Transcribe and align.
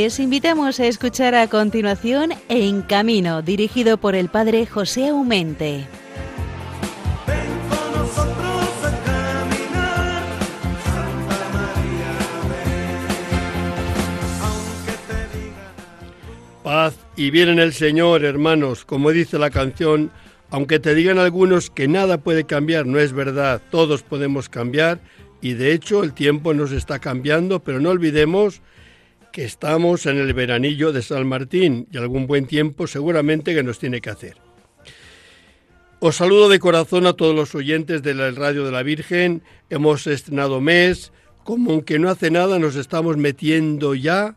Les 0.00 0.20
invitamos 0.20 0.78
a 0.78 0.86
escuchar 0.86 1.34
a 1.34 1.48
continuación 1.48 2.30
En 2.48 2.82
Camino, 2.82 3.42
dirigido 3.42 3.98
por 3.98 4.14
el 4.14 4.28
padre 4.28 4.64
José 4.64 5.08
Aumente. 5.08 5.88
Paz 16.62 16.94
y 17.16 17.32
bien 17.32 17.48
en 17.48 17.58
el 17.58 17.72
Señor, 17.72 18.24
hermanos, 18.24 18.84
como 18.84 19.10
dice 19.10 19.36
la 19.36 19.50
canción, 19.50 20.12
aunque 20.50 20.78
te 20.78 20.94
digan 20.94 21.18
algunos 21.18 21.70
que 21.70 21.88
nada 21.88 22.18
puede 22.18 22.44
cambiar, 22.44 22.86
no 22.86 23.00
es 23.00 23.12
verdad, 23.12 23.60
todos 23.72 24.04
podemos 24.04 24.48
cambiar 24.48 25.00
y 25.40 25.54
de 25.54 25.72
hecho 25.72 26.04
el 26.04 26.12
tiempo 26.12 26.54
nos 26.54 26.70
está 26.70 27.00
cambiando, 27.00 27.58
pero 27.58 27.80
no 27.80 27.90
olvidemos 27.90 28.62
que 29.32 29.44
estamos 29.44 30.06
en 30.06 30.18
el 30.18 30.32
veranillo 30.34 30.92
de 30.92 31.02
San 31.02 31.26
Martín 31.26 31.86
y 31.90 31.98
algún 31.98 32.26
buen 32.26 32.46
tiempo 32.46 32.86
seguramente 32.86 33.54
que 33.54 33.62
nos 33.62 33.78
tiene 33.78 34.00
que 34.00 34.10
hacer. 34.10 34.36
Os 36.00 36.16
saludo 36.16 36.48
de 36.48 36.60
corazón 36.60 37.06
a 37.06 37.14
todos 37.14 37.34
los 37.34 37.54
oyentes 37.54 38.02
de 38.02 38.14
la 38.14 38.30
Radio 38.30 38.64
de 38.64 38.70
la 38.70 38.84
Virgen. 38.84 39.42
Hemos 39.68 40.06
estrenado 40.06 40.60
mes, 40.60 41.12
como 41.42 41.72
aunque 41.72 41.98
no 41.98 42.08
hace 42.08 42.30
nada 42.30 42.58
nos 42.58 42.76
estamos 42.76 43.16
metiendo 43.16 43.94
ya 43.94 44.36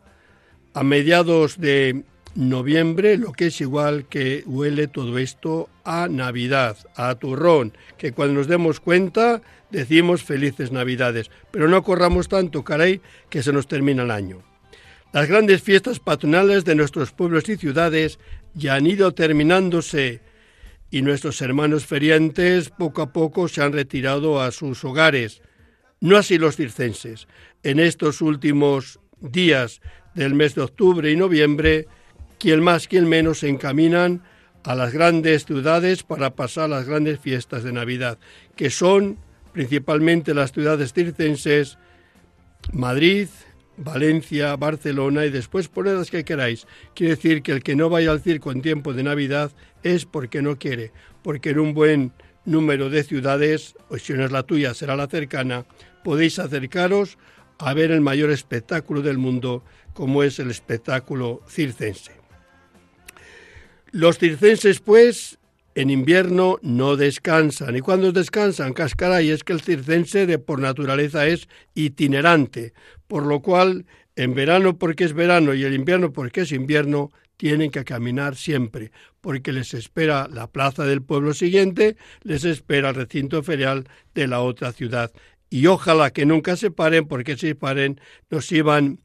a 0.74 0.82
mediados 0.82 1.60
de 1.60 2.02
noviembre, 2.34 3.16
lo 3.16 3.32
que 3.32 3.46
es 3.46 3.60
igual 3.60 4.06
que 4.08 4.42
huele 4.46 4.88
todo 4.88 5.18
esto 5.18 5.68
a 5.84 6.08
Navidad, 6.08 6.76
a 6.96 7.14
turrón, 7.14 7.76
que 7.98 8.12
cuando 8.12 8.34
nos 8.34 8.48
demos 8.48 8.80
cuenta 8.80 9.42
decimos 9.70 10.22
felices 10.22 10.72
Navidades, 10.72 11.30
pero 11.50 11.68
no 11.68 11.82
corramos 11.82 12.28
tanto, 12.28 12.64
caray, 12.64 13.00
que 13.30 13.42
se 13.42 13.52
nos 13.52 13.68
termina 13.68 14.02
el 14.02 14.10
año. 14.10 14.51
Las 15.12 15.28
grandes 15.28 15.62
fiestas 15.62 16.00
patronales 16.00 16.64
de 16.64 16.74
nuestros 16.74 17.12
pueblos 17.12 17.46
y 17.50 17.56
ciudades 17.58 18.18
ya 18.54 18.76
han 18.76 18.86
ido 18.86 19.12
terminándose 19.12 20.20
y 20.90 21.02
nuestros 21.02 21.42
hermanos 21.42 21.84
feriantes 21.84 22.70
poco 22.70 23.02
a 23.02 23.12
poco 23.12 23.46
se 23.46 23.62
han 23.62 23.72
retirado 23.72 24.40
a 24.40 24.50
sus 24.52 24.82
hogares. 24.84 25.42
No 26.00 26.16
así 26.16 26.38
los 26.38 26.56
circenses. 26.56 27.28
En 27.62 27.78
estos 27.78 28.22
últimos 28.22 29.00
días 29.20 29.82
del 30.14 30.34
mes 30.34 30.54
de 30.54 30.62
octubre 30.62 31.10
y 31.10 31.16
noviembre, 31.16 31.86
quien 32.38 32.62
más, 32.62 32.88
quien 32.88 33.06
menos 33.06 33.40
se 33.40 33.48
encaminan 33.48 34.22
a 34.64 34.74
las 34.74 34.94
grandes 34.94 35.44
ciudades 35.44 36.04
para 36.04 36.34
pasar 36.34 36.70
las 36.70 36.86
grandes 36.86 37.20
fiestas 37.20 37.64
de 37.64 37.72
Navidad, 37.72 38.18
que 38.56 38.70
son 38.70 39.18
principalmente 39.52 40.32
las 40.32 40.52
ciudades 40.52 40.94
circenses 40.94 41.76
Madrid, 42.72 43.28
Valencia, 43.76 44.54
Barcelona 44.56 45.24
y 45.26 45.30
después 45.30 45.68
poned 45.68 45.96
las 45.96 46.10
que 46.10 46.24
queráis. 46.24 46.66
Quiere 46.94 47.16
decir 47.16 47.42
que 47.42 47.52
el 47.52 47.62
que 47.62 47.76
no 47.76 47.88
vaya 47.88 48.10
al 48.10 48.20
circo 48.20 48.52
en 48.52 48.62
tiempo 48.62 48.92
de 48.92 49.02
Navidad 49.02 49.50
es 49.82 50.04
porque 50.04 50.42
no 50.42 50.58
quiere, 50.58 50.92
porque 51.22 51.50
en 51.50 51.58
un 51.58 51.74
buen 51.74 52.12
número 52.44 52.90
de 52.90 53.02
ciudades, 53.02 53.74
o 53.88 53.98
si 53.98 54.12
no 54.12 54.24
es 54.24 54.32
la 54.32 54.42
tuya, 54.42 54.74
será 54.74 54.96
la 54.96 55.06
cercana, 55.06 55.64
podéis 56.04 56.38
acercaros 56.38 57.18
a 57.58 57.74
ver 57.74 57.90
el 57.90 58.00
mayor 58.00 58.30
espectáculo 58.30 59.02
del 59.02 59.18
mundo, 59.18 59.64
como 59.94 60.22
es 60.22 60.38
el 60.38 60.50
espectáculo 60.50 61.42
circense. 61.48 62.12
Los 63.90 64.18
circenses, 64.18 64.80
pues, 64.80 65.38
en 65.74 65.90
invierno 65.90 66.58
no 66.62 66.96
descansan. 66.96 67.76
¿Y 67.76 67.80
cuando 67.80 68.12
descansan? 68.12 68.72
Cascaray, 68.72 69.30
es 69.30 69.44
que 69.44 69.52
el 69.52 69.60
circense 69.60 70.26
de 70.26 70.38
por 70.38 70.58
naturaleza 70.58 71.26
es 71.26 71.48
itinerante, 71.74 72.72
por 73.06 73.26
lo 73.26 73.40
cual 73.40 73.86
en 74.16 74.34
verano 74.34 74.78
porque 74.78 75.04
es 75.04 75.14
verano 75.14 75.54
y 75.54 75.64
el 75.64 75.74
invierno 75.74 76.12
porque 76.12 76.42
es 76.42 76.52
invierno, 76.52 77.10
tienen 77.36 77.70
que 77.70 77.84
caminar 77.84 78.36
siempre, 78.36 78.92
porque 79.20 79.52
les 79.52 79.74
espera 79.74 80.28
la 80.30 80.46
plaza 80.46 80.84
del 80.84 81.02
pueblo 81.02 81.34
siguiente, 81.34 81.96
les 82.22 82.44
espera 82.44 82.90
el 82.90 82.94
recinto 82.94 83.42
ferial 83.42 83.88
de 84.14 84.28
la 84.28 84.40
otra 84.40 84.72
ciudad. 84.72 85.10
Y 85.50 85.66
ojalá 85.66 86.12
que 86.12 86.24
nunca 86.24 86.56
se 86.56 86.70
paren, 86.70 87.08
porque 87.08 87.36
si 87.36 87.54
paren 87.54 88.00
nos 88.30 88.52
iban 88.52 89.00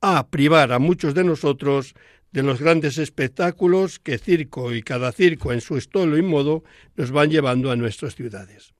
a 0.00 0.28
privar 0.28 0.72
a 0.72 0.78
muchos 0.78 1.14
de 1.14 1.24
nosotros 1.24 1.94
de 2.32 2.42
los 2.42 2.60
grandes 2.60 2.98
espectáculos 2.98 3.98
que 3.98 4.18
circo 4.18 4.72
y 4.72 4.82
cada 4.82 5.12
circo 5.12 5.52
en 5.52 5.60
su 5.60 5.76
estilo 5.76 6.16
y 6.16 6.22
modo 6.22 6.64
nos 6.96 7.10
van 7.10 7.30
llevando 7.30 7.70
a 7.70 7.76
nuestras 7.76 8.14
ciudades. 8.14 8.72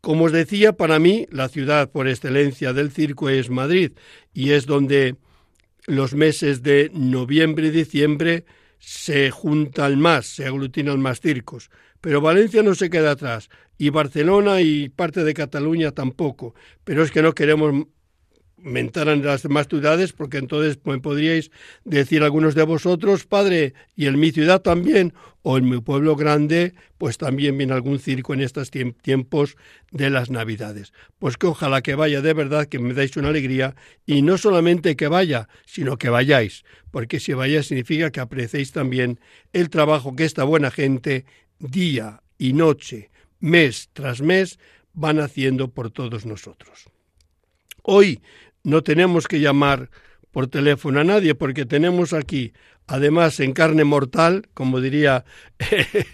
Como 0.00 0.24
os 0.24 0.32
decía, 0.32 0.74
para 0.74 0.98
mí 0.98 1.26
la 1.30 1.48
ciudad 1.48 1.90
por 1.90 2.06
excelencia 2.06 2.72
del 2.72 2.92
circo 2.92 3.28
es 3.28 3.50
Madrid 3.50 3.92
y 4.32 4.50
es 4.50 4.66
donde 4.66 5.16
los 5.86 6.14
meses 6.14 6.62
de 6.62 6.90
noviembre 6.92 7.68
y 7.68 7.70
diciembre 7.70 8.44
se 8.78 9.30
juntan 9.30 9.98
más, 9.98 10.26
se 10.26 10.46
aglutinan 10.46 11.00
más 11.00 11.20
circos. 11.20 11.70
Pero 12.00 12.20
Valencia 12.20 12.62
no 12.62 12.74
se 12.74 12.90
queda 12.90 13.12
atrás 13.12 13.48
y 13.78 13.90
Barcelona 13.90 14.60
y 14.60 14.88
parte 14.88 15.24
de 15.24 15.34
Cataluña 15.34 15.92
tampoco. 15.92 16.54
Pero 16.84 17.02
es 17.02 17.10
que 17.10 17.22
no 17.22 17.34
queremos 17.34 17.86
mentaran 18.58 19.22
las 19.22 19.42
demás 19.42 19.68
ciudades, 19.68 20.12
porque 20.12 20.38
entonces 20.38 20.78
me 20.84 20.98
podríais 20.98 21.50
decir 21.84 22.22
algunos 22.22 22.54
de 22.54 22.62
vosotros, 22.62 23.26
padre, 23.26 23.74
y 23.94 24.06
en 24.06 24.18
mi 24.18 24.32
ciudad 24.32 24.62
también, 24.62 25.12
o 25.42 25.58
en 25.58 25.68
mi 25.68 25.80
pueblo 25.80 26.16
grande, 26.16 26.74
pues 26.98 27.18
también 27.18 27.56
viene 27.56 27.72
algún 27.72 28.00
circo 28.00 28.34
en 28.34 28.40
estos 28.40 28.70
tiempos 28.70 29.56
de 29.92 30.10
las 30.10 30.30
Navidades. 30.30 30.92
Pues 31.18 31.36
que 31.36 31.46
ojalá 31.46 31.82
que 31.82 31.94
vaya 31.94 32.20
de 32.20 32.32
verdad, 32.32 32.66
que 32.66 32.80
me 32.80 32.94
dais 32.94 33.16
una 33.16 33.28
alegría, 33.28 33.76
y 34.06 34.22
no 34.22 34.38
solamente 34.38 34.96
que 34.96 35.06
vaya, 35.06 35.48
sino 35.64 35.98
que 35.98 36.08
vayáis, 36.08 36.64
porque 36.90 37.20
si 37.20 37.32
vayáis 37.32 37.66
significa 37.66 38.10
que 38.10 38.20
apreciéis 38.20 38.72
también 38.72 39.20
el 39.52 39.70
trabajo 39.70 40.16
que 40.16 40.24
esta 40.24 40.42
buena 40.42 40.70
gente, 40.70 41.26
día 41.58 42.22
y 42.38 42.52
noche, 42.52 43.10
mes 43.38 43.90
tras 43.92 44.20
mes, 44.22 44.58
van 44.94 45.20
haciendo 45.20 45.68
por 45.68 45.90
todos 45.90 46.26
nosotros. 46.26 46.88
Hoy 47.88 48.20
no 48.64 48.82
tenemos 48.82 49.28
que 49.28 49.38
llamar 49.38 49.90
por 50.32 50.48
teléfono 50.48 50.98
a 50.98 51.04
nadie 51.04 51.36
porque 51.36 51.66
tenemos 51.66 52.12
aquí, 52.12 52.52
además 52.88 53.38
en 53.38 53.52
carne 53.52 53.84
mortal, 53.84 54.48
como 54.54 54.80
diría 54.80 55.24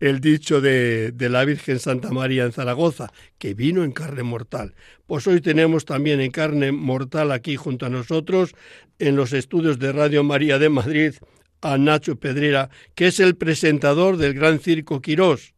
el 0.00 0.20
dicho 0.20 0.60
de, 0.60 1.14
la 1.18 1.46
Virgen 1.46 1.78
Santa 1.78 2.10
María 2.10 2.44
en 2.44 2.52
Zaragoza, 2.52 3.14
que 3.38 3.54
vino 3.54 3.82
en 3.82 3.92
carne 3.92 4.22
mortal. 4.24 4.74
Pues 5.06 5.26
hoy 5.26 5.40
tenemos 5.40 5.86
también 5.86 6.20
en 6.20 6.32
carne 6.32 6.70
mortal 6.70 7.32
aquí 7.32 7.56
junto 7.56 7.86
a 7.86 7.88
nosotros, 7.88 8.54
en 8.98 9.16
los 9.16 9.32
estudios 9.32 9.78
de 9.78 9.90
Radio 9.92 10.22
María 10.24 10.58
de 10.58 10.68
Madrid, 10.68 11.14
a 11.62 11.78
Nacho 11.78 12.16
Pedrera, 12.16 12.68
que 12.94 13.06
es 13.06 13.20
el 13.20 13.36
presentador 13.36 14.18
del 14.18 14.34
Gran 14.34 14.60
Circo 14.60 15.00
Quirós. 15.00 15.54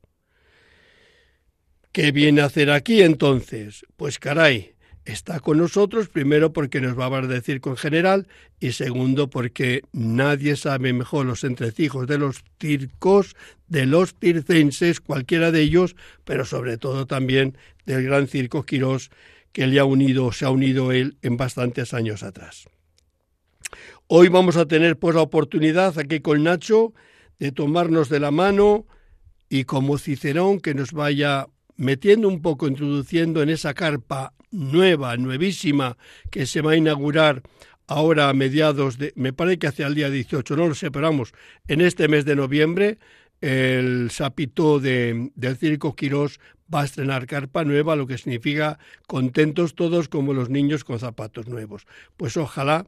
¿Qué 1.91 2.13
viene 2.13 2.43
a 2.43 2.45
hacer 2.45 2.71
aquí 2.71 3.03
entonces? 3.03 3.85
Pues 3.97 4.21
caray, 4.21 4.74
está 5.05 5.41
con 5.41 5.59
nosotros, 5.59 6.09
primero 6.09 6.53
porque 6.53 6.81
nos 6.81 6.99
va 6.99 7.05
a 7.05 7.07
hablar 7.07 7.29
de 7.29 7.41
circo 7.41 7.71
en 7.71 7.77
general 7.77 8.27
y 8.59 8.73
segundo 8.73 9.29
porque 9.29 9.83
nadie 9.93 10.57
sabe 10.57 10.93
mejor 10.93 11.27
los 11.27 11.45
entrecijos 11.45 12.07
de 12.07 12.19
los 12.19 12.45
circos, 12.59 13.37
de 13.69 13.87
los 13.87 14.15
circenses, 14.19 15.01
cualquiera 15.01 15.51
de 15.51 15.61
ellos, 15.61 15.95
pero 16.25 16.45
sobre 16.45 16.79
todo 16.79 17.07
también 17.07 17.57
del 17.87 18.05
gran 18.05 18.29
circo 18.29 18.65
Quirós 18.65 19.11
que 19.53 19.67
le 19.67 19.79
ha 19.79 19.85
unido, 19.85 20.33
se 20.33 20.47
ha 20.47 20.51
unido 20.51 20.91
él 20.91 21.17
en 21.23 21.37
bastantes 21.37 21.95
años 21.95 22.23
atrás. 22.23 22.67
Hoy 24.07 24.29
vamos 24.29 24.57
a 24.57 24.67
tener 24.67 24.99
pues 24.99 25.15
la 25.15 25.23
oportunidad 25.23 25.99
aquí 25.99 26.21
con 26.21 26.43
Nacho 26.43 26.93
de 27.39 27.53
tomarnos 27.53 28.09
de 28.09 28.21
la 28.21 28.31
mano 28.31 28.87
y 29.49 29.65
como 29.65 29.99
Cicerón 29.99 30.61
que 30.61 30.75
nos 30.75 30.93
vaya 30.93 31.47
metiendo 31.77 32.29
un 32.29 32.43
poco, 32.43 32.69
introduciendo 32.69 33.43
en 33.43 33.51
esa 33.51 33.75
carpa 33.75 34.33
nueva, 34.55 35.17
nuevísima, 35.17 35.97
que 36.31 36.47
se 36.47 36.63
va 36.63 36.73
a 36.73 36.77
inaugurar 36.77 37.43
ahora 37.87 38.29
a 38.29 38.33
mediados 38.33 38.97
de, 38.99 39.13
me 39.17 39.33
parece 39.33 39.59
que 39.59 39.67
hacia 39.67 39.87
el 39.87 39.95
día 39.95 40.09
18, 40.09 40.57
no 40.57 40.69
lo 40.69 40.75
sé, 40.75 40.91
pero 40.91 41.07
vamos, 41.07 41.35
en 41.69 41.81
este 41.81 42.09
mes 42.09 42.25
de 42.25 42.37
noviembre, 42.37 42.99
el 43.41 44.11
Sapito 44.11 44.81
de, 44.81 45.31
del 45.35 45.57
Circo 45.57 45.95
Quirós 45.95 46.39
va 46.73 46.83
a 46.83 46.85
estrenar 46.85 47.27
carpa 47.27 47.65
nueva, 47.65 47.97
lo 47.97 48.07
que 48.07 48.17
significa 48.17 48.79
contentos 49.07 49.75
todos 49.75 50.09
como 50.09 50.33
los 50.33 50.49
niños 50.49 50.85
con 50.85 50.99
zapatos 50.99 51.47
nuevos. 51.47 51.87
Pues 52.17 52.37
ojalá 52.37 52.87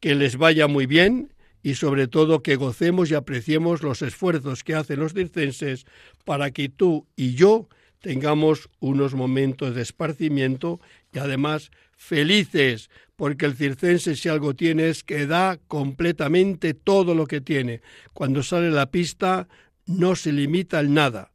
que 0.00 0.14
les 0.14 0.36
vaya 0.36 0.66
muy 0.66 0.84
bien 0.84 1.32
y 1.62 1.76
sobre 1.76 2.06
todo 2.06 2.42
que 2.42 2.56
gocemos 2.56 3.10
y 3.10 3.14
apreciemos 3.14 3.82
los 3.82 4.02
esfuerzos 4.02 4.62
que 4.62 4.74
hacen 4.74 5.00
los 5.00 5.14
circenses 5.14 5.86
para 6.26 6.50
que 6.50 6.68
tú 6.68 7.06
y 7.16 7.34
yo 7.34 7.68
tengamos 8.00 8.68
unos 8.80 9.14
momentos 9.14 9.74
de 9.74 9.80
esparcimiento 9.80 10.78
y 11.14 11.18
además 11.18 11.70
felices, 11.96 12.90
porque 13.16 13.46
el 13.46 13.54
circense 13.54 14.16
si 14.16 14.28
algo 14.28 14.54
tiene 14.54 14.88
es 14.88 15.04
que 15.04 15.26
da 15.26 15.58
completamente 15.68 16.74
todo 16.74 17.14
lo 17.14 17.26
que 17.26 17.40
tiene. 17.40 17.80
Cuando 18.12 18.42
sale 18.42 18.70
la 18.70 18.90
pista 18.90 19.48
no 19.86 20.16
se 20.16 20.32
limita 20.32 20.80
en 20.80 20.94
nada. 20.94 21.32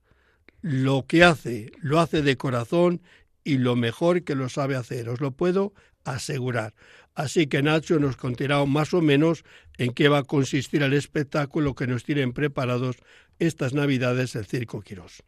Lo 0.61 1.05
que 1.07 1.23
hace, 1.23 1.71
lo 1.79 1.99
hace 1.99 2.21
de 2.21 2.35
corazón 2.35 3.01
y 3.43 3.57
lo 3.57 3.75
mejor 3.75 4.23
que 4.23 4.35
lo 4.35 4.49
sabe 4.49 4.75
hacer, 4.75 5.07
os 5.07 5.21
lo 5.21 5.31
puedo 5.31 5.73
asegurar. 6.03 6.73
Así 7.15 7.47
que 7.47 7.61
Nacho 7.61 7.99
nos 7.99 8.17
contará 8.17 8.63
más 8.65 8.93
o 8.93 9.01
menos 9.01 9.43
en 9.77 9.93
qué 9.93 10.09
va 10.09 10.19
a 10.19 10.23
consistir 10.23 10.83
el 10.83 10.93
espectáculo 10.93 11.75
que 11.75 11.87
nos 11.87 12.03
tienen 12.03 12.33
preparados 12.33 12.97
estas 13.39 13.73
Navidades 13.73 14.35
el 14.35 14.45
Circo 14.45 14.81
Quirós. 14.81 15.23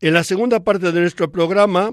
En 0.00 0.14
la 0.14 0.24
segunda 0.24 0.60
parte 0.60 0.92
de 0.92 1.00
nuestro 1.00 1.30
programa 1.30 1.92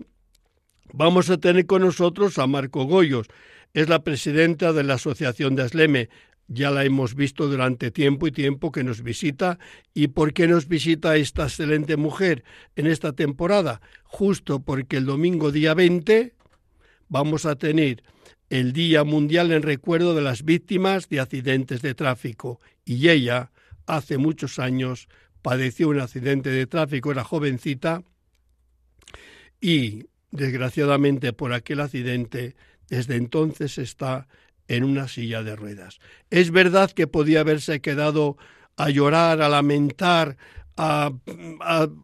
vamos 0.94 1.30
a 1.30 1.38
tener 1.38 1.66
con 1.66 1.82
nosotros 1.82 2.38
a 2.38 2.48
Marco 2.48 2.86
Goyos. 2.86 3.28
Es 3.74 3.90
la 3.90 4.04
presidenta 4.04 4.74
de 4.74 4.84
la 4.84 4.96
Asociación 4.96 5.56
de 5.56 5.64
Asleme. 5.64 6.10
Ya 6.48 6.70
la 6.72 6.86
hemos 6.86 7.16
visto 7.16 7.48
durante 7.48 7.92
tiempo 7.92 8.28
y 8.28 8.32
tiempo 8.32 8.72
que 8.72 8.84
nos 8.84 9.02
visita. 9.02 9.60
¿Y 9.94 10.10
por 10.10 10.34
qué 10.34 10.48
nos 10.48 10.68
visita 10.68 11.16
esta 11.16 11.44
excelente 11.44 11.98
mujer 11.98 12.44
en 12.76 12.88
esta 12.88 13.14
temporada? 13.14 13.82
Justo 14.04 14.62
porque 14.62 14.98
el 14.98 15.06
domingo 15.06 15.52
día 15.52 15.74
20 15.74 16.34
vamos 17.10 17.46
a 17.46 17.56
tener 17.56 18.04
el 18.50 18.74
Día 18.74 19.04
Mundial 19.04 19.52
en 19.52 19.64
recuerdo 19.64 20.14
de 20.14 20.22
las 20.22 20.44
víctimas 20.44 21.10
de 21.10 21.20
accidentes 21.20 21.82
de 21.82 21.96
tráfico. 21.96 22.62
Y 22.86 23.10
ella, 23.10 23.52
hace 23.88 24.18
muchos 24.18 24.60
años, 24.60 25.08
padeció 25.42 25.90
un 25.90 26.00
accidente 26.00 26.50
de 26.50 26.68
tráfico, 26.68 27.12
era 27.12 27.24
jovencita 27.24 28.04
y 29.62 30.06
desgraciadamente 30.36 31.34
por 31.34 31.54
aquel 31.54 31.80
accidente 31.80 32.56
desde 32.90 33.16
entonces 33.16 33.78
está 33.78 34.28
en 34.68 34.84
una 34.84 35.08
silla 35.08 35.44
de 35.44 35.56
ruedas. 35.56 36.00
Es 36.30 36.52
verdad 36.52 36.92
que 36.92 37.08
podía 37.08 37.42
haberse 37.42 37.82
quedado 37.82 38.38
a 38.78 38.90
llorar, 38.90 39.42
a 39.42 39.50
lamentar, 39.50 40.38
a, 40.78 41.12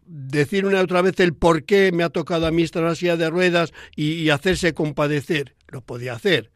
decir 0.06 0.64
una 0.64 0.78
y 0.78 0.82
otra 0.82 1.02
vez 1.02 1.18
el 1.20 1.34
por 1.34 1.64
qué 1.64 1.92
me 1.92 2.04
ha 2.04 2.08
tocado 2.08 2.46
a 2.46 2.50
mí 2.50 2.62
estar 2.62 2.80
en 2.80 2.86
una 2.86 2.94
silla 2.94 3.16
de 3.16 3.30
ruedas 3.30 3.72
y, 3.94 4.12
y 4.14 4.30
hacerse 4.30 4.74
compadecer. 4.74 5.54
Lo 5.68 5.82
podía 5.82 6.14
hacer, 6.14 6.50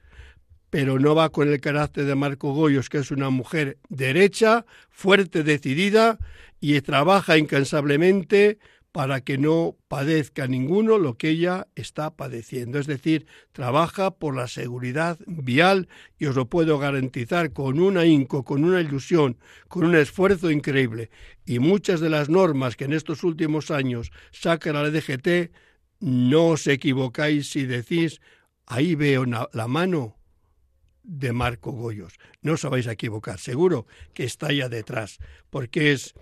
pero 0.71 0.99
no 0.99 1.15
va 1.15 1.31
con 1.31 1.49
el 1.49 1.61
carácter 1.61 2.05
de 2.05 2.15
Marco 2.15 2.53
Goyos, 2.53 2.89
que 2.89 2.99
es 2.99 3.11
una 3.11 3.31
mujer 3.31 3.79
derecha, 3.89 4.65
fuerte, 4.91 5.43
decidida, 5.43 6.19
y 6.61 6.81
trabaja 6.81 7.37
incansablemente 7.37 8.59
para 8.97 9.21
que 9.21 9.37
no 9.37 9.77
padezca 9.89 10.47
ninguno 10.47 10.97
lo 10.97 11.19
que 11.19 11.29
ella 11.29 11.69
está 11.75 12.17
padeciendo. 12.17 12.79
Es 12.79 12.87
decir, 12.87 13.27
trabaja 13.53 14.13
por 14.13 14.35
la 14.35 14.49
seguridad 14.49 15.19
vial 15.27 15.87
y 16.19 16.25
os 16.25 16.35
lo 16.35 16.49
puedo 16.49 16.79
garantizar 16.79 17.53
con 17.53 17.79
un 17.79 17.99
ahínco, 17.99 18.43
con 18.43 18.65
una 18.65 18.81
ilusión, 18.81 19.37
con 19.69 19.85
un 19.85 19.97
esfuerzo 19.97 20.51
increíble. 20.51 21.11
Y 21.45 21.59
muchas 21.59 22.01
de 22.01 22.09
las 22.09 22.31
normas 22.31 22.75
que 22.75 22.85
en 22.85 22.95
estos 22.95 23.23
últimos 23.23 23.71
años 23.71 24.13
saca 24.33 24.73
la 24.73 24.89
DGT, 24.89 25.53
no 26.01 26.47
os 26.47 26.67
equivocáis 26.67 27.51
si 27.51 27.67
decís, 27.67 28.23
ahí 28.65 28.95
veo 28.95 29.27
la 29.27 29.69
mano 29.69 30.17
de 31.03 31.35
Marco 31.35 31.71
Goyos. 31.71 32.15
No 32.41 32.55
os 32.55 32.63
vais 32.63 32.87
a 32.87 32.93
equivocar, 32.93 33.39
seguro 33.39 33.87
que 34.15 34.25
está 34.25 34.47
allá 34.47 34.71
detrás, 34.71 35.19
porque 35.51 35.93
es 35.93 36.15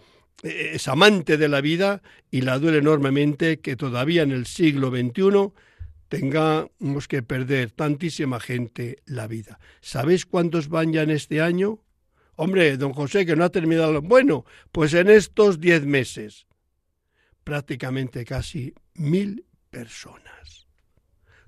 es 0.42 0.88
amante 0.88 1.36
de 1.36 1.48
la 1.48 1.60
vida 1.60 2.02
y 2.30 2.42
la 2.42 2.58
duele 2.58 2.78
enormemente 2.78 3.60
que 3.60 3.76
todavía 3.76 4.22
en 4.22 4.32
el 4.32 4.46
siglo 4.46 4.90
XXI 4.90 5.52
tengamos 6.08 7.08
que 7.08 7.22
perder 7.22 7.70
tantísima 7.70 8.40
gente 8.40 8.98
la 9.06 9.26
vida. 9.26 9.58
¿Sabéis 9.80 10.26
cuántos 10.26 10.68
van 10.68 10.92
ya 10.92 11.02
en 11.02 11.10
este 11.10 11.40
año? 11.40 11.80
Hombre, 12.36 12.76
don 12.76 12.92
José, 12.92 13.24
que 13.24 13.36
no 13.36 13.44
ha 13.44 13.50
terminado. 13.50 14.02
Bueno, 14.02 14.44
pues 14.72 14.92
en 14.94 15.08
estos 15.08 15.60
diez 15.60 15.86
meses, 15.86 16.46
prácticamente 17.44 18.24
casi 18.24 18.74
mil 18.94 19.46
personas 19.70 20.63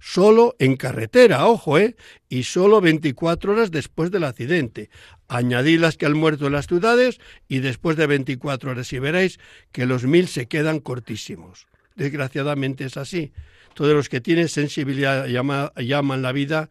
solo 0.06 0.54
en 0.60 0.76
carretera, 0.76 1.48
ojo, 1.48 1.78
¿eh? 1.78 1.96
Y 2.28 2.44
solo 2.44 2.80
24 2.80 3.52
horas 3.52 3.72
después 3.72 4.12
del 4.12 4.22
accidente. 4.22 4.88
Añadid 5.26 5.80
las 5.80 5.96
que 5.96 6.06
han 6.06 6.16
muerto 6.16 6.46
en 6.46 6.52
las 6.52 6.68
ciudades 6.68 7.18
y 7.48 7.58
después 7.58 7.96
de 7.96 8.06
24 8.06 8.70
horas 8.70 8.92
y 8.92 9.00
veréis 9.00 9.40
que 9.72 9.84
los 9.84 10.04
mil 10.04 10.28
se 10.28 10.46
quedan 10.46 10.78
cortísimos. 10.78 11.66
Desgraciadamente 11.96 12.84
es 12.84 12.96
así. 12.96 13.32
Todos 13.74 13.94
los 13.94 14.08
que 14.08 14.20
tienen 14.20 14.48
sensibilidad 14.48 15.26
llama, 15.26 15.72
llaman 15.76 16.22
la 16.22 16.30
vida, 16.30 16.70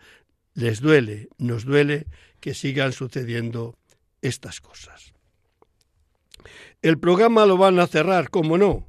les 0.53 0.79
duele, 0.79 1.27
nos 1.37 1.65
duele 1.65 2.07
que 2.39 2.53
sigan 2.53 2.93
sucediendo 2.93 3.75
estas 4.21 4.61
cosas. 4.61 5.13
El 6.81 6.99
programa 6.99 7.45
lo 7.45 7.57
van 7.57 7.79
a 7.79 7.87
cerrar, 7.87 8.29
como 8.29 8.57
no. 8.57 8.87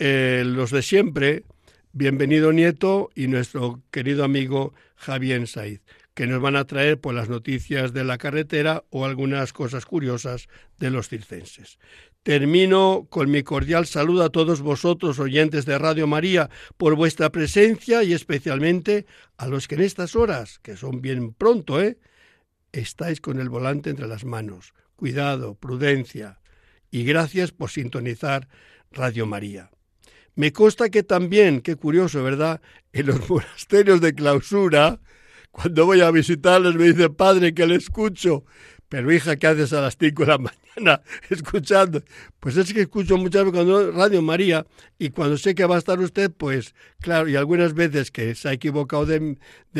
Eh, 0.00 0.42
los 0.44 0.72
de 0.72 0.82
siempre, 0.82 1.44
Bienvenido 1.92 2.52
Nieto 2.52 3.10
y 3.16 3.26
nuestro 3.26 3.82
querido 3.90 4.22
amigo 4.22 4.74
Javier 4.94 5.48
Saiz, 5.48 5.80
que 6.14 6.28
nos 6.28 6.40
van 6.40 6.54
a 6.54 6.64
traer 6.64 7.00
por 7.00 7.14
las 7.14 7.28
noticias 7.28 7.92
de 7.92 8.04
la 8.04 8.16
carretera 8.16 8.84
o 8.90 9.04
algunas 9.04 9.52
cosas 9.52 9.86
curiosas 9.86 10.46
de 10.78 10.90
los 10.90 11.08
circenses. 11.08 11.80
Termino 12.22 13.08
con 13.10 13.28
mi 13.28 13.42
cordial 13.42 13.86
saludo 13.86 14.22
a 14.22 14.30
todos 14.30 14.60
vosotros, 14.60 15.18
oyentes 15.18 15.66
de 15.66 15.78
Radio 15.78 16.06
María, 16.06 16.48
por 16.76 16.94
vuestra 16.94 17.30
presencia 17.30 18.04
y 18.04 18.12
especialmente 18.12 19.04
a 19.36 19.48
los 19.48 19.66
que 19.66 19.74
en 19.74 19.80
estas 19.80 20.14
horas, 20.14 20.60
que 20.60 20.76
son 20.76 21.00
bien 21.00 21.34
pronto, 21.34 21.82
¿eh? 21.82 21.98
estáis 22.70 23.20
con 23.20 23.40
el 23.40 23.48
volante 23.48 23.90
entre 23.90 24.06
las 24.06 24.24
manos. 24.24 24.74
Cuidado, 24.94 25.56
prudencia 25.56 26.38
y 26.92 27.02
gracias 27.02 27.50
por 27.50 27.68
sintonizar 27.68 28.46
Radio 28.92 29.26
María. 29.26 29.72
Me 30.34 30.52
consta 30.52 30.88
que 30.90 31.02
también, 31.02 31.60
qué 31.60 31.76
curioso, 31.76 32.22
¿verdad? 32.22 32.60
En 32.92 33.06
los 33.06 33.28
monasterios 33.30 34.00
de 34.00 34.14
clausura, 34.14 35.00
cuando 35.50 35.86
voy 35.86 36.00
a 36.00 36.10
visitarles 36.10 36.74
me 36.74 36.92
dice, 36.92 37.10
padre, 37.10 37.54
que 37.54 37.66
le 37.66 37.76
escucho. 37.76 38.44
Pero 38.90 39.12
hija, 39.12 39.36
¿qué 39.36 39.46
haces 39.46 39.72
a 39.72 39.80
las 39.80 39.96
5 39.96 40.24
de 40.24 40.28
la 40.28 40.38
mañana 40.76 41.02
escuchando? 41.28 42.02
Pues 42.40 42.56
es 42.56 42.74
que 42.74 42.80
escucho 42.82 43.16
muchas 43.16 43.44
veces 43.44 43.54
cuando 43.54 43.92
Radio 43.92 44.20
María 44.20 44.66
y 44.98 45.10
cuando 45.10 45.38
sé 45.38 45.54
que 45.54 45.64
va 45.64 45.76
a 45.76 45.78
estar 45.78 46.00
usted, 46.00 46.30
pues 46.36 46.74
claro, 47.00 47.28
y 47.28 47.36
algunas 47.36 47.74
veces 47.74 48.10
que 48.10 48.34
se 48.34 48.48
ha 48.48 48.52
equivocado 48.52 49.06
de, 49.06 49.36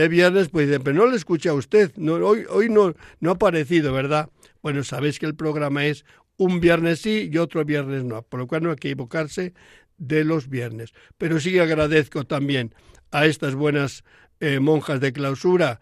viernes, 0.08 0.48
pues 0.48 0.68
dicen, 0.68 0.84
pero 0.84 0.96
no 0.96 1.06
le 1.10 1.16
escucha 1.16 1.50
a 1.50 1.54
usted, 1.54 1.90
hoy, 1.98 2.44
hoy 2.48 2.68
no, 2.68 2.94
no 3.18 3.30
ha 3.30 3.34
aparecido, 3.34 3.92
¿verdad? 3.92 4.30
Bueno, 4.62 4.84
sabéis 4.84 5.18
que 5.18 5.26
el 5.26 5.34
programa 5.34 5.86
es 5.86 6.04
un 6.36 6.60
viernes 6.60 7.00
sí 7.00 7.28
y 7.32 7.36
otro 7.38 7.64
viernes 7.64 8.04
no, 8.04 8.22
por 8.22 8.38
lo 8.38 8.46
cual 8.46 8.62
no 8.62 8.70
hay 8.70 8.76
que 8.76 8.90
equivocarse 8.90 9.54
de 10.00 10.24
los 10.24 10.48
viernes. 10.48 10.92
Pero 11.16 11.38
sí 11.38 11.56
agradezco 11.60 12.24
también 12.24 12.74
a 13.12 13.26
estas 13.26 13.54
buenas 13.54 14.02
eh, 14.40 14.58
monjas 14.58 14.98
de 15.00 15.12
clausura 15.12 15.78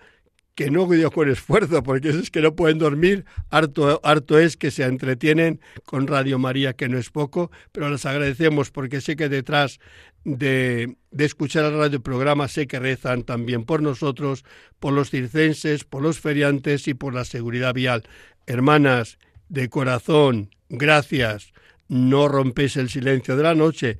que 0.54 0.72
no 0.72 0.88
dio 0.88 1.12
con 1.12 1.30
esfuerzo, 1.30 1.84
porque 1.84 2.08
es 2.08 2.32
que 2.32 2.40
no 2.40 2.56
pueden 2.56 2.78
dormir, 2.78 3.24
harto, 3.48 4.00
harto 4.02 4.40
es 4.40 4.56
que 4.56 4.72
se 4.72 4.82
entretienen 4.82 5.60
con 5.84 6.08
Radio 6.08 6.40
María, 6.40 6.72
que 6.72 6.88
no 6.88 6.98
es 6.98 7.10
poco, 7.10 7.52
pero 7.70 7.88
las 7.88 8.04
agradecemos 8.06 8.72
porque 8.72 9.00
sé 9.00 9.14
que 9.14 9.28
detrás 9.28 9.78
de, 10.24 10.96
de 11.12 11.24
escuchar 11.24 11.64
el 11.66 11.78
radio 11.78 12.02
programa 12.02 12.48
sé 12.48 12.66
que 12.66 12.80
rezan 12.80 13.22
también 13.22 13.64
por 13.64 13.82
nosotros, 13.82 14.44
por 14.80 14.92
los 14.92 15.10
circenses, 15.10 15.84
por 15.84 16.02
los 16.02 16.18
feriantes 16.18 16.88
y 16.88 16.94
por 16.94 17.14
la 17.14 17.24
seguridad 17.24 17.72
vial. 17.72 18.02
Hermanas, 18.48 19.18
de 19.48 19.68
corazón, 19.68 20.50
gracias 20.68 21.52
no 21.88 22.28
rompéis 22.28 22.76
el 22.76 22.88
silencio 22.88 23.36
de 23.36 23.42
la 23.42 23.54
noche 23.54 23.98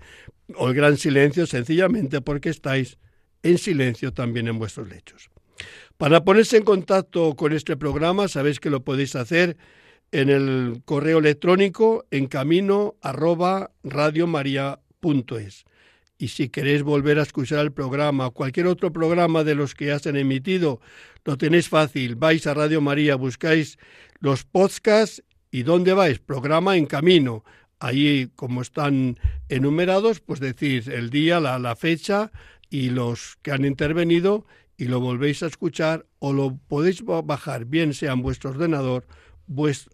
o 0.54 0.68
el 0.68 0.74
gran 0.74 0.96
silencio 0.96 1.46
sencillamente 1.46 2.20
porque 2.20 2.50
estáis 2.50 2.98
en 3.42 3.58
silencio 3.58 4.12
también 4.12 4.48
en 4.48 4.58
vuestros 4.58 4.88
lechos. 4.88 5.30
Para 5.96 6.24
ponerse 6.24 6.56
en 6.56 6.64
contacto 6.64 7.34
con 7.34 7.52
este 7.52 7.76
programa 7.76 8.28
sabéis 8.28 8.60
que 8.60 8.70
lo 8.70 8.84
podéis 8.84 9.16
hacer 9.16 9.56
en 10.12 10.30
el 10.30 10.82
correo 10.84 11.18
electrónico 11.18 12.06
en 12.10 12.26
camino 12.26 12.96
arroba. 13.02 13.72
Y 16.20 16.28
si 16.28 16.48
queréis 16.48 16.82
volver 16.82 17.18
a 17.18 17.22
escuchar 17.22 17.60
el 17.60 17.72
programa 17.72 18.26
o 18.26 18.32
cualquier 18.32 18.66
otro 18.66 18.92
programa 18.92 19.44
de 19.44 19.54
los 19.54 19.74
que 19.74 19.86
ya 19.86 19.98
se 19.98 20.08
han 20.08 20.16
emitido, 20.16 20.80
lo 21.24 21.36
tenéis 21.36 21.68
fácil. 21.68 22.16
Vais 22.16 22.46
a 22.46 22.54
Radio 22.54 22.80
María, 22.80 23.14
buscáis 23.14 23.78
los 24.18 24.44
podcasts 24.44 25.22
y 25.50 25.62
¿dónde 25.62 25.92
vais? 25.92 26.18
Programa 26.18 26.76
en 26.76 26.86
camino. 26.86 27.44
Allí, 27.80 28.30
como 28.34 28.62
están 28.62 29.18
enumerados, 29.48 30.20
pues 30.20 30.40
decís 30.40 30.88
el 30.88 31.10
día, 31.10 31.40
la, 31.40 31.76
fecha 31.76 32.32
y 32.70 32.90
los 32.90 33.38
que 33.42 33.52
han 33.52 33.64
intervenido 33.64 34.46
y 34.76 34.86
lo 34.86 35.00
volvéis 35.00 35.42
a 35.42 35.46
escuchar 35.46 36.06
o 36.18 36.32
lo 36.32 36.56
podéis 36.56 37.04
bajar, 37.04 37.64
bien 37.66 37.94
sea 37.94 38.12
en 38.12 38.22
vuestro 38.22 38.50
ordenador 38.50 39.06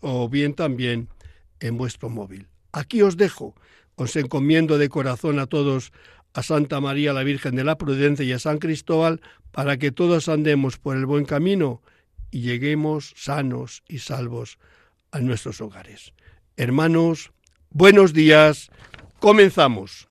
o 0.00 0.28
bien 0.28 0.54
también 0.54 1.08
en 1.60 1.76
vuestro 1.76 2.08
móvil. 2.08 2.48
Aquí 2.72 3.02
os 3.02 3.16
dejo, 3.16 3.54
os 3.96 4.16
encomiendo 4.16 4.78
de 4.78 4.88
corazón 4.88 5.38
a 5.38 5.46
todos 5.46 5.92
a 6.32 6.42
Santa 6.42 6.80
María 6.80 7.12
la 7.12 7.22
Virgen 7.22 7.54
de 7.54 7.64
la 7.64 7.78
Prudencia 7.78 8.24
y 8.24 8.32
a 8.32 8.38
San 8.38 8.58
Cristóbal 8.58 9.20
para 9.52 9.76
que 9.76 9.92
todos 9.92 10.28
andemos 10.28 10.78
por 10.78 10.96
el 10.96 11.06
buen 11.06 11.24
camino 11.24 11.80
y 12.30 12.40
lleguemos 12.40 13.14
sanos 13.16 13.84
y 13.88 13.98
salvos 13.98 14.58
a 15.12 15.20
nuestros 15.20 15.60
hogares. 15.60 16.12
Hermanos, 16.56 17.32
Buenos 17.76 18.12
días, 18.12 18.70
comenzamos. 19.18 20.08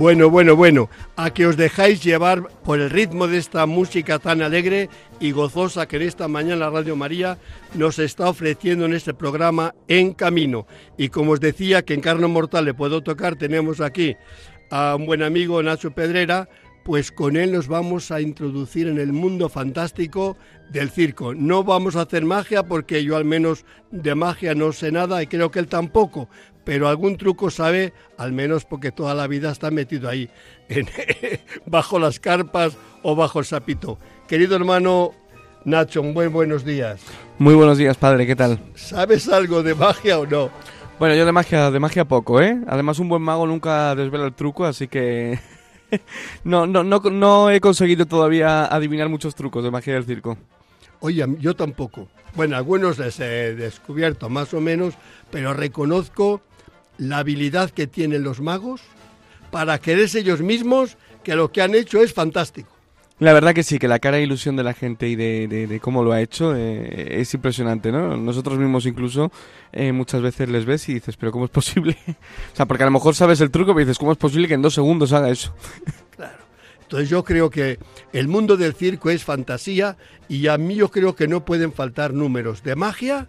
Bueno, 0.00 0.30
bueno, 0.30 0.56
bueno, 0.56 0.88
a 1.16 1.28
que 1.28 1.46
os 1.46 1.58
dejáis 1.58 2.02
llevar 2.02 2.48
por 2.64 2.80
el 2.80 2.88
ritmo 2.88 3.28
de 3.28 3.36
esta 3.36 3.66
música 3.66 4.18
tan 4.18 4.40
alegre 4.40 4.88
y 5.20 5.32
gozosa 5.32 5.86
que 5.86 5.96
en 5.96 6.02
esta 6.04 6.26
mañana 6.26 6.70
Radio 6.70 6.96
María 6.96 7.36
nos 7.74 7.98
está 7.98 8.30
ofreciendo 8.30 8.86
en 8.86 8.94
este 8.94 9.12
programa 9.12 9.74
En 9.88 10.14
Camino. 10.14 10.66
Y 10.96 11.10
como 11.10 11.32
os 11.32 11.40
decía 11.40 11.82
que 11.82 11.92
en 11.92 12.00
Carno 12.00 12.30
Mortal 12.30 12.64
le 12.64 12.72
puedo 12.72 13.02
tocar, 13.02 13.36
tenemos 13.36 13.82
aquí 13.82 14.16
a 14.70 14.96
un 14.96 15.04
buen 15.04 15.22
amigo 15.22 15.62
Nacho 15.62 15.90
Pedrera, 15.90 16.48
pues 16.82 17.12
con 17.12 17.36
él 17.36 17.52
nos 17.52 17.68
vamos 17.68 18.10
a 18.10 18.22
introducir 18.22 18.88
en 18.88 18.98
el 18.98 19.12
mundo 19.12 19.50
fantástico 19.50 20.38
del 20.70 20.90
circo. 20.90 21.34
No 21.34 21.62
vamos 21.62 21.96
a 21.96 22.02
hacer 22.02 22.24
magia 22.24 22.62
porque 22.62 23.04
yo 23.04 23.16
al 23.16 23.24
menos 23.24 23.66
de 23.90 24.14
magia 24.14 24.54
no 24.54 24.72
sé 24.72 24.92
nada 24.92 25.22
y 25.22 25.26
creo 25.26 25.50
que 25.50 25.58
él 25.58 25.66
tampoco, 25.66 26.30
pero 26.64 26.88
algún 26.88 27.16
truco 27.16 27.50
sabe, 27.50 27.92
al 28.16 28.32
menos 28.32 28.64
porque 28.64 28.92
toda 28.92 29.14
la 29.14 29.26
vida 29.26 29.50
está 29.50 29.70
metido 29.70 30.08
ahí, 30.08 30.30
bajo 31.66 31.98
las 31.98 32.20
carpas 32.20 32.76
o 33.02 33.14
bajo 33.16 33.38
el 33.38 33.44
sapito. 33.44 33.98
Querido 34.28 34.56
hermano 34.56 35.12
Nacho, 35.64 36.02
muy 36.02 36.26
buenos 36.28 36.64
días. 36.64 37.02
Muy 37.38 37.54
buenos 37.54 37.76
días, 37.76 37.96
padre, 37.96 38.26
¿qué 38.26 38.36
tal? 38.36 38.58
¿Sabes 38.74 39.28
algo 39.28 39.62
de 39.62 39.74
magia 39.74 40.18
o 40.18 40.26
no? 40.26 40.50
Bueno, 40.98 41.14
yo 41.14 41.24
de 41.24 41.32
magia, 41.32 41.70
de 41.70 41.80
magia 41.80 42.04
poco, 42.04 42.40
¿eh? 42.40 42.58
Además, 42.66 42.98
un 42.98 43.08
buen 43.08 43.22
mago 43.22 43.46
nunca 43.46 43.94
desvela 43.94 44.26
el 44.26 44.34
truco, 44.34 44.64
así 44.66 44.88
que 44.88 45.38
no, 46.44 46.66
no, 46.66 46.84
no, 46.84 46.98
no 47.00 47.50
he 47.50 47.60
conseguido 47.60 48.06
todavía 48.06 48.66
adivinar 48.66 49.08
muchos 49.08 49.34
trucos 49.34 49.64
de 49.64 49.70
magia 49.70 49.94
del 49.94 50.04
circo. 50.04 50.36
Oye, 51.00 51.24
yo 51.38 51.54
tampoco. 51.56 52.08
Bueno, 52.34 52.56
algunos 52.56 52.98
les 52.98 53.18
he 53.20 53.54
descubierto 53.54 54.28
más 54.28 54.54
o 54.54 54.60
menos, 54.60 54.94
pero 55.30 55.54
reconozco 55.54 56.42
la 57.00 57.18
habilidad 57.18 57.70
que 57.70 57.86
tienen 57.86 58.22
los 58.22 58.40
magos 58.40 58.82
para 59.50 59.78
quererse 59.80 60.20
ellos 60.20 60.42
mismos, 60.42 60.96
que 61.24 61.34
lo 61.34 61.50
que 61.50 61.62
han 61.62 61.74
hecho 61.74 62.00
es 62.02 62.12
fantástico. 62.12 62.68
La 63.18 63.32
verdad 63.32 63.52
que 63.52 63.62
sí, 63.62 63.78
que 63.78 63.88
la 63.88 63.98
cara 63.98 64.18
e 64.18 64.22
ilusión 64.22 64.56
de 64.56 64.62
la 64.62 64.72
gente 64.72 65.08
y 65.08 65.16
de, 65.16 65.80
cómo 65.82 66.02
lo 66.02 66.12
ha 66.12 66.22
hecho 66.22 66.54
eh, 66.56 67.20
es 67.20 67.34
impresionante, 67.34 67.90
¿no? 67.92 68.16
Nosotros 68.16 68.58
mismos 68.58 68.86
incluso 68.86 69.30
eh, 69.72 69.92
muchas 69.92 70.22
veces 70.22 70.48
les 70.48 70.64
ves 70.64 70.88
y 70.88 70.94
dices, 70.94 71.16
pero 71.16 71.32
¿cómo 71.32 71.46
es 71.46 71.50
posible? 71.50 71.98
o 72.52 72.56
sea, 72.56 72.66
porque 72.66 72.82
a 72.82 72.86
lo 72.86 72.92
mejor 72.92 73.14
sabes 73.14 73.40
el 73.40 73.50
truco, 73.50 73.74
pero 73.74 73.86
dices, 73.86 73.98
¿cómo 73.98 74.12
es 74.12 74.18
posible 74.18 74.48
que 74.48 74.54
en 74.54 74.62
dos 74.62 74.74
segundos 74.74 75.12
haga 75.12 75.28
eso? 75.28 75.54
claro. 76.16 76.38
Entonces 76.82 77.08
yo 77.08 77.22
creo 77.22 77.50
que 77.50 77.78
el 78.12 78.28
mundo 78.28 78.56
del 78.56 78.74
circo 78.74 79.10
es 79.10 79.22
fantasía 79.22 79.96
y 80.28 80.46
a 80.48 80.58
mí 80.58 80.76
yo 80.76 80.90
creo 80.90 81.14
que 81.14 81.28
no 81.28 81.44
pueden 81.44 81.72
faltar 81.72 82.14
números 82.14 82.62
de 82.62 82.74
magia 82.74 83.28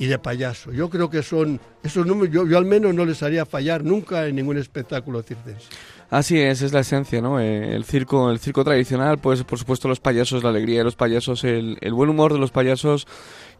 y 0.00 0.06
de 0.06 0.18
payaso. 0.18 0.72
Yo 0.72 0.88
creo 0.88 1.10
que 1.10 1.22
son 1.22 1.60
esos 1.82 2.06
números, 2.06 2.34
yo, 2.34 2.46
yo 2.46 2.56
al 2.56 2.64
menos 2.64 2.94
no 2.94 3.04
les 3.04 3.22
haría 3.22 3.44
fallar 3.44 3.84
nunca 3.84 4.26
en 4.26 4.34
ningún 4.34 4.56
espectáculo 4.56 5.22
circense. 5.22 5.68
Así 6.10 6.40
es, 6.40 6.60
es 6.62 6.72
la 6.72 6.80
esencia, 6.80 7.20
¿no? 7.20 7.38
Eh, 7.38 7.76
el 7.76 7.84
circo, 7.84 8.32
el 8.32 8.40
circo 8.40 8.64
tradicional, 8.64 9.18
pues 9.18 9.44
por 9.44 9.60
supuesto 9.60 9.86
los 9.86 10.00
payasos, 10.00 10.42
la 10.42 10.50
alegría 10.50 10.78
de 10.78 10.84
los 10.84 10.96
payasos, 10.96 11.44
el, 11.44 11.78
buen 11.92 12.10
humor 12.10 12.32
de 12.32 12.40
los 12.40 12.50
payasos 12.50 13.06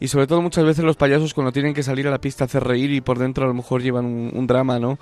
y 0.01 0.09
sobre 0.09 0.27
todo 0.27 0.43
muchas 0.43 0.65
veces 0.65 0.85
los 0.85 0.97
payasos 0.97 1.33
cuando 1.33 1.53
tienen 1.53 1.75
que 1.75 1.85
salir 1.85 2.09
a 2.09 2.11
la 2.11 2.21
pista 2.21 2.47
hacer 2.47 2.65
reír 2.65 2.91
y 2.91 3.01
por 3.01 3.21
dentro 3.21 3.45
a 3.45 3.47
lo 3.47 3.55
mejor 3.55 3.83
llevan 3.83 4.05
un, 4.05 4.47
drama, 4.49 4.81
¿no? 4.81 4.99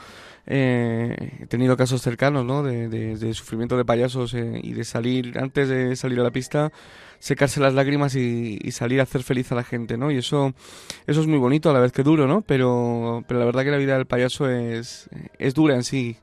Eh, 0.46 1.38
he 1.40 1.46
tenido 1.46 1.74
casos 1.74 2.02
cercanos, 2.02 2.44
¿no? 2.44 2.62
De, 2.62 3.32
sufrimiento 3.32 3.78
de 3.78 3.86
payasos 3.86 4.34
eh, 4.34 4.60
y 4.62 4.74
de 4.74 4.84
salir, 4.84 5.38
antes 5.38 5.70
de 5.70 5.96
salir 5.96 6.20
a 6.20 6.24
la 6.24 6.30
pista, 6.30 6.70
secarse 7.18 7.60
las 7.60 7.72
lágrimas 7.72 8.14
y, 8.14 8.58
salir 8.72 9.00
a 9.00 9.04
hacer 9.04 9.22
feliz 9.22 9.50
a 9.52 9.54
la 9.54 9.64
gente, 9.64 9.96
¿no? 9.96 10.10
Y 10.10 10.18
eso, 10.18 10.52
eso 11.06 11.20
es 11.22 11.26
muy 11.26 11.38
bonito 11.38 11.70
a 11.70 11.72
la 11.72 11.80
vez 11.80 11.92
que 11.92 12.02
duro, 12.02 12.26
¿no? 12.26 12.42
Pero, 12.42 13.24
pero 13.26 13.40
la 13.40 13.46
verdad 13.46 13.64
que 13.64 13.70
la 13.70 13.78
vida 13.78 13.96
del 13.96 14.06
payaso 14.06 14.50
es, 14.50 15.08
es 15.38 15.54
dura 15.54 15.74
en 15.74 15.82
sí 15.82 16.18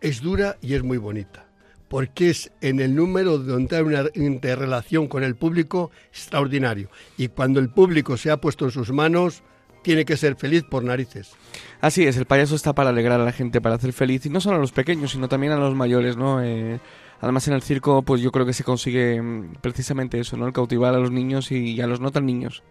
es 0.00 0.20
dura 0.20 0.56
y 0.60 0.74
es 0.74 0.82
muy 0.82 0.98
bonita, 0.98 1.46
porque 1.88 2.30
es 2.30 2.52
en 2.60 2.80
el 2.80 2.94
número 2.94 3.38
donde 3.38 3.76
hay 3.76 3.82
una 3.82 4.04
interrelación 4.14 5.08
con 5.08 5.22
el 5.22 5.36
público 5.36 5.90
extraordinario. 6.10 6.90
Y 7.16 7.28
cuando 7.28 7.60
el 7.60 7.68
público 7.68 8.16
se 8.16 8.30
ha 8.30 8.40
puesto 8.40 8.64
en 8.66 8.70
sus 8.70 8.92
manos, 8.92 9.42
tiene 9.82 10.04
que 10.04 10.16
ser 10.16 10.36
feliz 10.36 10.64
por 10.64 10.82
narices. 10.82 11.32
Así 11.80 12.04
es, 12.06 12.16
el 12.16 12.26
payaso 12.26 12.56
está 12.56 12.74
para 12.74 12.90
alegrar 12.90 13.20
a 13.20 13.24
la 13.24 13.32
gente, 13.32 13.60
para 13.60 13.76
hacer 13.76 13.92
feliz, 13.92 14.26
y 14.26 14.30
no 14.30 14.40
solo 14.40 14.56
a 14.56 14.60
los 14.60 14.72
pequeños, 14.72 15.12
sino 15.12 15.28
también 15.28 15.52
a 15.52 15.56
los 15.56 15.74
mayores, 15.74 16.16
¿no? 16.16 16.42
Eh, 16.42 16.80
además 17.20 17.46
en 17.48 17.54
el 17.54 17.62
circo, 17.62 18.02
pues 18.02 18.20
yo 18.20 18.32
creo 18.32 18.44
que 18.44 18.52
se 18.52 18.64
consigue 18.64 19.22
mm, 19.22 19.54
precisamente 19.60 20.18
eso, 20.18 20.36
¿no? 20.36 20.46
El 20.46 20.52
cautivar 20.52 20.94
a 20.94 20.98
los 20.98 21.12
niños 21.12 21.52
y 21.52 21.80
a 21.80 21.86
los 21.86 22.00
no 22.00 22.10
tan 22.10 22.26
niños. 22.26 22.64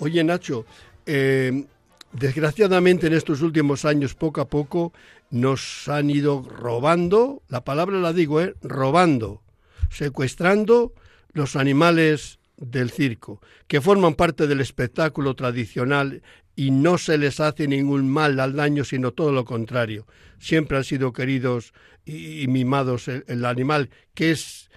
Oye, 0.00 0.24
Nacho, 0.24 0.64
eh, 1.06 1.66
desgraciadamente 2.12 3.06
en 3.06 3.14
estos 3.14 3.42
últimos 3.42 3.84
años, 3.84 4.14
poco 4.14 4.40
a 4.40 4.48
poco, 4.48 4.92
nos 5.30 5.88
han 5.88 6.10
ido 6.10 6.42
robando, 6.42 7.42
la 7.48 7.64
palabra 7.64 7.98
la 7.98 8.12
digo, 8.12 8.40
¿eh? 8.40 8.54
robando, 8.62 9.42
secuestrando 9.90 10.92
los 11.32 11.56
animales 11.56 12.38
del 12.56 12.90
circo, 12.90 13.40
que 13.66 13.80
forman 13.80 14.14
parte 14.14 14.46
del 14.46 14.60
espectáculo 14.60 15.34
tradicional 15.34 16.22
y 16.56 16.70
no 16.70 16.98
se 16.98 17.16
les 17.16 17.40
hace 17.40 17.66
ningún 17.66 18.08
mal 18.08 18.38
al 18.38 18.54
daño, 18.54 18.84
sino 18.84 19.12
todo 19.12 19.32
lo 19.32 19.44
contrario. 19.44 20.06
Siempre 20.38 20.76
han 20.76 20.84
sido 20.84 21.12
queridos 21.12 21.72
y, 22.04 22.46
mimados 22.48 23.08
el, 23.08 23.44
animal, 23.44 23.90
que 24.14 24.32
es, 24.32 24.69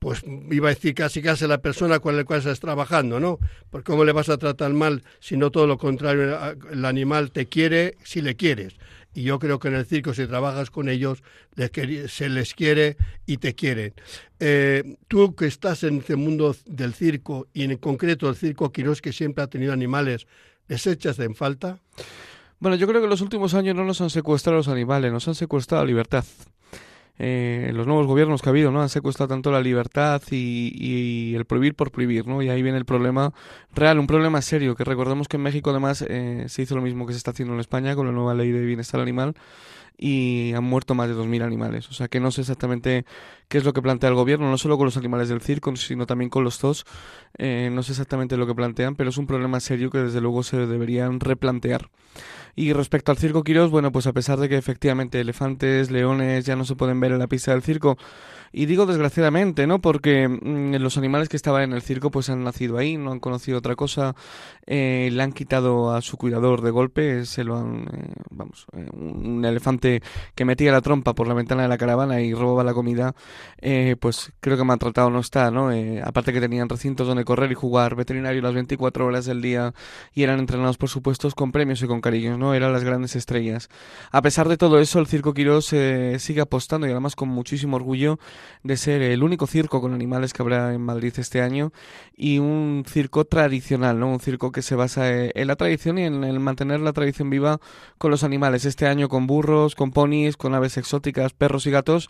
pues 0.00 0.24
iba 0.50 0.68
a 0.68 0.74
decir 0.74 0.94
casi 0.94 1.20
casi 1.20 1.46
la 1.46 1.58
persona 1.58 2.00
con 2.00 2.16
la 2.16 2.24
cual 2.24 2.38
estás 2.40 2.58
trabajando, 2.58 3.20
¿no? 3.20 3.38
Porque 3.68 3.92
cómo 3.92 4.04
le 4.04 4.12
vas 4.12 4.30
a 4.30 4.38
tratar 4.38 4.72
mal 4.72 5.04
si 5.20 5.36
no 5.36 5.50
todo 5.50 5.66
lo 5.66 5.76
contrario, 5.76 6.36
el 6.72 6.84
animal 6.86 7.30
te 7.30 7.46
quiere 7.46 7.96
si 8.02 8.22
le 8.22 8.34
quieres 8.34 8.74
y 9.14 9.22
yo 9.22 9.38
creo 9.38 9.58
que 9.58 9.68
en 9.68 9.74
el 9.74 9.84
circo 9.84 10.14
si 10.14 10.26
trabajas 10.26 10.70
con 10.70 10.88
ellos 10.88 11.22
se 12.08 12.28
les 12.30 12.54
quiere 12.54 12.96
y 13.26 13.36
te 13.36 13.54
quieren. 13.54 13.92
Eh, 14.38 14.96
tú 15.06 15.34
que 15.34 15.46
estás 15.46 15.84
en 15.84 15.98
este 15.98 16.16
mundo 16.16 16.56
del 16.64 16.94
circo 16.94 17.48
y 17.52 17.64
en 17.64 17.76
concreto 17.76 18.28
el 18.28 18.36
circo 18.36 18.72
Quirós 18.72 19.02
que 19.02 19.12
siempre 19.12 19.44
ha 19.44 19.48
tenido 19.48 19.74
animales, 19.74 20.26
¿les 20.66 20.86
echas 20.86 21.18
en 21.18 21.34
falta? 21.34 21.78
Bueno, 22.58 22.76
yo 22.76 22.86
creo 22.86 23.00
que 23.00 23.04
en 23.04 23.10
los 23.10 23.20
últimos 23.20 23.52
años 23.52 23.76
no 23.76 23.84
nos 23.84 24.00
han 24.00 24.10
secuestrado 24.10 24.56
los 24.56 24.68
animales, 24.68 25.12
nos 25.12 25.28
han 25.28 25.34
secuestrado 25.34 25.84
libertad 25.84 26.24
eh, 27.22 27.70
los 27.74 27.86
nuevos 27.86 28.06
gobiernos 28.06 28.40
que 28.40 28.48
ha 28.48 28.52
habido, 28.52 28.70
¿no? 28.70 28.80
Han 28.80 28.88
secuestrado 28.88 29.28
tanto 29.28 29.50
la 29.50 29.60
libertad 29.60 30.22
y, 30.30 31.34
el 31.34 31.44
prohibir 31.44 31.74
por 31.74 31.90
prohibir, 31.90 32.26
¿no? 32.26 32.40
Y 32.40 32.48
ahí 32.48 32.62
viene 32.62 32.78
el 32.78 32.86
problema 32.86 33.34
real, 33.74 33.98
un 33.98 34.06
problema 34.06 34.40
serio, 34.40 34.74
que 34.74 34.84
recordemos 34.84 35.28
que 35.28 35.36
en 35.36 35.42
México 35.42 35.68
además 35.68 36.02
eh, 36.08 36.46
se 36.48 36.62
hizo 36.62 36.74
lo 36.76 36.80
mismo 36.80 37.06
que 37.06 37.12
se 37.12 37.18
está 37.18 37.32
haciendo 37.32 37.52
en 37.52 37.60
España 37.60 37.94
con 37.94 38.06
la 38.06 38.12
nueva 38.12 38.32
ley 38.32 38.50
de 38.52 38.64
bienestar 38.64 39.00
animal 39.00 39.34
y 39.98 40.54
han 40.54 40.64
muerto 40.64 40.94
más 40.94 41.08
de 41.08 41.14
2.000 41.14 41.42
animales. 41.42 41.90
O 41.90 41.92
sea 41.92 42.08
que 42.08 42.20
no 42.20 42.30
sé 42.30 42.40
exactamente 42.40 43.04
qué 43.48 43.58
es 43.58 43.64
lo 43.64 43.74
que 43.74 43.82
plantea 43.82 44.08
el 44.08 44.14
gobierno, 44.14 44.48
no 44.48 44.56
solo 44.56 44.78
con 44.78 44.86
los 44.86 44.96
animales 44.96 45.28
del 45.28 45.42
circo, 45.42 45.76
sino 45.76 46.06
también 46.06 46.30
con 46.30 46.42
los 46.42 46.56
zoos. 46.56 46.86
Eh, 47.36 47.68
no 47.70 47.82
sé 47.82 47.92
exactamente 47.92 48.38
lo 48.38 48.46
que 48.46 48.54
plantean, 48.54 48.96
pero 48.96 49.10
es 49.10 49.18
un 49.18 49.26
problema 49.26 49.60
serio 49.60 49.90
que 49.90 49.98
desde 49.98 50.22
luego 50.22 50.42
se 50.42 50.56
deberían 50.66 51.20
replantear. 51.20 51.90
Y 52.54 52.72
respecto 52.72 53.12
al 53.12 53.18
circo 53.18 53.44
Quirós, 53.44 53.70
bueno, 53.70 53.92
pues 53.92 54.06
a 54.06 54.12
pesar 54.12 54.38
de 54.38 54.48
que 54.48 54.56
efectivamente 54.56 55.20
elefantes, 55.20 55.90
leones 55.90 56.44
ya 56.44 56.56
no 56.56 56.64
se 56.64 56.76
pueden 56.76 57.00
ver 57.00 57.12
en 57.12 57.18
la 57.18 57.26
pista 57.26 57.52
del 57.52 57.62
circo, 57.62 57.96
y 58.52 58.66
digo 58.66 58.86
desgraciadamente, 58.86 59.66
¿no? 59.66 59.80
Porque 59.80 60.26
mm, 60.26 60.74
los 60.76 60.98
animales 60.98 61.28
que 61.28 61.36
estaban 61.36 61.62
en 61.62 61.72
el 61.72 61.82
circo 61.82 62.10
pues 62.10 62.30
han 62.30 62.42
nacido 62.42 62.78
ahí, 62.78 62.96
no 62.96 63.12
han 63.12 63.20
conocido 63.20 63.58
otra 63.58 63.76
cosa, 63.76 64.16
eh, 64.66 65.08
le 65.12 65.22
han 65.22 65.32
quitado 65.32 65.94
a 65.94 66.02
su 66.02 66.16
cuidador 66.16 66.62
de 66.62 66.70
golpe, 66.70 67.24
se 67.26 67.44
lo 67.44 67.56
han, 67.56 67.88
eh, 67.92 68.12
vamos, 68.30 68.66
eh, 68.72 68.88
un 68.92 69.44
elefante 69.44 70.02
que 70.34 70.44
metía 70.44 70.72
la 70.72 70.80
trompa 70.80 71.14
por 71.14 71.28
la 71.28 71.34
ventana 71.34 71.62
de 71.62 71.68
la 71.68 71.78
caravana 71.78 72.20
y 72.20 72.34
robaba 72.34 72.64
la 72.64 72.74
comida, 72.74 73.14
pues 74.00 74.32
creo 74.40 74.56
que 74.56 74.64
maltratado 74.64 75.10
no 75.10 75.20
está, 75.20 75.50
¿no? 75.50 75.70
aparte 76.04 76.32
que 76.32 76.40
tenían 76.40 76.68
recintos 76.68 77.06
donde 77.06 77.24
correr 77.24 77.52
y 77.52 77.54
jugar, 77.54 77.94
veterinario 77.94 78.42
las 78.42 78.54
24 78.54 79.06
horas 79.06 79.26
del 79.26 79.42
día 79.42 79.74
y 80.14 80.22
eran 80.22 80.38
entrenados 80.38 80.76
por 80.76 80.88
supuesto 80.88 81.30
con 81.36 81.52
premios 81.52 81.82
y 81.82 81.86
con 81.86 82.00
cariños, 82.00 82.38
¿no? 82.40 82.54
Eran 82.54 82.72
las 82.72 82.82
grandes 82.82 83.14
estrellas. 83.14 83.68
A 84.10 84.20
pesar 84.22 84.48
de 84.48 84.56
todo 84.56 84.80
eso, 84.80 84.98
el 84.98 85.06
Circo 85.06 85.32
Quirós 85.32 85.66
sigue 85.66 86.40
apostando 86.40 86.88
y 86.88 86.90
además 86.90 87.14
con 87.14 87.28
muchísimo 87.28 87.76
orgullo 87.76 88.18
de 88.64 88.76
ser 88.76 89.02
el 89.02 89.22
único 89.22 89.46
circo 89.46 89.80
con 89.80 89.94
animales 89.94 90.32
que 90.32 90.42
habrá 90.42 90.74
en 90.74 90.80
Madrid 90.80 91.12
este 91.16 91.40
año 91.40 91.72
y 92.16 92.38
un 92.38 92.84
circo 92.88 93.24
tradicional, 93.24 94.00
¿no? 94.00 94.08
Un 94.08 94.20
circo 94.20 94.50
que 94.50 94.62
se 94.62 94.74
basa 94.74 95.08
en 95.08 95.46
la 95.46 95.54
tradición 95.54 95.98
y 95.98 96.04
en 96.04 96.24
el 96.24 96.40
mantener 96.40 96.80
la 96.80 96.92
tradición 96.92 97.30
viva 97.30 97.60
con 97.98 98.10
los 98.10 98.24
animales. 98.24 98.64
Este 98.64 98.86
año 98.86 99.08
con 99.08 99.26
burros, 99.26 99.74
con 99.74 99.92
ponis, 99.92 100.36
con 100.36 100.54
aves 100.54 100.76
exóticas, 100.78 101.32
perros 101.32 101.66
y 101.66 101.70
gatos, 101.70 102.08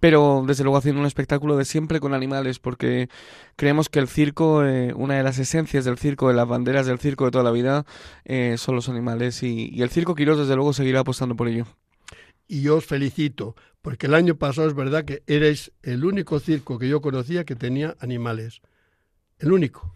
pero 0.00 0.42
desde 0.46 0.64
luego 0.64 0.78
haciendo 0.78 1.00
un 1.00 1.06
espectáculo 1.06 1.56
de 1.56 1.64
siempre 1.64 2.00
con 2.00 2.14
animales 2.14 2.58
porque 2.58 3.08
creemos 3.56 3.88
que 3.88 4.00
el 4.00 4.08
circo, 4.08 4.64
eh, 4.64 4.92
una 4.94 5.14
de 5.14 5.22
las 5.22 5.38
esencias 5.38 5.84
del 5.84 5.98
circo, 5.98 6.28
de 6.28 6.34
las 6.34 6.48
banderas 6.48 6.86
del 6.86 6.98
circo 6.98 7.26
de 7.26 7.30
toda 7.30 7.44
la 7.44 7.52
vida, 7.52 7.86
eh, 8.24 8.56
son 8.58 8.74
los 8.74 8.88
animales 8.88 9.42
y, 9.42 9.70
y 9.72 9.82
el 9.82 9.90
circo 9.90 10.14
Quirós 10.14 10.38
desde 10.38 10.56
luego 10.56 10.72
seguirá 10.72 11.00
apostando 11.00 11.36
por 11.36 11.48
ello 11.48 11.66
y 12.50 12.62
yo 12.62 12.78
os 12.78 12.84
felicito, 12.84 13.54
porque 13.80 14.08
el 14.08 14.14
año 14.14 14.34
pasado 14.34 14.66
es 14.66 14.74
verdad 14.74 15.04
que 15.04 15.22
eres 15.28 15.70
el 15.84 16.04
único 16.04 16.40
circo 16.40 16.80
que 16.80 16.88
yo 16.88 17.00
conocía 17.00 17.44
que 17.44 17.54
tenía 17.54 17.96
animales. 18.00 18.60
El 19.38 19.52
único. 19.52 19.94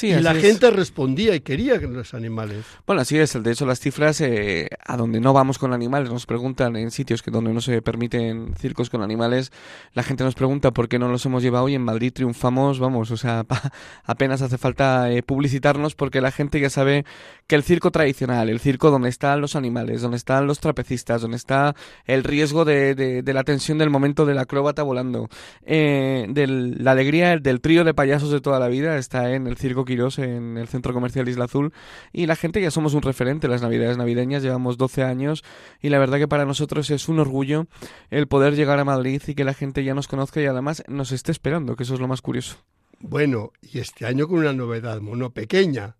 Y 0.00 0.12
la 0.14 0.34
gente 0.34 0.70
respondía 0.70 1.34
y 1.34 1.40
quería 1.40 1.78
que 1.78 1.86
los 1.86 2.14
animales. 2.14 2.64
Bueno, 2.86 3.02
así 3.02 3.18
es. 3.18 3.40
De 3.42 3.52
hecho, 3.52 3.66
las 3.66 3.80
cifras 3.80 4.20
eh, 4.20 4.68
a 4.84 4.96
donde 4.96 5.20
no 5.20 5.32
vamos 5.32 5.58
con 5.58 5.72
animales 5.72 6.10
nos 6.10 6.26
preguntan 6.26 6.76
en 6.76 6.90
sitios 6.90 7.22
que 7.22 7.30
donde 7.30 7.52
no 7.52 7.60
se 7.60 7.82
permiten 7.82 8.54
circos 8.58 8.90
con 8.90 9.02
animales. 9.02 9.52
La 9.92 10.02
gente 10.02 10.24
nos 10.24 10.34
pregunta 10.34 10.70
por 10.70 10.88
qué 10.88 10.98
no 10.98 11.08
los 11.08 11.24
hemos 11.26 11.42
llevado 11.42 11.68
y 11.68 11.74
en 11.74 11.82
Madrid 11.82 12.12
triunfamos. 12.12 12.78
Vamos, 12.78 13.10
o 13.10 13.16
sea, 13.16 13.44
apenas 14.04 14.42
hace 14.42 14.58
falta 14.58 15.10
eh, 15.10 15.22
publicitarnos 15.22 15.94
porque 15.94 16.20
la 16.20 16.30
gente 16.30 16.60
ya 16.60 16.70
sabe 16.70 17.04
que 17.46 17.56
el 17.56 17.62
circo 17.62 17.90
tradicional, 17.90 18.48
el 18.48 18.60
circo 18.60 18.90
donde 18.90 19.08
están 19.08 19.40
los 19.40 19.56
animales, 19.56 20.00
donde 20.00 20.16
están 20.16 20.46
los 20.46 20.60
trapecistas, 20.60 21.20
donde 21.20 21.36
está 21.36 21.74
el 22.06 22.24
riesgo 22.24 22.64
de, 22.64 22.94
de, 22.94 23.32
la 23.32 23.44
tensión 23.44 23.78
del 23.78 23.90
momento 23.90 24.26
del 24.26 24.38
acróbata 24.38 24.82
volando, 24.82 25.28
eh, 25.64 26.26
de 26.28 26.46
la 26.46 26.92
alegría 26.92 27.36
del 27.38 27.60
trío 27.60 27.84
de 27.84 27.94
payasos 27.94 28.30
de 28.30 28.40
toda 28.40 28.58
la 28.58 28.68
vida, 28.68 28.96
está 28.96 29.32
en 29.32 29.46
el 29.46 29.56
circo 29.56 29.81
Quirós 29.84 30.18
en 30.18 30.56
el 30.56 30.68
centro 30.68 30.92
comercial 30.92 31.28
Isla 31.28 31.44
Azul 31.44 31.72
y 32.12 32.26
la 32.26 32.36
gente 32.36 32.60
ya 32.60 32.70
somos 32.70 32.94
un 32.94 33.02
referente 33.02 33.48
las 33.48 33.62
navidades 33.62 33.96
navideñas, 33.98 34.42
llevamos 34.42 34.78
12 34.78 35.02
años 35.02 35.44
y 35.80 35.88
la 35.88 35.98
verdad 35.98 36.18
que 36.18 36.28
para 36.28 36.44
nosotros 36.44 36.90
es 36.90 37.08
un 37.08 37.20
orgullo 37.20 37.66
el 38.10 38.26
poder 38.28 38.54
llegar 38.54 38.78
a 38.78 38.84
Madrid 38.84 39.22
y 39.26 39.34
que 39.34 39.44
la 39.44 39.54
gente 39.54 39.84
ya 39.84 39.94
nos 39.94 40.08
conozca 40.08 40.40
y 40.40 40.46
además 40.46 40.82
nos 40.88 41.12
esté 41.12 41.32
esperando, 41.32 41.76
que 41.76 41.82
eso 41.82 41.94
es 41.94 42.00
lo 42.00 42.08
más 42.08 42.22
curioso. 42.22 42.56
Bueno, 43.00 43.52
y 43.60 43.78
este 43.78 44.06
año 44.06 44.28
con 44.28 44.38
una 44.38 44.52
novedad 44.52 45.00
mono 45.00 45.32
pequeña, 45.32 45.96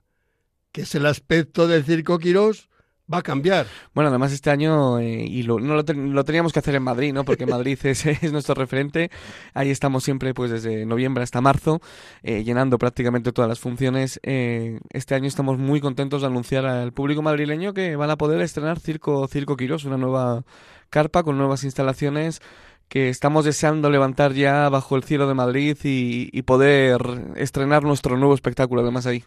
que 0.71 0.83
es 0.83 0.95
el 0.95 1.07
aspecto 1.07 1.67
del 1.67 1.85
Circo 1.85 2.19
Quirós 2.19 2.71
va 3.13 3.19
a 3.19 3.23
cambiar. 3.23 3.67
Bueno, 3.95 4.11
además 4.11 4.33
este 4.33 4.51
año, 4.51 4.99
eh, 4.99 5.25
y 5.25 5.43
lo, 5.43 5.59
no 5.59 5.75
lo, 5.75 6.25
teníamos 6.25 6.53
que 6.53 6.59
hacer 6.59 6.75
en 6.75 6.83
Madrid, 6.83 7.13
¿no? 7.13 7.25
Porque 7.25 7.47
Madrid 7.47 7.79
es, 7.85 8.07
es, 8.07 8.33
nuestro 8.33 8.55
referente. 8.55 9.11
Ahí 9.55 9.71
estamos 9.71 10.05
siempre, 10.05 10.35
pues 10.35 10.51
desde 10.51 10.87
noviembre 10.87 11.23
hasta 11.23 11.41
marzo, 11.41 11.81
eh, 12.23 12.45
llenando 12.45 12.79
prácticamente 12.79 13.33
todas 13.33 13.49
las 13.49 13.61
funciones. 13.61 14.21
Eh, 14.23 14.81
este 14.91 15.15
año 15.15 15.27
estamos 15.27 15.59
muy 15.59 15.81
contentos 15.81 16.23
de 16.23 16.29
anunciar 16.29 16.67
al 16.67 16.93
público 16.93 17.23
madrileño 17.23 17.75
que 17.75 17.97
van 17.97 18.11
a 18.11 18.17
poder 18.17 18.41
estrenar 18.41 18.81
Circo, 18.81 19.27
Circo 19.29 19.57
una 19.85 19.97
nueva 19.97 20.45
carpa 20.91 21.23
con 21.23 21.39
nuevas 21.39 21.65
instalaciones 21.65 22.41
que 22.89 23.09
estamos 23.09 23.45
deseando 23.47 23.89
levantar 23.89 24.35
ya 24.35 24.69
bajo 24.69 24.97
el 24.97 25.05
cielo 25.05 25.27
de 25.27 25.35
Madrid 25.35 25.79
y, 25.83 26.29
y 26.31 26.43
poder 26.43 27.01
estrenar 27.37 27.85
nuestro 27.85 28.19
nuevo 28.19 28.35
espectáculo 28.35 28.83
además 28.83 29.07
ahí. 29.07 29.25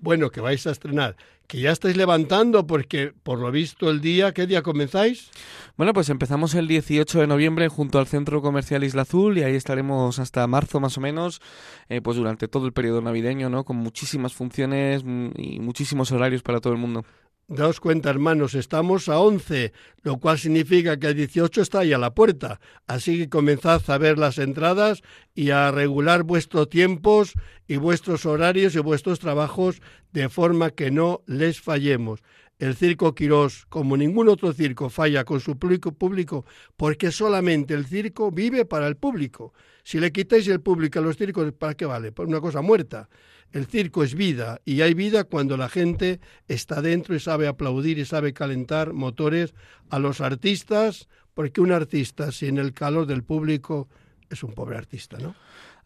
Bueno, 0.00 0.30
que 0.30 0.40
vais 0.40 0.66
a 0.66 0.70
estrenar 0.72 1.16
que 1.50 1.60
ya 1.60 1.72
estáis 1.72 1.96
levantando 1.96 2.64
porque 2.64 3.12
por 3.24 3.40
lo 3.40 3.50
visto 3.50 3.90
el 3.90 4.00
día, 4.00 4.32
¿qué 4.32 4.46
día 4.46 4.62
comenzáis? 4.62 5.32
Bueno, 5.76 5.92
pues 5.92 6.08
empezamos 6.08 6.54
el 6.54 6.68
18 6.68 7.18
de 7.18 7.26
noviembre 7.26 7.66
junto 7.66 7.98
al 7.98 8.06
Centro 8.06 8.40
Comercial 8.40 8.84
Isla 8.84 9.02
Azul 9.02 9.36
y 9.36 9.42
ahí 9.42 9.56
estaremos 9.56 10.20
hasta 10.20 10.46
marzo 10.46 10.78
más 10.78 10.96
o 10.96 11.00
menos, 11.00 11.42
eh, 11.88 12.00
pues 12.00 12.16
durante 12.16 12.46
todo 12.46 12.66
el 12.66 12.72
periodo 12.72 13.00
navideño, 13.00 13.50
¿no? 13.50 13.64
Con 13.64 13.78
muchísimas 13.78 14.32
funciones 14.32 15.02
mm, 15.02 15.30
y 15.36 15.58
muchísimos 15.58 16.12
horarios 16.12 16.42
para 16.42 16.60
todo 16.60 16.72
el 16.72 16.78
mundo. 16.78 17.04
Daos 17.52 17.80
cuenta, 17.80 18.10
hermanos, 18.10 18.54
estamos 18.54 19.08
a 19.08 19.18
11, 19.18 19.72
lo 20.04 20.18
cual 20.18 20.38
significa 20.38 21.00
que 21.00 21.08
el 21.08 21.16
18 21.16 21.62
está 21.62 21.80
ahí 21.80 21.92
a 21.92 21.98
la 21.98 22.14
puerta. 22.14 22.60
Así 22.86 23.18
que 23.18 23.28
comenzad 23.28 23.82
a 23.90 23.98
ver 23.98 24.18
las 24.18 24.38
entradas 24.38 25.02
y 25.34 25.50
a 25.50 25.72
regular 25.72 26.22
vuestros 26.22 26.68
tiempos 26.68 27.32
y 27.66 27.76
vuestros 27.76 28.24
horarios 28.24 28.76
y 28.76 28.78
vuestros 28.78 29.18
trabajos 29.18 29.82
de 30.12 30.28
forma 30.28 30.70
que 30.70 30.92
no 30.92 31.24
les 31.26 31.60
fallemos. 31.60 32.22
El 32.60 32.76
circo 32.76 33.16
Quirós, 33.16 33.66
como 33.68 33.96
ningún 33.96 34.28
otro 34.28 34.52
circo, 34.52 34.88
falla 34.88 35.24
con 35.24 35.40
su 35.40 35.58
público, 35.58 35.90
público 35.90 36.44
porque 36.76 37.10
solamente 37.10 37.74
el 37.74 37.84
circo 37.84 38.30
vive 38.30 38.64
para 38.64 38.86
el 38.86 38.96
público. 38.96 39.54
Si 39.82 39.98
le 39.98 40.12
quitáis 40.12 40.46
el 40.46 40.60
público 40.60 41.00
a 41.00 41.02
los 41.02 41.16
circos, 41.16 41.52
¿para 41.52 41.74
qué 41.74 41.84
vale? 41.84 42.12
Por 42.12 42.28
una 42.28 42.40
cosa 42.40 42.62
muerta. 42.62 43.08
El 43.52 43.66
circo 43.66 44.04
es 44.04 44.14
vida 44.14 44.60
y 44.64 44.82
hay 44.82 44.94
vida 44.94 45.24
cuando 45.24 45.56
la 45.56 45.68
gente 45.68 46.20
está 46.46 46.80
dentro 46.82 47.14
y 47.14 47.20
sabe 47.20 47.48
aplaudir 47.48 47.98
y 47.98 48.04
sabe 48.04 48.32
calentar 48.32 48.92
motores 48.92 49.54
a 49.90 49.98
los 49.98 50.20
artistas, 50.20 51.08
porque 51.34 51.60
un 51.60 51.72
artista 51.72 52.30
sin 52.30 52.58
el 52.58 52.72
calor 52.72 53.06
del 53.06 53.24
público 53.24 53.88
es 54.28 54.44
un 54.44 54.52
pobre 54.52 54.76
artista, 54.76 55.18
¿no? 55.18 55.34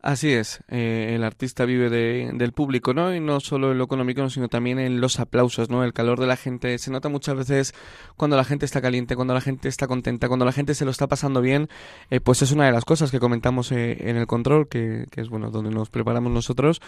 Así 0.04 0.34
es, 0.34 0.62
eh, 0.68 1.12
el 1.14 1.24
artista 1.24 1.64
vive 1.64 1.88
de, 1.88 2.30
del 2.34 2.52
público, 2.52 2.92
¿no? 2.92 3.14
Y 3.14 3.20
no 3.20 3.40
solo 3.40 3.72
en 3.72 3.78
lo 3.78 3.84
económico, 3.84 4.28
sino 4.28 4.50
también 4.50 4.78
en 4.78 5.00
los 5.00 5.18
aplausos, 5.18 5.70
¿no? 5.70 5.82
El 5.82 5.94
calor 5.94 6.20
de 6.20 6.26
la 6.26 6.36
gente. 6.36 6.76
Se 6.76 6.90
nota 6.90 7.08
muchas 7.08 7.34
veces 7.36 7.74
cuando 8.14 8.36
la 8.36 8.44
gente 8.44 8.66
está 8.66 8.82
caliente, 8.82 9.16
cuando 9.16 9.32
la 9.32 9.40
gente 9.40 9.66
está 9.66 9.86
contenta, 9.86 10.28
cuando 10.28 10.44
la 10.44 10.52
gente 10.52 10.74
se 10.74 10.84
lo 10.84 10.90
está 10.90 11.06
pasando 11.06 11.40
bien, 11.40 11.70
eh, 12.10 12.20
pues 12.20 12.42
es 12.42 12.52
una 12.52 12.66
de 12.66 12.72
las 12.72 12.84
cosas 12.84 13.10
que 13.10 13.18
comentamos 13.18 13.72
eh, 13.72 13.96
en 14.10 14.18
el 14.18 14.26
control, 14.26 14.68
que, 14.68 15.06
que, 15.10 15.22
es, 15.22 15.30
bueno, 15.30 15.50
donde 15.50 15.70
nos 15.70 15.88
preparamos 15.88 16.30
nosotros. 16.30 16.82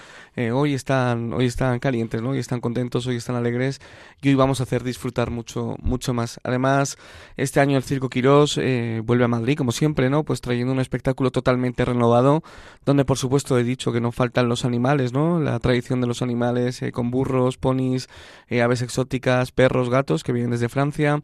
hoy, 0.52 0.74
están, 0.74 1.32
hoy 1.32 1.46
están 1.46 1.78
calientes, 1.78 2.20
¿no? 2.20 2.32
Hoy 2.32 2.38
están 2.38 2.60
contentos, 2.60 3.06
hoy 3.06 3.16
están 3.16 3.34
alegres 3.36 3.80
y 4.20 4.28
hoy 4.28 4.34
vamos 4.34 4.60
a 4.60 4.64
hacer 4.64 4.84
disfrutar 4.84 5.30
mucho, 5.30 5.76
mucho 5.80 6.12
más. 6.12 6.38
Además, 6.44 6.98
este 7.38 7.60
año 7.60 7.78
el 7.78 7.82
Circo 7.82 8.10
Quirós 8.10 8.56
vuelve 9.04 9.24
a 9.24 9.28
Madrid, 9.28 9.56
como 9.56 9.72
siempre, 9.72 10.10
¿no? 10.10 10.22
Pues 10.22 10.42
trayendo 10.42 10.74
un 10.74 10.80
espectáculo 10.80 11.30
totalmente 11.30 11.82
renovado, 11.82 12.42
donde 12.84 13.05
por 13.06 13.18
supuesto 13.18 13.58
he 13.58 13.64
dicho 13.64 13.92
que 13.92 14.00
no 14.00 14.12
faltan 14.12 14.48
los 14.48 14.64
animales, 14.64 15.12
¿no? 15.12 15.40
La 15.40 15.58
tradición 15.58 16.00
de 16.00 16.06
los 16.06 16.22
animales 16.22 16.82
eh, 16.82 16.92
con 16.92 17.10
burros, 17.10 17.56
ponis, 17.56 18.08
eh, 18.48 18.62
aves 18.62 18.82
exóticas, 18.82 19.52
perros, 19.52 19.88
gatos 19.88 20.22
que 20.22 20.32
vienen 20.32 20.50
desde 20.50 20.68
Francia. 20.68 21.22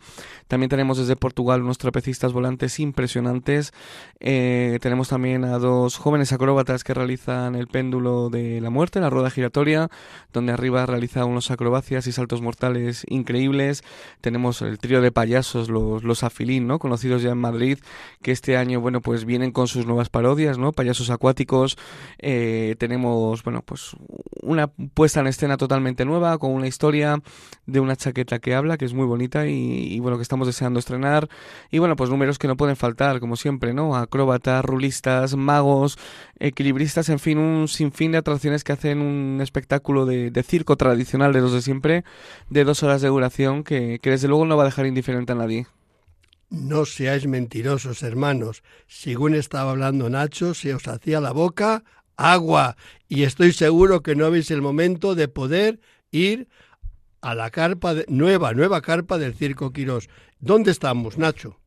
También 0.48 0.70
tenemos 0.70 0.98
desde 0.98 1.16
Portugal 1.16 1.62
unos 1.62 1.78
trapecistas 1.78 2.32
volantes 2.32 2.80
impresionantes. 2.80 3.72
Eh, 4.20 4.78
tenemos 4.80 5.08
también 5.08 5.44
a 5.44 5.58
dos 5.58 5.98
jóvenes 5.98 6.32
acróbatas 6.32 6.84
que 6.84 6.94
realizan 6.94 7.54
el 7.54 7.66
péndulo 7.66 8.30
de 8.30 8.60
la 8.60 8.70
muerte, 8.70 9.00
la 9.00 9.10
rueda 9.10 9.30
giratoria, 9.30 9.88
donde 10.32 10.52
arriba 10.52 10.86
realiza 10.86 11.24
unos 11.24 11.50
acrobacias 11.50 12.06
y 12.06 12.12
saltos 12.12 12.42
mortales 12.42 13.04
increíbles. 13.08 13.82
Tenemos 14.20 14.62
el 14.62 14.78
trío 14.78 15.00
de 15.00 15.12
payasos, 15.12 15.68
los, 15.68 16.04
los 16.04 16.22
afilín, 16.22 16.66
¿no? 16.66 16.78
Conocidos 16.78 17.22
ya 17.22 17.30
en 17.30 17.38
Madrid, 17.38 17.78
que 18.22 18.32
este 18.32 18.56
año, 18.56 18.80
bueno, 18.80 19.00
pues 19.00 19.24
vienen 19.24 19.52
con 19.52 19.68
sus 19.68 19.86
nuevas 19.86 20.08
parodias, 20.08 20.58
¿no? 20.58 20.72
Payasos 20.72 21.10
acuáticos 21.10 21.61
eh, 22.18 22.76
tenemos, 22.78 23.42
bueno, 23.42 23.62
pues 23.62 23.96
una 24.42 24.68
puesta 24.68 25.20
en 25.20 25.26
escena 25.26 25.56
totalmente 25.56 26.04
nueva, 26.04 26.38
con 26.38 26.52
una 26.52 26.66
historia 26.66 27.20
de 27.66 27.80
una 27.80 27.96
chaqueta 27.96 28.38
que 28.38 28.54
habla, 28.54 28.76
que 28.76 28.84
es 28.84 28.94
muy 28.94 29.06
bonita 29.06 29.46
y, 29.46 29.98
bueno, 30.00 30.16
que 30.16 30.22
estamos 30.22 30.46
deseando 30.46 30.78
estrenar. 30.78 31.28
Y 31.70 31.78
bueno, 31.78 31.96
pues 31.96 32.10
números 32.10 32.38
que 32.38 32.48
no 32.48 32.56
pueden 32.56 32.76
faltar, 32.76 33.20
como 33.20 33.36
siempre, 33.36 33.72
¿no? 33.74 33.96
Acróbatas, 33.96 34.64
rulistas, 34.64 35.36
magos, 35.36 35.98
equilibristas, 36.38 37.08
en 37.08 37.18
fin, 37.18 37.38
un 37.38 37.68
sinfín 37.68 38.12
de 38.12 38.18
atracciones 38.18 38.64
que 38.64 38.72
hacen 38.72 39.00
un 39.00 39.40
espectáculo 39.40 40.06
de, 40.06 40.42
circo 40.42 40.76
tradicional 40.76 41.32
de 41.32 41.40
los 41.40 41.52
de 41.52 41.62
siempre, 41.62 42.04
de 42.50 42.64
dos 42.64 42.82
horas 42.82 43.00
de 43.00 43.08
duración, 43.08 43.62
que, 43.64 44.00
que 44.02 44.10
desde 44.10 44.28
luego 44.28 44.44
no 44.44 44.56
va 44.56 44.64
a 44.64 44.66
dejar 44.66 44.86
indiferente 44.86 45.32
a 45.32 45.36
nadie. 45.36 45.66
No 46.52 46.84
seáis 46.84 47.26
mentirosos, 47.26 48.02
hermanos. 48.02 48.62
Según 48.86 49.34
estaba 49.34 49.70
hablando 49.70 50.10
Nacho, 50.10 50.52
se 50.52 50.74
os 50.74 50.86
hacía 50.86 51.18
la 51.18 51.32
boca 51.32 51.82
agua. 52.18 52.76
Y 53.08 53.22
estoy 53.22 53.52
seguro 53.52 54.02
que 54.02 54.14
no 54.14 54.26
habéis 54.26 54.50
el 54.50 54.60
momento 54.60 55.14
de 55.14 55.28
poder 55.28 55.80
ir 56.10 56.48
a 57.22 57.34
la 57.34 57.48
carpa 57.50 57.94
de, 57.94 58.04
nueva, 58.08 58.52
nueva 58.52 58.82
carpa 58.82 59.16
del 59.16 59.32
Circo 59.32 59.72
Quirós. 59.72 60.10
¿Dónde 60.40 60.72
estamos, 60.72 61.16
Nacho? 61.16 61.58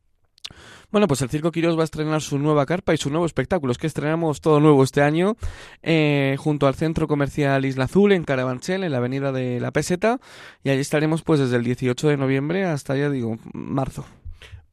Bueno, 0.92 1.08
pues 1.08 1.20
el 1.24 1.30
Circo 1.30 1.52
Quirós 1.52 1.76
va 1.76 1.82
a 1.82 1.86
estrenar 1.86 2.22
su 2.22 2.38
nueva 2.38 2.68
carpa 2.68 2.94
y 2.94 2.98
su 2.98 3.10
nuevo 3.10 3.26
espectáculo. 3.26 3.72
Es 3.72 3.80
que 3.80 3.88
estrenamos 3.88 4.40
todo 4.40 4.60
nuevo 4.60 4.84
este 4.84 5.02
año 5.02 5.36
eh, 5.82 6.36
junto 6.38 6.68
al 6.68 6.76
Centro 6.76 7.08
Comercial 7.08 7.66
Isla 7.66 7.86
Azul 7.86 8.12
en 8.12 8.24
Carabanchel, 8.24 8.84
en 8.84 8.92
la 8.92 9.00
avenida 9.00 9.32
de 9.32 9.60
La 9.60 9.72
Peseta. 9.72 10.20
Y 10.64 10.70
allí 10.70 10.82
estaremos 10.82 11.24
pues 11.24 11.40
desde 11.40 11.56
el 11.56 11.64
18 11.64 12.08
de 12.08 12.18
noviembre 12.18 12.66
hasta, 12.66 12.96
ya 12.96 13.10
digo, 13.10 13.40
marzo. 13.52 14.06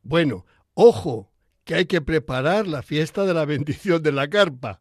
Bueno, 0.03 0.47
ojo, 0.75 1.33
que 1.65 1.75
hay 1.75 1.87
que 1.87 2.01
preparar 2.01 2.67
la 2.67 2.83
fiesta 2.83 3.25
de 3.25 3.35
la 3.35 3.45
bendición 3.45 4.03
de 4.03 4.13
la 4.13 4.29
carpa. 4.29 4.81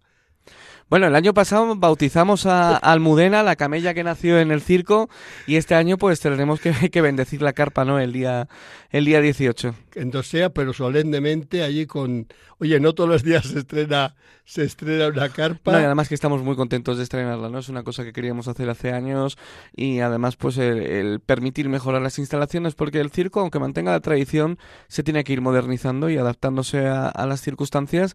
Bueno, 0.92 1.08
el 1.08 1.16
año 1.16 1.34
pasado 1.34 1.74
bautizamos 1.78 2.46
a 2.46 2.76
Almudena, 2.76 3.44
la 3.44 3.56
camella 3.56 3.94
que 3.94 4.04
nació 4.04 4.40
en 4.40 4.52
el 4.52 4.60
circo, 4.60 5.10
y 5.48 5.56
este 5.56 5.74
año 5.74 5.98
pues 5.98 6.20
tendremos 6.20 6.60
que, 6.60 6.74
que 6.92 7.00
bendecir 7.00 7.42
la 7.42 7.54
carpa, 7.54 7.86
¿no? 7.86 7.98
El 7.98 8.12
día, 8.12 8.50
el 8.90 9.06
día 9.06 9.22
18. 9.22 9.74
Entonces 9.96 10.32
sea, 10.32 10.50
pero 10.50 10.74
solemnemente 10.74 11.64
allí 11.64 11.86
con... 11.86 12.28
Oye, 12.60 12.80
no 12.80 12.94
todos 12.94 13.10
los 13.10 13.24
días 13.24 13.46
se 13.46 13.60
estrena, 13.60 14.16
se 14.46 14.64
estrena 14.64 15.08
una 15.08 15.30
carpa. 15.30 15.72
No, 15.72 15.80
y 15.80 15.84
además 15.84 16.10
que 16.10 16.14
estamos 16.16 16.44
muy 16.44 16.56
contentos 16.56 16.98
de 16.98 17.04
estrenarla, 17.04 17.50
¿no? 17.50 17.60
Es 17.60 17.70
una 17.70 17.84
cosa 17.84 18.04
que 18.04 18.14
queríamos 18.14 18.48
hacer 18.48 18.70
hace 18.70 18.92
años 18.92 19.38
y 19.76 20.00
además 20.00 20.36
pues 20.36 20.58
el, 20.58 21.22
permitir 21.22 21.70
mejorar 21.70 22.02
las 22.02 22.20
instalaciones 22.20 22.76
porque 22.76 23.00
el 23.00 23.10
circo, 23.12 23.40
aunque 23.40 23.60
mantenga 23.60 23.92
la 23.92 24.00
tradición, 24.00 24.60
se 24.90 25.04
tiene 25.04 25.24
que 25.24 25.34
ir 25.34 25.42
modernizando 25.42 26.10
y 26.10 26.18
adaptándose 26.18 26.86
a, 26.88 27.12
las 27.26 27.42
circunstancias 27.42 28.14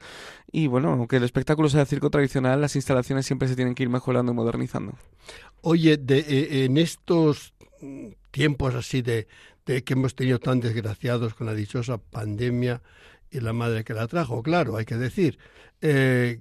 y 0.52 0.66
bueno, 0.66 0.92
aunque 0.92 1.16
el 1.16 1.24
espectáculo 1.24 1.68
sea 1.68 1.86
circo 1.86 2.10
tradicional, 2.10 2.62
las 2.66 2.74
instalaciones 2.74 3.24
siempre 3.24 3.46
se 3.46 3.54
tienen 3.54 3.76
que 3.76 3.84
ir 3.84 3.88
mejorando 3.88 4.32
y 4.32 4.34
modernizando. 4.34 4.98
Oye, 5.60 5.96
de, 5.96 6.18
eh, 6.18 6.64
en 6.64 6.78
estos 6.78 7.54
tiempos 8.32 8.74
así 8.74 9.02
de, 9.02 9.28
de 9.66 9.84
que 9.84 9.92
hemos 9.94 10.16
tenido 10.16 10.40
tan 10.40 10.58
desgraciados 10.58 11.34
con 11.34 11.46
la 11.46 11.54
dichosa 11.54 11.98
pandemia 11.98 12.82
y 13.30 13.38
la 13.38 13.52
madre 13.52 13.84
que 13.84 13.94
la 13.94 14.08
trajo, 14.08 14.42
claro, 14.42 14.76
hay 14.76 14.84
que 14.84 14.96
decir. 14.96 15.38
Eh, 15.80 16.40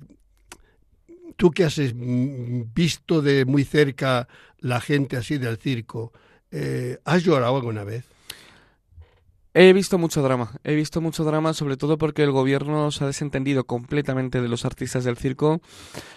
tú 1.36 1.52
que 1.52 1.64
has 1.64 1.78
mm, 1.78 2.74
visto 2.74 3.22
de 3.22 3.46
muy 3.46 3.64
cerca 3.64 4.28
la 4.60 4.82
gente 4.82 5.18
así 5.18 5.38
del 5.38 5.58
circo, 5.58 6.12
eh, 6.50 6.98
¿has 7.06 7.24
llorado 7.24 7.56
alguna 7.56 7.84
vez? 7.84 8.06
He 9.58 9.72
visto 9.72 9.98
mucho 9.98 10.22
drama, 10.22 10.52
he 10.66 10.76
visto 10.76 11.00
mucho 11.00 11.24
drama 11.24 11.54
sobre 11.54 11.78
todo 11.78 11.98
porque 11.98 12.24
el 12.24 12.32
gobierno 12.32 12.92
se 12.92 13.06
ha 13.06 13.08
desentendido 13.08 13.64
completamente 13.64 14.42
de 14.42 14.50
los 14.50 14.66
artistas 14.66 15.06
del 15.06 15.16
circo. 15.16 15.62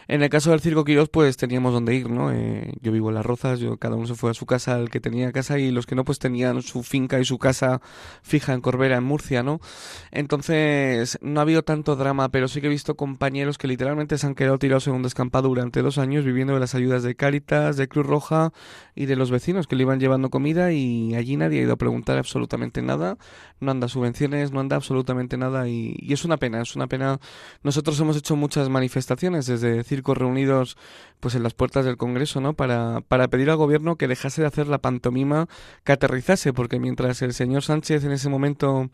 En 0.09 0.25
el 0.25 0.29
caso 0.29 0.51
del 0.51 0.61
Circo 0.61 0.85
Quirós 0.85 1.09
pues 1.09 1.37
teníamos 1.37 1.73
donde 1.73 1.95
ir, 1.95 2.11
¿no? 2.11 2.33
Eh, 2.33 2.73
yo 2.81 2.91
vivo 2.91 3.11
en 3.11 3.15
Las 3.15 3.25
Rozas, 3.25 3.61
yo, 3.61 3.77
cada 3.77 3.95
uno 3.95 4.09
se 4.09 4.17
fue 4.17 4.33
a 4.33 4.35
su 4.35 4.45
casa, 4.45 4.77
el 4.81 4.91
que 4.91 4.99
tenía 4.99 5.31
casa 5.31 5.57
y 5.57 5.71
los 5.71 5.87
que 5.87 5.95
no 5.95 6.05
pues 6.05 6.19
tenían 6.19 6.63
su 6.63 6.83
finca 6.83 7.21
y 7.21 7.25
su 7.25 7.39
casa 7.39 7.81
fija 8.23 8.55
en 8.55 8.61
Corbera, 8.61 8.97
en 8.97 9.05
Murcia, 9.05 9.45
¿no? 9.45 9.61
Entonces 10.11 11.17
no 11.23 11.39
ha 11.39 11.43
habido 11.45 11.63
tanto 11.63 11.95
drama, 11.95 12.31
pero 12.31 12.49
sí 12.49 12.61
que 12.61 12.67
he 12.67 12.71
visto 12.71 12.97
compañeros 12.97 13.57
que 13.57 13.69
literalmente 13.69 14.19
se 14.19 14.27
han 14.27 14.35
quedado 14.35 14.59
tirados 14.59 14.89
en 14.89 14.95
un 14.95 15.05
descampado 15.05 15.47
durante 15.47 15.81
dos 15.83 15.99
años 15.99 16.25
viviendo 16.25 16.55
de 16.55 16.61
las 16.61 16.75
ayudas 16.75 17.05
de 17.05 17.15
Cáritas, 17.15 17.77
de 17.77 17.87
Cruz 17.87 18.05
Roja 18.05 18.53
y 18.97 19.07
de 19.07 19.15
los 19.15 19.31
vecinos 19.31 19.69
que 19.69 19.77
le 19.77 19.85
iban 19.85 20.01
llevando 20.01 20.29
comida 20.29 20.73
y 20.73 21.15
allí 21.15 21.37
nadie 21.37 21.61
ha 21.61 21.63
ido 21.63 21.75
a 21.75 21.77
preguntar 21.77 22.19
absolutamente 22.19 22.83
nada 22.83 23.17
no 23.61 23.71
anda 23.71 23.89
subvenciones, 23.89 24.53
no 24.53 24.61
anda 24.61 24.77
absolutamente 24.77 25.37
nada 25.37 25.69
y, 25.69 25.97
es 26.09 26.25
una 26.25 26.37
pena, 26.37 26.61
es 26.61 26.77
una 26.77 26.87
pena. 26.87 27.19
Nosotros 27.63 27.99
hemos 28.01 28.17
hecho 28.17 28.37
muchas 28.37 28.69
manifestaciones 28.69 29.47
desde 29.47 29.83
circos 29.85 30.17
reunidos 30.17 30.77
pues 31.21 31.35
en 31.35 31.43
las 31.43 31.55
puertas 31.55 31.85
del 31.85 31.97
Congreso, 31.97 32.41
¿no? 32.41 32.55
Para, 32.55 33.01
para 33.01 33.29
pedir 33.29 33.51
al 33.51 33.57
gobierno 33.57 33.97
que 33.97 34.09
dejase 34.09 34.43
de 34.43 34.47
hacer 34.47 34.69
la 34.69 34.79
pantomima, 34.79 35.49
que 35.85 35.93
aterrizase, 35.93 36.53
porque 36.53 36.79
mientras 36.79 37.23
el 37.23 37.35
señor 37.35 37.63
Sánchez 37.63 38.05
en 38.05 38.13
ese 38.13 38.29
momento 38.29 38.91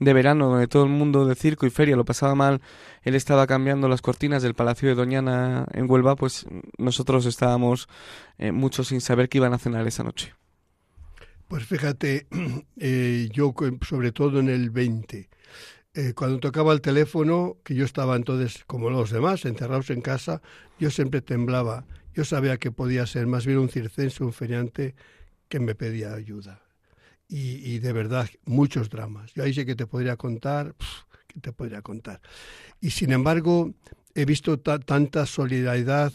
de 0.00 0.12
verano, 0.12 0.48
donde 0.48 0.68
todo 0.68 0.84
el 0.84 0.90
mundo 0.90 1.26
de 1.26 1.34
circo 1.34 1.66
y 1.66 1.70
feria 1.70 1.96
lo 1.96 2.04
pasaba 2.04 2.34
mal, 2.34 2.60
él 3.02 3.14
estaba 3.14 3.46
cambiando 3.46 3.88
las 3.88 4.02
cortinas 4.02 4.42
del 4.42 4.54
Palacio 4.54 4.88
de 4.88 4.94
Doñana 4.94 5.66
en 5.72 5.90
Huelva, 5.90 6.16
pues 6.16 6.46
nosotros 6.76 7.26
estábamos 7.26 7.88
eh, 8.38 8.52
muchos 8.52 8.88
sin 8.88 9.00
saber 9.00 9.28
qué 9.28 9.38
iban 9.38 9.54
a 9.54 9.58
cenar 9.58 9.86
esa 9.86 10.04
noche. 10.04 10.37
Pues 11.48 11.64
fíjate, 11.64 12.26
eh, 12.76 13.28
yo 13.32 13.54
sobre 13.80 14.12
todo 14.12 14.38
en 14.38 14.50
el 14.50 14.68
20, 14.68 15.30
eh, 15.94 16.12
cuando 16.14 16.38
tocaba 16.38 16.74
el 16.74 16.82
teléfono, 16.82 17.56
que 17.64 17.74
yo 17.74 17.86
estaba 17.86 18.16
entonces 18.16 18.64
como 18.66 18.90
los 18.90 19.10
demás, 19.10 19.46
encerrados 19.46 19.88
en 19.90 20.02
casa, 20.02 20.42
yo 20.78 20.90
siempre 20.90 21.22
temblaba. 21.22 21.86
Yo 22.14 22.24
sabía 22.24 22.58
que 22.58 22.70
podía 22.70 23.06
ser 23.06 23.26
más 23.26 23.46
bien 23.46 23.58
un 23.58 23.70
circense, 23.70 24.22
un 24.22 24.32
feriante 24.32 24.94
que 25.48 25.58
me 25.58 25.74
pedía 25.74 26.12
ayuda. 26.12 26.62
Y, 27.30 27.78
de 27.80 27.92
verdad, 27.92 28.28
muchos 28.46 28.88
dramas. 28.88 29.34
Yo 29.34 29.42
ahí 29.42 29.52
que 29.52 29.74
te 29.74 29.86
podría 29.86 30.16
contar, 30.16 30.74
que 31.26 31.40
te 31.40 31.52
podría 31.52 31.82
contar. 31.82 32.22
Y 32.80 32.90
sin 32.90 33.12
embargo, 33.12 33.74
he 34.14 34.24
visto 34.24 34.58
tanta 34.60 35.26
solidaridad, 35.26 36.12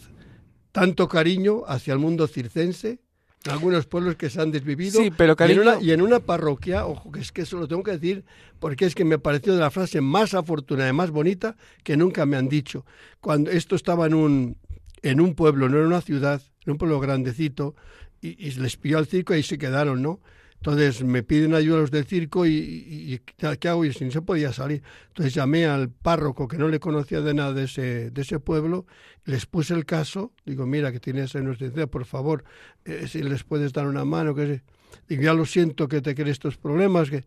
tanto 0.71 1.07
cariño 1.07 1.63
hacia 1.67 1.93
el 1.93 1.99
mundo 1.99 2.27
circense, 2.27 3.02
algunos 3.49 3.85
pueblos 3.85 4.15
que 4.15 4.29
se 4.29 4.41
han 4.41 4.51
desvivido. 4.51 5.01
Sí, 5.01 5.11
pero 5.15 5.35
y, 5.81 5.91
en 5.91 6.01
una, 6.01 6.19
parroquia, 6.19 6.85
ojo, 6.85 7.11
que 7.11 7.19
es 7.19 7.31
que 7.31 7.41
eso 7.41 7.57
lo 7.57 7.67
tengo 7.67 7.83
que 7.83 7.91
decir, 7.91 8.23
porque 8.59 8.85
es 8.85 8.95
que 8.95 9.03
me 9.03 9.19
pareció 9.19 9.53
de 9.53 9.59
la 9.59 9.71
frase 9.71 10.01
más 10.01 10.33
afortunada 10.33 10.89
y 10.89 10.93
más 10.93 11.11
bonita 11.11 11.55
que 11.83 11.97
nunca 11.97 12.25
me 12.25 12.37
han 12.37 12.47
dicho. 12.47 12.85
Cuando 13.19 13.51
esto 13.51 13.75
estaba 13.75 14.05
en 14.07 14.13
un, 14.13 14.57
en 15.01 15.19
un 15.19 15.35
pueblo, 15.35 15.69
no 15.69 15.77
en 15.79 15.85
una 15.85 16.01
ciudad, 16.01 16.41
en 16.65 16.71
un 16.71 16.77
pueblo 16.77 16.99
grandecito, 16.99 17.75
y, 18.21 18.47
y 18.47 18.51
les 18.51 18.77
pilló 18.77 18.97
al 18.97 19.07
circo 19.07 19.33
y 19.33 19.37
ahí 19.37 19.43
se 19.43 19.57
quedaron, 19.57 20.01
¿no? 20.01 20.21
Entonces 20.65 21.03
me 21.03 21.23
piden 21.23 21.55
ayuda 21.55 21.79
los 21.79 21.91
del 21.91 22.05
circo 22.05 22.45
y, 22.45 23.21
¿qué 23.35 23.67
hago? 23.67 23.83
Y 23.83 23.91
si 23.91 24.05
no 24.05 24.11
se 24.11 24.21
podía 24.21 24.53
salir. 24.53 24.81
Entonces 25.09 25.33
llamé 25.33 25.65
al 25.65 25.89
párroco 25.89 26.47
que 26.47 26.57
no 26.57 26.69
le 26.69 26.79
conocía 26.79 27.19
de 27.19 27.33
nada 27.33 27.51
de 27.51 27.65
ese, 27.65 28.11
de 28.11 28.21
ese 28.21 28.39
pueblo, 28.39 28.85
les 29.25 29.45
puse 29.45 29.73
el 29.73 29.85
caso, 29.85 30.31
digo, 30.45 30.65
mira 30.65 30.93
que 30.93 31.01
tienes 31.01 31.35
en 31.35 31.43
nuestra 31.43 31.87
por 31.87 32.05
favor, 32.05 32.45
eh, 32.85 33.09
si 33.09 33.21
les 33.23 33.43
puedes 33.43 33.73
dar 33.73 33.87
una 33.87 34.05
mano, 34.05 34.33
que 34.33 34.63
Digo, 35.09 35.23
ya 35.23 35.33
lo 35.33 35.45
siento 35.45 35.89
que 35.89 35.99
te 35.99 36.15
crees 36.15 36.35
estos 36.35 36.55
problemas, 36.55 37.09
que 37.09 37.25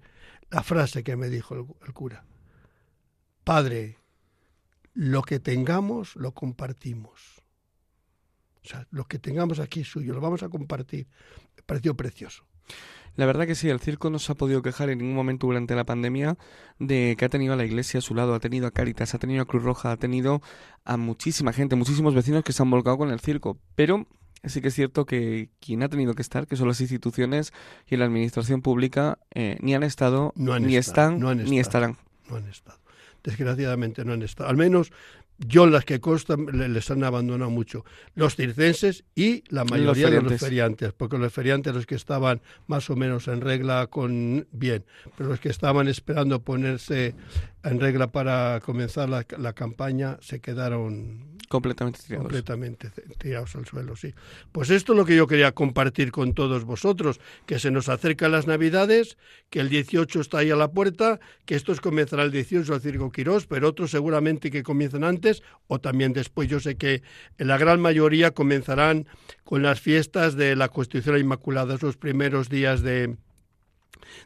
la 0.49 0.63
frase 0.63 1.05
que 1.05 1.15
me 1.15 1.29
dijo 1.29 1.55
el, 1.57 1.67
el 1.87 1.93
cura, 1.93 2.25
Padre, 3.45 3.99
lo 4.95 5.21
que 5.21 5.41
tengamos 5.41 6.17
lo 6.17 6.33
compartimos. 6.33 7.43
O 8.65 8.67
sea, 8.67 8.87
lo 8.91 9.05
que 9.05 9.19
tengamos 9.19 9.59
aquí 9.59 9.85
suyo, 9.85 10.15
lo 10.15 10.23
vamos 10.23 10.43
a 10.43 10.49
compartir. 10.49 11.07
Me 11.55 11.63
pareció 11.65 11.95
precioso. 11.95 12.47
La 13.17 13.25
verdad 13.25 13.47
que 13.47 13.55
sí, 13.55 13.69
el 13.71 13.81
circo 13.81 14.11
no 14.11 14.19
se 14.19 14.33
ha 14.33 14.35
podido 14.35 14.61
quejar 14.61 14.91
en 14.91 14.99
ningún 14.99 15.15
momento 15.15 15.47
durante 15.47 15.75
la 15.75 15.85
pandemia 15.85 16.37
de 16.79 17.17
que 17.19 17.25
ha 17.25 17.29
tenido 17.31 17.55
a 17.55 17.57
la 17.57 17.65
iglesia 17.65 17.99
a 17.99 18.03
su 18.03 18.15
lado, 18.15 18.35
ha 18.35 18.41
tenido 18.41 18.67
a 18.67 18.71
Caritas, 18.71 19.15
ha 19.15 19.19
tenido 19.19 19.43
a 19.43 19.47
Cruz 19.47 19.63
Roja, 19.63 19.93
ha 19.93 19.97
tenido 19.97 20.43
a 20.85 20.99
muchísima 20.99 21.55
gente, 21.55 21.77
muchísimos 21.77 22.15
vecinos 22.15 22.45
que 22.45 22.53
se 22.53 22.63
han 22.63 22.71
volcado 22.71 22.99
con 22.99 23.11
el 23.11 23.21
circo. 23.21 23.59
Pero 23.75 24.07
sí 24.45 24.61
que 24.61 24.69
es 24.69 24.75
cierto 24.75 25.07
que 25.07 25.49
quien 25.61 25.83
ha 25.83 25.89
tenido 25.89 26.15
que 26.15 26.21
estar, 26.21 26.47
que 26.47 26.57
son 26.57 26.69
las 26.69 26.81
instituciones 26.81 27.55
y 27.87 27.97
la 27.97 28.05
administración 28.05 28.61
pública, 28.61 29.19
eh, 29.35 29.57
ni 29.61 29.75
han 29.75 29.83
estado, 29.83 30.35
ni 30.37 30.77
están, 30.77 31.19
ni 31.19 31.59
estarán. 31.59 31.97
No 32.29 32.37
han 32.37 32.49
estado. 32.49 32.79
Desgraciadamente 33.23 34.05
no 34.05 34.13
han 34.13 34.23
estado. 34.23 34.49
Al 34.49 34.57
menos 34.57 34.93
yo 35.39 35.67
las 35.67 35.85
que 35.85 36.01
constan 36.01 36.47
les 36.47 36.91
han 36.91 37.05
abandonado 37.05 37.51
mucho. 37.51 37.85
Los 38.15 38.37
circenses 38.37 39.05
y 39.15 39.45
la 39.49 39.65
mayoría 39.65 40.11
de 40.11 40.23
los 40.23 40.41
feriantes, 40.41 40.93
porque 40.93 41.19
los 41.19 41.33
feriantes 41.33 41.75
los 41.75 41.87
que 41.87 41.95
estaban 41.95 42.41
más 42.67 42.89
o 42.89 42.97
menos 42.97 43.29
en 43.29 43.41
regla 43.41 43.87
con 43.89 44.47
bien, 44.53 44.85
pero 45.17 45.29
los 45.29 45.41
que 45.41 45.51
estaban 45.51 45.89
esperando 45.89 46.43
ponerse 46.43 47.15
en 47.63 47.81
regla 47.81 48.13
para 48.13 48.61
comenzar 48.61 49.09
la, 49.09 49.27
la 49.39 49.53
campaña 49.53 50.19
se 50.21 50.41
quedaron 50.41 51.37
Completamente 51.49 52.01
tirados. 52.05 52.25
Completamente 52.25 52.91
tirados 53.19 53.55
al 53.55 53.67
suelo, 53.67 53.95
sí. 53.95 54.13
Pues 54.51 54.71
esto 54.71 54.93
es 54.93 54.99
lo 54.99 55.05
que 55.05 55.15
yo 55.15 55.27
quería 55.27 55.53
compartir 55.53 56.11
con 56.11 56.35
todos 56.35 56.65
vosotros, 56.65 57.21
que 57.47 57.59
se 57.61 57.71
nos 57.71 57.89
acercan 57.89 58.33
las 58.33 58.47
Navidades, 58.47 59.17
que 59.49 59.61
el 59.61 59.69
18 59.69 60.21
está 60.21 60.39
ahí 60.39 60.51
a 60.51 60.57
la 60.57 60.73
puerta, 60.73 61.21
que 61.45 61.55
estos 61.55 61.81
comenzará 61.81 62.25
el 62.25 62.33
18 62.33 62.75
al 62.75 62.81
Circo 62.87 63.11
Quirós, 63.11 63.47
pero 63.47 63.69
otros 63.69 63.91
seguramente 63.91 64.51
que 64.51 64.63
comiencen 64.63 65.05
antes 65.05 65.43
o 65.67 65.79
también 65.79 66.13
después. 66.13 66.49
Yo 66.49 66.61
sé 66.61 66.77
que 66.77 67.03
la 67.39 67.59
gran 67.59 67.81
mayoría 67.81 68.31
comenzarán 68.31 69.07
con 69.45 69.63
las 69.63 69.81
fiestas 69.81 70.37
de 70.37 70.57
la 70.57 70.69
Constitución 70.69 71.19
Inmaculada, 71.19 71.75
esos 71.75 71.97
primeros 71.97 72.49
días 72.49 72.83
de, 72.83 73.17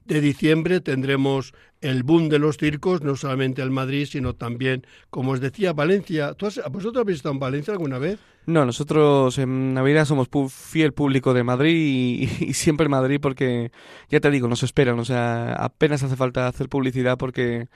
de 0.05 0.20
diciembre 0.20 0.81
tendremos 0.81 1.53
el 1.81 2.03
boom 2.03 2.29
de 2.29 2.38
los 2.38 2.59
circos, 2.59 3.03
no 3.03 3.16
solamente 3.16 3.62
en 3.62 3.73
Madrid, 3.73 4.07
sino 4.07 4.35
también, 4.35 4.87
como 5.09 5.33
os 5.33 5.40
decía, 5.40 5.73
Valencia. 5.73 6.35
¿Tú 6.35 6.46
¿Vosotros 6.70 7.03
habéis 7.03 7.16
estado 7.16 7.33
en 7.33 7.40
Valencia 7.40 7.73
alguna 7.73 7.99
vez? 7.99 8.18
No, 8.46 8.64
nosotros 8.64 9.38
en 9.38 9.75
Navidad 9.75 10.05
somos 10.05 10.29
fiel 10.51 10.92
público 10.92 11.35
de 11.35 11.44
Madrid 11.44 11.75
y, 11.75 12.44
y, 12.44 12.55
siempre 12.55 12.88
Madrid 12.88 13.18
porque, 13.20 13.70
ya 14.09 14.20
te 14.20 14.31
digo, 14.31 14.49
nos 14.49 14.62
esperan. 14.62 14.99
O 14.99 15.05
sea, 15.05 15.55
apenas 15.55 16.03
hace 16.03 16.16
falta 16.16 16.49
hacer 16.49 16.68
publicidad 16.68 17.16
porque 17.16 17.68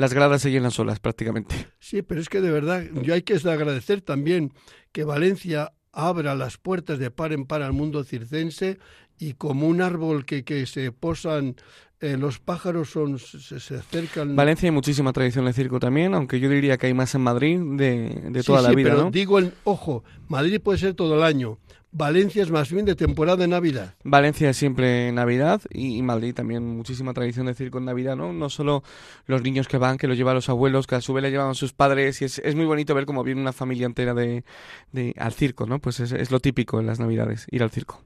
las 0.00 0.14
gradas 0.14 0.42
se 0.42 0.50
llenan 0.50 0.70
solas 0.70 0.98
prácticamente. 0.98 1.68
Sí, 1.78 2.02
pero 2.02 2.20
es 2.20 2.28
que 2.28 2.40
de 2.40 2.50
verdad, 2.50 2.84
yo 3.02 3.14
hay 3.14 3.22
que 3.22 3.34
agradecer 3.34 4.00
también 4.00 4.52
que 4.92 5.04
Valencia 5.04 5.72
abra 5.92 6.34
las 6.34 6.56
puertas 6.56 6.98
de 6.98 7.10
par 7.10 7.32
en 7.32 7.46
par 7.46 7.62
al 7.62 7.72
mundo 7.72 8.02
circense 8.04 8.78
y 9.18 9.34
como 9.34 9.68
un 9.68 9.82
árbol 9.82 10.24
que, 10.24 10.44
que 10.44 10.66
se 10.66 10.90
posan 10.92 11.56
eh, 12.00 12.16
los 12.16 12.38
pájaros 12.38 12.88
son 12.88 13.18
se, 13.18 13.74
acercan. 13.74 14.34
Valencia 14.34 14.68
hay 14.68 14.70
muchísima 14.70 15.12
tradición 15.12 15.44
de 15.44 15.52
circo 15.52 15.78
también, 15.78 16.14
aunque 16.14 16.40
yo 16.40 16.48
diría 16.48 16.78
que 16.78 16.86
hay 16.86 16.94
más 16.94 17.14
en 17.14 17.20
Madrid 17.20 17.60
de, 17.76 18.30
de 18.30 18.42
toda 18.42 18.62
la 18.62 18.70
vida. 18.70 18.90
Pero 18.90 19.10
digo, 19.10 19.38
el, 19.38 19.52
ojo, 19.64 20.02
Madrid 20.26 20.60
puede 20.62 20.78
ser 20.78 20.94
todo 20.94 21.16
el 21.16 21.22
año. 21.22 21.58
Valencia 21.92 22.42
es 22.42 22.50
más 22.50 22.70
bien 22.72 22.86
de 22.86 22.94
temporada 22.94 23.38
de 23.38 23.48
Navidad. 23.48 23.94
Valencia 24.04 24.50
es 24.50 24.56
siempre 24.56 25.10
Navidad 25.10 25.60
y, 25.70 26.00
Madrid 26.02 26.34
también 26.34 26.64
muchísima 26.64 27.12
tradición 27.12 27.46
de 27.46 27.54
circo 27.54 27.78
en 27.78 27.86
Navidad, 27.86 28.16
¿no? 28.16 28.32
No 28.32 28.48
solo 28.48 28.84
los 29.26 29.42
niños 29.42 29.66
que 29.66 29.76
van, 29.76 29.98
que 29.98 30.06
los 30.06 30.16
llevan 30.16 30.36
los 30.36 30.48
abuelos, 30.48 30.86
que 30.86 30.94
a 30.94 31.00
su 31.00 31.12
vez 31.12 31.22
le 31.22 31.30
llevan 31.30 31.54
sus 31.56 31.72
padres 31.72 32.22
y 32.22 32.26
es, 32.26 32.38
es 32.38 32.54
muy 32.54 32.64
bonito 32.64 32.94
ver 32.94 33.06
cómo 33.06 33.24
viene 33.24 33.40
una 33.40 33.52
familia 33.52 33.86
entera 33.86 34.14
de, 34.14 34.44
de 34.92 35.14
al 35.18 35.32
circo, 35.32 35.66
¿no? 35.66 35.80
Pues 35.80 35.98
es, 35.98 36.12
es 36.12 36.30
lo 36.30 36.38
típico 36.38 36.78
en 36.78 36.86
las 36.86 37.00
Navidades, 37.00 37.46
ir 37.50 37.62
al 37.62 37.70
circo. 37.70 38.04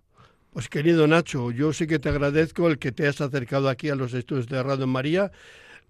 Pues 0.50 0.68
querido 0.68 1.06
Nacho, 1.06 1.50
yo 1.50 1.72
sí 1.72 1.86
que 1.86 1.98
te 1.98 2.08
agradezco 2.08 2.68
el 2.68 2.78
que 2.78 2.92
te 2.92 3.06
has 3.06 3.20
acercado 3.20 3.68
aquí 3.68 3.90
a 3.90 3.96
los 3.96 4.14
estudios 4.14 4.46
de 4.46 4.62
Radio 4.62 4.86
María. 4.86 5.30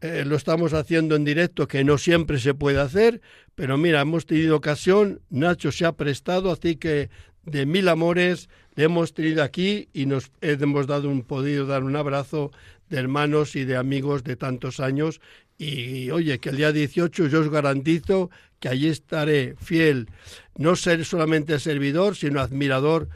Eh, 0.01 0.25
lo 0.27 0.37
estamos 0.37 0.75
haciendo 0.75 1.17
en 1.17 1.25
directo, 1.25 1.69
que 1.69 1.85
no 1.85 1.97
siempre 1.99 2.39
se 2.39 2.55
puede 2.55 2.81
hacer, 2.81 3.21
pero 3.55 3.79
mira, 3.79 4.01
hemos 4.01 4.27
tenido 4.27 4.57
ocasión, 4.57 5.21
Nacho 5.31 5.71
se 5.71 5.87
ha 5.87 5.93
prestado, 5.93 6.51
así 6.51 6.77
que 6.77 7.11
de 7.47 7.67
mil 7.67 7.89
amores 7.89 8.49
le 8.75 8.85
hemos 8.85 9.15
tenido 9.15 9.43
aquí 9.43 9.89
y 9.93 10.07
nos 10.07 10.31
hemos 10.41 10.87
dado 10.87 11.09
un 11.09 11.23
podido 11.23 11.67
dar 11.67 11.85
un 11.85 11.97
abrazo 11.97 12.51
de 12.89 12.99
hermanos 12.99 13.57
y 13.57 13.65
de 13.65 13.77
amigos 13.77 14.25
de 14.25 14.37
tantos 14.37 14.81
años. 14.81 15.21
Y 15.57 16.11
oye, 16.11 16.41
que 16.41 16.51
el 16.51 16.57
día 16.57 16.73
18 16.73 17.29
yo 17.29 17.41
os 17.41 17.49
garantizo 17.49 18.31
que 18.59 18.69
allí 18.69 18.89
estaré 18.89 19.55
fiel, 19.59 20.09
no 20.57 20.75
ser 20.75 21.05
solamente 21.05 21.59
servidor, 21.61 22.17
sino 22.17 22.41
admirador 22.41 23.09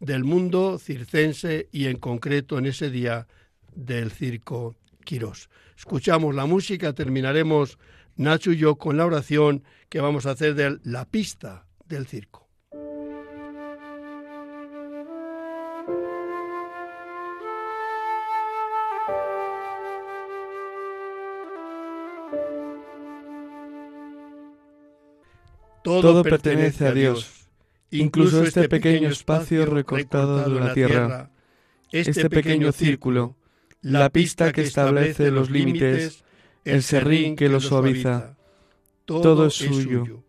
del 0.00 0.24
mundo 0.24 0.78
circense 0.78 1.68
y 1.72 1.86
en 1.86 1.96
concreto 1.98 2.58
en 2.58 2.66
ese 2.66 2.90
día 2.90 3.26
del 3.74 4.10
circo 4.10 4.76
Quirós. 5.04 5.48
Escuchamos 5.76 6.34
la 6.34 6.46
música, 6.46 6.92
terminaremos 6.92 7.78
Nacho 8.16 8.52
y 8.52 8.56
yo 8.56 8.76
con 8.76 8.96
la 8.96 9.06
oración 9.06 9.62
que 9.88 10.00
vamos 10.00 10.26
a 10.26 10.30
hacer 10.30 10.54
de 10.54 10.78
la 10.84 11.04
pista 11.04 11.66
del 11.86 12.06
circo. 12.06 12.45
Todo, 26.00 26.22
pertenece 26.22 26.86
a 26.86 26.92
Dios, 26.92 27.48
incluso 27.90 28.38
este, 28.38 28.60
este 28.60 28.68
pequeño 28.68 29.08
espacio 29.08 29.66
recortado 29.66 30.48
de 30.48 30.60
la 30.60 30.74
tierra, 30.74 31.30
este, 31.92 32.10
este 32.10 32.30
pequeño 32.30 32.72
círculo, 32.72 33.36
la 33.82 34.10
pista 34.10 34.52
que 34.52 34.62
establece 34.62 35.30
los 35.30 35.50
límites, 35.50 36.24
el 36.64 36.82
serrín 36.82 37.36
que 37.36 37.48
lo 37.48 37.60
suaviza. 37.60 38.36
Todo 39.04 39.46
es 39.46 39.54
suyo. 39.54 40.22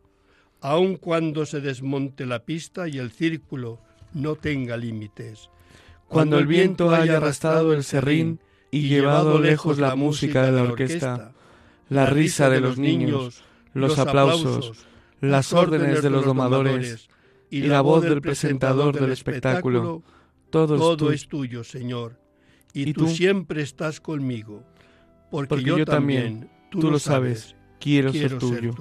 Aun 0.61 0.97
cuando 0.97 1.45
se 1.45 1.61
desmonte 1.61 2.25
la 2.25 2.43
pista 2.45 2.87
y 2.87 2.97
el 2.97 3.11
círculo 3.11 3.79
no 4.13 4.35
tenga 4.35 4.77
límites. 4.77 5.49
Cuando 6.07 6.39
el 6.39 6.47
viento 6.47 6.93
haya 6.93 7.17
arrastrado 7.17 7.73
el 7.73 7.83
serrín 7.83 8.39
y 8.71 8.87
llevado 8.87 9.39
lejos 9.39 9.77
la 9.77 9.95
música 9.95 10.45
de 10.45 10.51
la 10.51 10.63
orquesta, 10.63 11.33
la 11.89 12.05
risa 12.05 12.49
de 12.49 12.61
los 12.61 12.77
niños, 12.77 13.43
los 13.73 13.99
aplausos, 13.99 14.86
las 15.21 15.53
órdenes 15.53 16.01
de 16.01 16.09
los 16.09 16.25
domadores 16.25 17.09
y 17.49 17.61
la 17.61 17.81
voz 17.81 18.03
del 18.03 18.21
presentador 18.21 18.99
del 18.99 19.11
espectáculo, 19.11 20.03
todo 20.49 21.11
es 21.11 21.27
tuyo, 21.27 21.63
Señor, 21.63 22.19
y 22.73 22.93
tú 22.93 23.07
siempre 23.07 23.61
estás 23.61 23.99
conmigo, 23.99 24.63
porque 25.31 25.63
yo 25.63 25.85
también, 25.85 26.49
tú 26.69 26.91
lo 26.91 26.99
sabes, 26.99 27.55
quiero 27.79 28.11
ser 28.13 28.37
tuyo. 28.37 28.73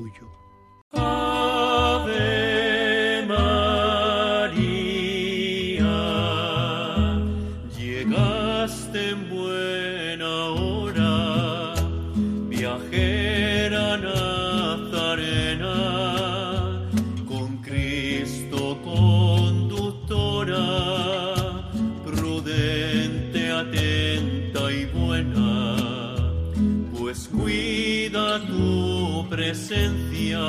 Presencia, 29.36 30.40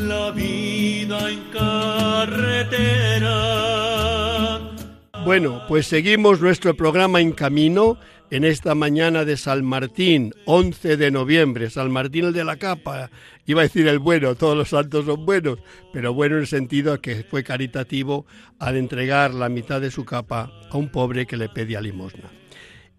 la 0.00 0.30
vida 0.30 1.30
en 1.30 1.40
carretera. 1.52 2.48
Bueno, 5.24 5.62
pues 5.68 5.86
seguimos 5.86 6.40
nuestro 6.40 6.74
programa 6.74 7.20
en 7.20 7.32
camino 7.32 7.98
en 8.30 8.44
esta 8.44 8.74
mañana 8.74 9.24
de 9.24 9.36
San 9.36 9.64
Martín, 9.64 10.34
11 10.44 10.96
de 10.96 11.10
noviembre, 11.10 11.70
San 11.70 11.90
Martín 11.90 12.26
el 12.26 12.32
de 12.32 12.44
la 12.44 12.56
capa, 12.56 13.10
iba 13.46 13.60
a 13.60 13.64
decir 13.64 13.88
el 13.88 13.98
bueno, 13.98 14.34
todos 14.34 14.56
los 14.56 14.68
santos 14.68 15.06
son 15.06 15.24
buenos, 15.24 15.58
pero 15.92 16.12
bueno 16.12 16.36
en 16.36 16.42
el 16.42 16.46
sentido 16.46 16.92
de 16.92 17.00
que 17.00 17.24
fue 17.24 17.42
caritativo 17.42 18.26
al 18.58 18.76
entregar 18.76 19.32
la 19.32 19.48
mitad 19.48 19.80
de 19.80 19.90
su 19.90 20.04
capa 20.04 20.52
a 20.70 20.76
un 20.76 20.90
pobre 20.90 21.26
que 21.26 21.36
le 21.36 21.48
pedía 21.48 21.80
limosna. 21.80 22.30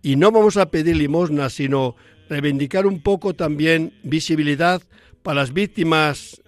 Y 0.02 0.15
no 0.15 0.32
vamos 0.32 0.58
a 0.58 0.72
pedir 0.72 0.96
limosna, 0.96 1.50
sino 1.50 1.96
reivindicar 2.30 2.88
un 2.88 3.02
poco 3.02 3.36
también 3.36 3.94
visibilidad 4.04 4.82
para 5.22 5.42
las 5.42 5.54
víctimas 5.54 6.42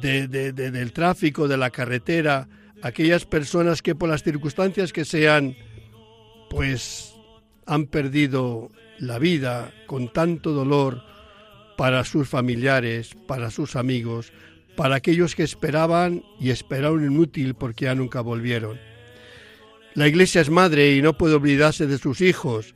del 0.00 0.92
tráfico, 0.92 1.48
de 1.48 1.56
la 1.56 1.70
carretera, 1.70 2.48
aquellas 2.82 3.24
personas 3.24 3.82
que 3.82 3.96
por 3.96 4.08
las 4.08 4.22
circunstancias 4.22 4.92
que 4.92 5.04
sean, 5.04 5.56
pues 6.50 7.09
han 7.70 7.86
perdido 7.86 8.72
la 8.98 9.20
vida 9.20 9.72
con 9.86 10.12
tanto 10.12 10.50
dolor 10.50 11.04
para 11.76 12.04
sus 12.04 12.28
familiares, 12.28 13.14
para 13.28 13.52
sus 13.52 13.76
amigos, 13.76 14.32
para 14.76 14.96
aquellos 14.96 15.36
que 15.36 15.44
esperaban 15.44 16.24
y 16.40 16.50
esperaron 16.50 17.04
inútil 17.04 17.54
porque 17.54 17.84
ya 17.84 17.94
nunca 17.94 18.22
volvieron. 18.22 18.80
La 19.94 20.08
iglesia 20.08 20.40
es 20.40 20.50
madre 20.50 20.96
y 20.96 21.00
no 21.00 21.16
puede 21.16 21.36
olvidarse 21.36 21.86
de 21.86 21.98
sus 21.98 22.20
hijos, 22.22 22.74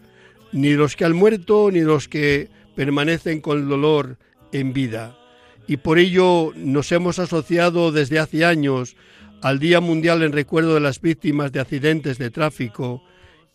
ni 0.52 0.74
los 0.74 0.94
que 0.94 1.04
han 1.04 1.16
muerto, 1.16 1.70
ni 1.72 1.80
los 1.80 2.06
que 2.06 2.48
permanecen 2.76 3.40
con 3.40 3.68
dolor 3.68 4.16
en 4.52 4.72
vida. 4.72 5.18
Y 5.66 5.78
por 5.78 5.98
ello 5.98 6.52
nos 6.54 6.92
hemos 6.92 7.18
asociado 7.18 7.90
desde 7.90 8.20
hace 8.20 8.44
años 8.44 8.94
al 9.42 9.58
Día 9.58 9.80
Mundial 9.80 10.22
en 10.22 10.30
recuerdo 10.30 10.74
de 10.74 10.80
las 10.80 11.00
víctimas 11.00 11.50
de 11.50 11.58
accidentes 11.58 12.16
de 12.18 12.30
tráfico 12.30 13.02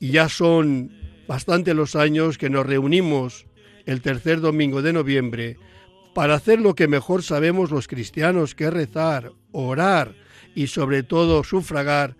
y 0.02 0.12
ya 0.12 0.28
son 0.28 0.99
bastante 1.30 1.76
los 1.76 1.96
años 1.96 2.40
que 2.40 2.50
nos 2.50 2.66
reunimos 2.66 3.46
el 3.86 4.02
tercer 4.02 4.42
domingo 4.42 4.82
de 4.82 4.94
noviembre 4.94 5.58
para 6.16 6.34
hacer 6.34 6.60
lo 6.60 6.74
que 6.74 6.88
mejor 6.88 7.22
sabemos 7.22 7.70
los 7.70 7.88
cristianos, 7.88 8.56
que 8.56 8.66
es 8.66 8.74
rezar, 8.74 9.32
orar 9.52 10.16
y 10.56 10.68
sobre 10.68 11.04
todo 11.04 11.44
sufragar 11.44 12.18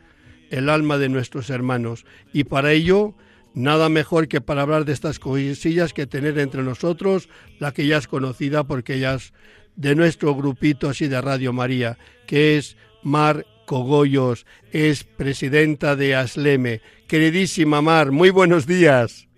el 0.52 0.70
alma 0.70 1.00
de 1.00 1.10
nuestros 1.10 1.50
hermanos. 1.50 2.06
Y 2.32 2.44
para 2.44 2.72
ello 2.72 3.16
Nada 3.56 3.90
mejor 3.90 4.28
que 4.28 4.42
para 4.42 4.62
hablar 4.62 4.86
de 4.86 4.94
estas 4.94 5.18
cosillas 5.18 5.92
que 5.92 6.06
tener 6.06 6.38
entre 6.38 6.62
nosotros 6.62 7.30
la 7.58 7.72
que 7.72 7.88
ya 7.88 7.98
es 7.98 8.08
conocida 8.08 8.64
porque 8.64 8.94
ella 8.94 9.16
es 9.16 9.34
de 9.76 9.96
nuestro 9.96 10.36
grupito 10.36 10.88
así 10.88 11.08
de 11.08 11.20
Radio 11.20 11.52
María, 11.52 11.98
que 12.28 12.58
es 12.58 12.78
Mar 13.02 13.48
Cogollos, 13.70 14.48
es 14.74 15.04
presidenta 15.04 15.96
de 15.96 16.16
Asleme. 16.16 16.82
Queridísima 17.08 17.84
Mar, 17.84 18.12
muy 18.12 18.32
buenos 18.32 18.66
días. 18.66 19.30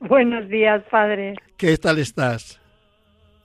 Buenos 0.00 0.48
días, 0.48 0.82
padre. 0.90 1.36
¿Qué 1.56 1.76
tal 1.76 2.00
estás? 2.00 2.60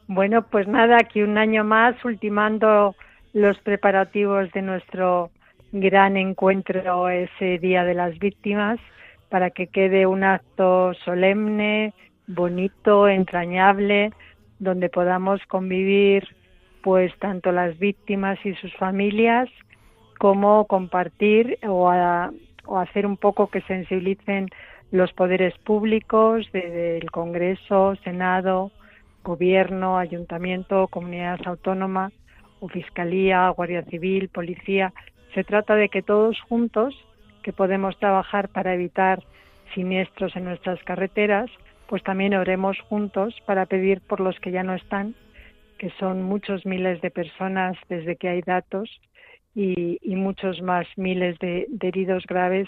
Bueno, 0.08 0.42
pues 0.48 0.68
nada, 0.68 0.98
aquí 0.98 1.22
un 1.22 1.38
año 1.38 1.64
más 1.64 2.04
ultimando 2.04 2.96
los 3.34 3.60
preparativos 3.60 4.52
de 4.54 4.64
nuestro 4.64 5.30
gran 5.72 6.18
encuentro 6.18 7.08
ese 7.08 7.60
Día 7.60 7.84
de 7.84 7.94
las 7.94 8.18
Víctimas 8.18 8.80
para 9.30 9.52
que 9.52 9.68
quede 9.68 10.08
un 10.08 10.24
acto 10.24 10.96
solemne, 11.06 11.94
bonito, 12.26 13.08
entrañable, 13.08 14.12
donde 14.58 14.90
podamos 14.90 15.40
convivir 15.46 16.28
pues 16.82 17.16
tanto 17.20 17.52
las 17.52 17.78
víctimas 17.78 18.44
y 18.44 18.56
sus 18.56 18.76
familias 18.78 19.50
como 20.18 20.66
compartir 20.66 21.60
o, 21.68 21.90
hacer 21.90 23.06
un 23.06 23.18
poco 23.18 23.48
que 23.48 23.62
sensibilicen 23.62 24.50
los 24.92 25.12
poderes 25.14 25.58
públicos 25.60 26.48
desde 26.52 26.98
el 26.98 27.12
Congreso, 27.12 27.96
Senado, 28.04 28.72
Gobierno, 29.24 29.98
Ayuntamiento, 29.98 30.88
Comunidad 30.88 31.40
Autónoma 31.46 32.12
o 32.60 32.70
Fiscalía, 32.70 33.50
Guardia 33.50 33.84
Civil, 33.84 34.30
Policía. 34.30 34.94
Se 35.34 35.44
trata 35.44 35.76
de 35.76 35.90
que 35.90 36.02
todos 36.02 36.40
juntos 36.42 36.96
que 37.44 37.54
podemos 37.54 37.98
trabajar 38.00 38.50
para 38.50 38.74
evitar 38.74 39.24
siniestros 39.74 40.36
en 40.36 40.46
nuestras 40.46 40.82
carreteras, 40.84 41.50
pues 41.88 42.02
también 42.04 42.34
oremos 42.34 42.80
juntos 42.82 43.36
para 43.46 43.66
pedir 43.66 44.02
por 44.02 44.20
los 44.20 44.40
que 44.40 44.52
ya 44.52 44.64
no 44.64 44.74
están, 44.74 45.16
que 45.78 45.92
son 46.00 46.24
muchos 46.24 46.66
miles 46.66 47.02
de 47.02 47.12
personas 47.12 47.78
desde 47.90 48.16
que 48.16 48.30
hay 48.30 48.42
datos 48.42 48.90
y, 49.56 49.98
muchos 50.16 50.62
más 50.62 50.86
miles 50.98 51.40
de, 51.40 51.68
heridos 51.82 52.24
graves 52.28 52.68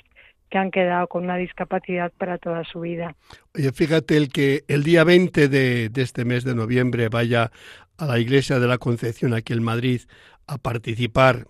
que 0.49 0.57
han 0.57 0.71
quedado 0.71 1.07
con 1.07 1.25
una 1.25 1.35
discapacidad 1.35 2.11
para 2.17 2.37
toda 2.37 2.63
su 2.63 2.79
vida. 2.79 3.15
Oye, 3.53 3.71
fíjate 3.73 4.15
el 4.15 4.29
que 4.29 4.63
el 4.67 4.83
día 4.83 5.03
20 5.03 5.49
de, 5.49 5.89
de, 5.89 6.01
este 6.01 6.23
mes 6.23 6.45
de 6.45 6.55
noviembre 6.55 7.09
vaya 7.09 7.51
a 7.97 8.05
la 8.05 8.19
Iglesia 8.19 8.59
de 8.59 8.67
la 8.67 8.77
Concepción 8.77 9.33
aquí 9.33 9.53
en 9.53 9.63
Madrid 9.63 10.01
a 10.45 10.57
participar 10.57 11.47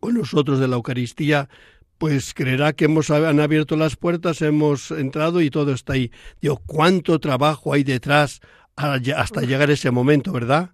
con 0.00 0.14
nosotros 0.14 0.60
de 0.60 0.68
la 0.68 0.76
Eucaristía, 0.76 1.48
pues 1.96 2.34
creerá 2.34 2.74
que 2.74 2.84
hemos 2.84 3.08
han 3.10 3.40
abierto 3.40 3.76
las 3.76 3.96
puertas, 3.96 4.42
hemos 4.42 4.90
entrado 4.90 5.40
y 5.40 5.48
todo 5.48 5.72
está 5.72 5.94
ahí. 5.94 6.10
Digo, 6.42 6.60
cuánto 6.66 7.18
trabajo 7.20 7.72
hay 7.72 7.84
detrás 7.84 8.40
hasta 8.76 9.40
llegar 9.40 9.70
ese 9.70 9.90
momento, 9.90 10.30
¿verdad? 10.32 10.73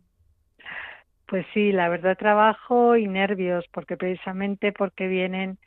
Pues 1.30 1.46
sí, 1.54 1.70
la 1.70 1.88
verdad 1.88 2.18
trabajo 2.18 2.96
y 2.96 3.06
nervios, 3.06 3.64
porque 3.72 3.96
precisamente 3.96 4.72
porque 4.72 5.06
vienen 5.06 5.58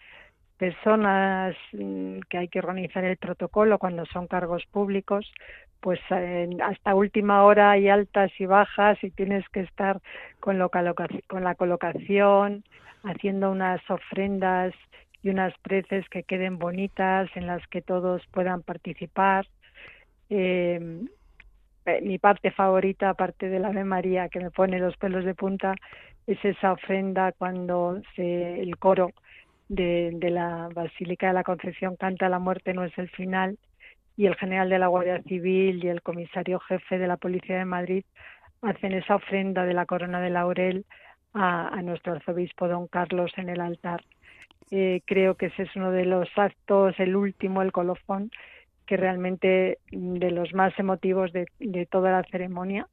personas 0.58 1.56
mm, 1.71 2.19
que 2.30 2.38
hay 2.38 2.49
que 2.49 2.60
organizar 2.60 3.06
el 3.06 3.15
protocolo 3.15 3.80
cuando 3.80 4.06
son 4.08 4.28
cargos 4.28 4.65
públicos, 4.71 5.26
pues 5.80 6.02
hasta 6.62 6.95
última 6.95 7.45
hora 7.45 7.71
hay 7.71 7.88
altas 7.88 8.30
y 8.39 8.45
bajas 8.45 9.02
y 9.06 9.12
tienes 9.12 9.47
que 9.54 9.62
estar 9.62 10.02
con, 10.41 10.60
con 11.28 11.43
la 11.45 11.56
colocación, 11.56 12.65
haciendo 13.06 13.49
unas 13.49 13.82
ofrendas 13.89 14.73
y 15.21 15.30
unas 15.30 15.54
preces 15.60 16.10
que 16.10 16.23
queden 16.23 16.60
bonitas 16.60 17.30
en 17.36 17.47
las 17.47 17.65
que 17.67 17.82
todos 17.82 18.21
puedan 18.34 18.63
participar. 18.63 19.47
Eh, 20.30 21.06
mi 22.02 22.17
parte 22.17 22.52
favorita, 22.52 23.10
aparte 23.10 23.50
de 23.50 23.60
la 23.60 23.72
de 23.72 23.84
María, 23.84 24.30
que 24.30 24.39
me 24.39 24.52
pone 24.52 24.80
los 24.80 24.96
pelos 24.98 25.26
de 25.26 25.36
punta, 25.36 25.76
es 26.28 26.43
esa 26.43 26.72
ofrenda 26.72 27.34
cuando 27.34 28.02
se, 28.15 28.62
el 28.62 28.78
coro 28.78 29.12
de, 29.67 30.17
la 30.30 30.69
Basílica 30.74 31.28
de 31.28 31.34
la 31.34 31.43
Concepción 31.43 31.96
canta 31.96 32.30
La 32.30 32.39
muerte 32.39 32.74
no 32.74 32.84
es 32.84 32.98
el 32.98 33.10
final 33.10 33.58
y 34.15 34.28
el 34.28 34.36
general 34.36 34.69
de 34.69 34.80
la 34.80 34.88
Guardia 34.88 35.22
Civil 35.24 35.84
y 35.84 35.88
el 35.88 36.02
comisario 36.02 36.60
jefe 36.60 36.98
de 36.98 37.08
la 37.08 37.17
Policía 37.17 37.58
de 37.58 37.65
Madrid 37.65 38.06
hacen 38.62 38.93
esa 38.93 39.15
ofrenda 39.15 39.65
de 39.65 39.74
la 39.74 39.86
corona 39.86 40.22
de 40.22 40.30
laurel 40.30 40.86
a, 41.34 41.82
nuestro 41.82 42.13
arzobispo 42.13 42.67
don 42.67 42.88
Carlos 42.88 43.32
en 43.38 43.50
el 43.50 43.60
altar. 43.60 44.04
Eh, 44.72 45.02
creo 45.06 45.36
que 45.36 45.48
ese 45.48 45.63
es 45.63 45.76
uno 45.76 45.91
de 45.91 46.06
los 46.06 46.30
actos, 46.36 46.98
el 47.00 47.15
último, 47.15 47.62
el 47.62 47.72
colofón, 47.72 48.32
que 48.86 48.98
realmente 48.98 49.80
de 49.91 50.32
los 50.32 50.54
más 50.54 50.78
emotivos 50.78 51.32
de, 51.34 51.48
toda 51.89 52.12
la 52.12 52.24
ceremonia, 52.24 52.88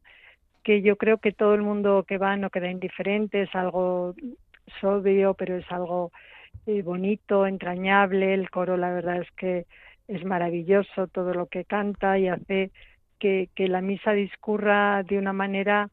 que 0.63 0.83
yo 0.83 0.97
creo 0.97 1.19
que 1.19 1.33
todo 1.33 1.55
el 1.55 1.63
mundo 1.63 2.05
que 2.07 2.19
va 2.19 2.37
no 2.37 2.51
queda 2.51 2.71
indiferente, 2.71 3.43
es 3.43 3.55
algo 3.55 4.15
sobrio, 4.81 5.35
pero 5.35 5.57
es 5.57 5.71
algo 5.71 6.13
eh, 6.67 6.83
bonito, 6.83 7.47
entrañable, 7.47 8.35
el 8.35 8.51
coro 8.51 8.77
la 8.77 8.93
verdad 8.93 9.21
es 9.21 9.31
que 9.33 9.67
es 10.09 10.25
maravilloso 10.25 11.07
todo 11.07 11.35
lo 11.35 11.47
que 11.47 11.65
canta 11.65 12.19
y 12.19 12.29
hace 12.29 12.71
que, 13.19 13.49
que 13.55 13.69
la 13.69 13.81
misa 13.81 14.13
discurra 14.13 15.03
de 15.03 15.19
una 15.19 15.33
manera 15.33 15.91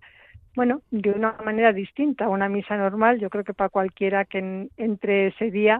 bueno, 0.57 0.81
de 0.89 1.11
una 1.11 1.33
manera 1.45 1.71
distinta 1.71 2.25
a 2.25 2.29
una 2.29 2.49
misa 2.49 2.75
normal. 2.77 3.19
Yo 3.19 3.29
creo 3.29 3.43
que 3.43 3.53
para 3.53 3.69
cualquiera 3.69 4.25
que 4.25 4.69
entre 4.77 5.27
ese 5.27 5.51
día 5.51 5.79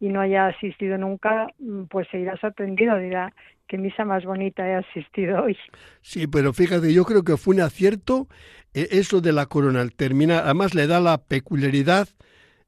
y 0.00 0.08
no 0.08 0.22
haya 0.22 0.46
asistido 0.46 0.96
nunca, 0.96 1.48
mm, 1.58 1.84
pues 1.84 2.08
se 2.08 2.20
irá 2.20 2.34
sorprendido, 2.38 2.96
dirá, 2.96 3.34
qué 3.68 3.78
misa 3.78 4.04
más 4.04 4.24
bonita 4.24 4.66
he 4.66 4.74
asistido 4.74 5.42
hoy. 5.42 5.56
Sí, 6.02 6.26
pero 6.26 6.52
fíjate, 6.52 6.92
yo 6.92 7.04
creo 7.04 7.22
que 7.22 7.36
fue 7.36 7.54
un 7.54 7.60
acierto 7.62 8.28
eh, 8.74 8.88
eso 8.90 9.20
de 9.20 9.32
la 9.32 9.46
corona 9.46 9.80
al 9.80 9.92
terminar. 9.92 10.44
Además 10.44 10.74
le 10.74 10.86
da 10.86 11.00
la 11.00 11.18
peculiaridad 11.18 12.08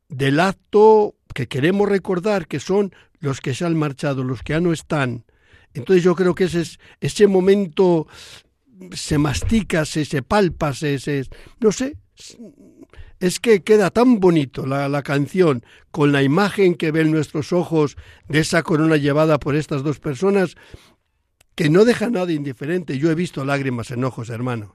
del 0.08 0.40
acto 0.40 1.14
que 1.34 1.48
queremos 1.48 1.88
recordar, 1.88 2.46
que 2.46 2.60
son 2.60 2.92
los 3.20 3.40
que 3.40 3.54
se 3.54 3.64
han 3.64 3.76
marchado, 3.76 4.24
los 4.24 4.42
que 4.42 4.54
ya 4.54 4.60
no 4.60 4.72
están. 4.72 5.24
Entonces 5.74 6.02
yo 6.02 6.14
creo 6.14 6.34
que 6.34 6.44
ese 6.44 6.62
es 6.62 6.78
ese 7.00 7.26
momento 7.26 8.06
se 8.92 9.18
mastica, 9.18 9.84
se, 9.84 10.04
se 10.04 10.22
palpa, 10.22 10.72
se, 10.72 10.98
se, 10.98 11.24
no 11.60 11.72
sé, 11.72 11.96
es 13.20 13.40
que 13.40 13.62
queda 13.62 13.90
tan 13.90 14.20
bonito 14.20 14.66
la, 14.66 14.88
la, 14.88 15.02
canción 15.02 15.62
con 15.90 16.12
la 16.12 16.22
imagen 16.22 16.74
que 16.74 16.92
ven 16.92 17.10
nuestros 17.10 17.52
ojos 17.52 17.96
de 18.28 18.40
esa 18.40 18.62
corona 18.62 18.96
llevada 18.96 19.38
por 19.38 19.56
estas 19.56 19.82
dos 19.82 20.00
personas 20.00 20.56
que 21.54 21.70
no 21.70 21.84
deja 21.84 22.10
nada 22.10 22.32
indiferente. 22.32 22.98
Yo 22.98 23.10
he 23.10 23.14
visto 23.14 23.44
lágrimas 23.44 23.90
en 23.90 24.04
ojos, 24.04 24.30
hermanos. 24.30 24.70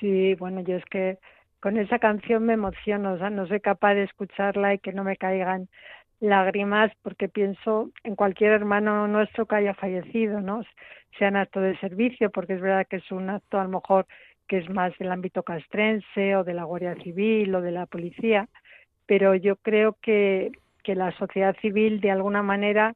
Sí, 0.00 0.34
bueno, 0.36 0.60
yo 0.62 0.76
es 0.76 0.84
que 0.86 1.18
con 1.60 1.76
esa 1.76 1.98
canción 1.98 2.44
me 2.46 2.54
emociono, 2.54 3.14
o 3.14 3.18
sea, 3.18 3.30
no 3.30 3.46
soy 3.46 3.60
capaz 3.60 3.94
de 3.94 4.04
escucharla 4.04 4.74
y 4.74 4.78
que 4.78 4.92
no 4.92 5.04
me 5.04 5.16
caigan 5.16 5.68
lágrimas 6.20 6.90
porque 7.02 7.28
pienso 7.28 7.90
en 8.04 8.16
cualquier 8.16 8.52
hermano 8.52 9.06
nuestro 9.08 9.46
que 9.46 9.56
haya 9.56 9.74
fallecido, 9.74 10.40
¿no? 10.40 10.62
Sea 11.18 11.28
en 11.28 11.36
acto 11.36 11.60
de 11.60 11.78
servicio, 11.78 12.30
porque 12.30 12.54
es 12.54 12.60
verdad 12.60 12.86
que 12.88 12.96
es 12.96 13.10
un 13.10 13.28
acto 13.30 13.58
a 13.58 13.64
lo 13.64 13.70
mejor 13.70 14.06
que 14.48 14.58
es 14.58 14.68
más 14.70 14.96
del 14.98 15.12
ámbito 15.12 15.42
castrense 15.42 16.34
o 16.36 16.44
de 16.44 16.54
la 16.54 16.64
Guardia 16.64 16.94
Civil 16.96 17.54
o 17.54 17.60
de 17.60 17.70
la 17.70 17.86
policía, 17.86 18.48
pero 19.06 19.34
yo 19.34 19.56
creo 19.56 19.96
que, 20.02 20.50
que 20.82 20.94
la 20.94 21.12
sociedad 21.12 21.54
civil 21.60 22.00
de 22.00 22.10
alguna 22.10 22.42
manera, 22.42 22.94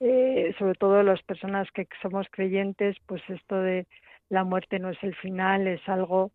eh, 0.00 0.54
sobre 0.58 0.74
todo 0.74 1.02
las 1.02 1.22
personas 1.22 1.70
que 1.72 1.86
somos 2.02 2.26
creyentes, 2.30 2.96
pues 3.06 3.22
esto 3.28 3.60
de 3.60 3.86
la 4.28 4.42
muerte 4.42 4.78
no 4.78 4.90
es 4.90 5.02
el 5.02 5.14
final, 5.14 5.66
es 5.68 5.86
algo, 5.88 6.32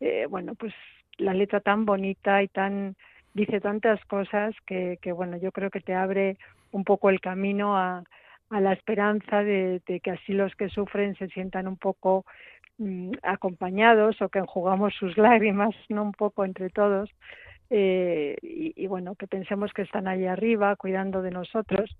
eh, 0.00 0.26
bueno, 0.30 0.54
pues 0.54 0.72
la 1.18 1.34
letra 1.34 1.60
tan 1.60 1.84
bonita 1.84 2.42
y 2.42 2.48
tan 2.48 2.96
dice 3.34 3.60
tantas 3.60 4.02
cosas 4.06 4.54
que, 4.66 4.98
que, 5.02 5.12
bueno, 5.12 5.36
yo 5.36 5.50
creo 5.52 5.70
que 5.70 5.80
te 5.80 5.94
abre 5.94 6.38
un 6.70 6.84
poco 6.84 7.10
el 7.10 7.20
camino 7.20 7.76
a, 7.76 8.04
a 8.50 8.60
la 8.60 8.72
esperanza 8.72 9.42
de, 9.42 9.82
que 10.02 10.10
así 10.10 10.32
los 10.32 10.54
que 10.54 10.68
sufren 10.68 11.16
se 11.16 11.28
sientan 11.28 11.66
un 11.66 11.76
poco 11.76 12.24
mm, 12.78 13.12
acompañados 13.22 14.20
o 14.22 14.28
que 14.28 14.38
enjugamos 14.38 14.94
sus 14.94 15.16
lágrimas, 15.18 15.74
no 15.88 16.02
un 16.02 16.12
poco 16.12 16.44
entre 16.44 16.70
todos, 16.70 17.10
eh, 17.70 18.36
y, 18.42 18.86
bueno, 18.86 19.14
que 19.14 19.26
pensemos 19.26 19.72
que 19.72 19.82
están 19.82 20.06
allí 20.06 20.26
arriba 20.26 20.76
cuidando 20.76 21.22
de 21.22 21.30
nosotros, 21.30 21.96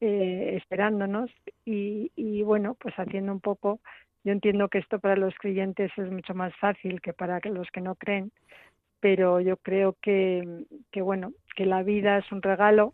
eh, 0.00 0.54
esperándonos 0.56 1.30
y, 1.64 2.10
y 2.16 2.42
bueno, 2.42 2.76
pues 2.80 2.94
haciendo 2.96 3.32
un 3.32 3.40
poco, 3.40 3.80
yo 4.24 4.32
entiendo 4.32 4.68
que 4.68 4.78
esto 4.78 4.98
para 4.98 5.16
los 5.16 5.34
creyentes 5.34 5.92
es 5.96 6.10
mucho 6.10 6.34
más 6.34 6.54
fácil 6.56 7.00
que 7.00 7.12
para 7.12 7.40
los 7.44 7.70
que 7.70 7.80
no 7.80 7.94
creen, 7.94 8.32
pero 9.00 9.40
yo 9.40 9.56
creo 9.58 9.96
que 10.00 10.64
bueno, 10.96 11.32
que 11.54 11.66
la 11.66 11.82
vida 11.82 12.18
es 12.18 12.32
un 12.32 12.42
regalo 12.42 12.92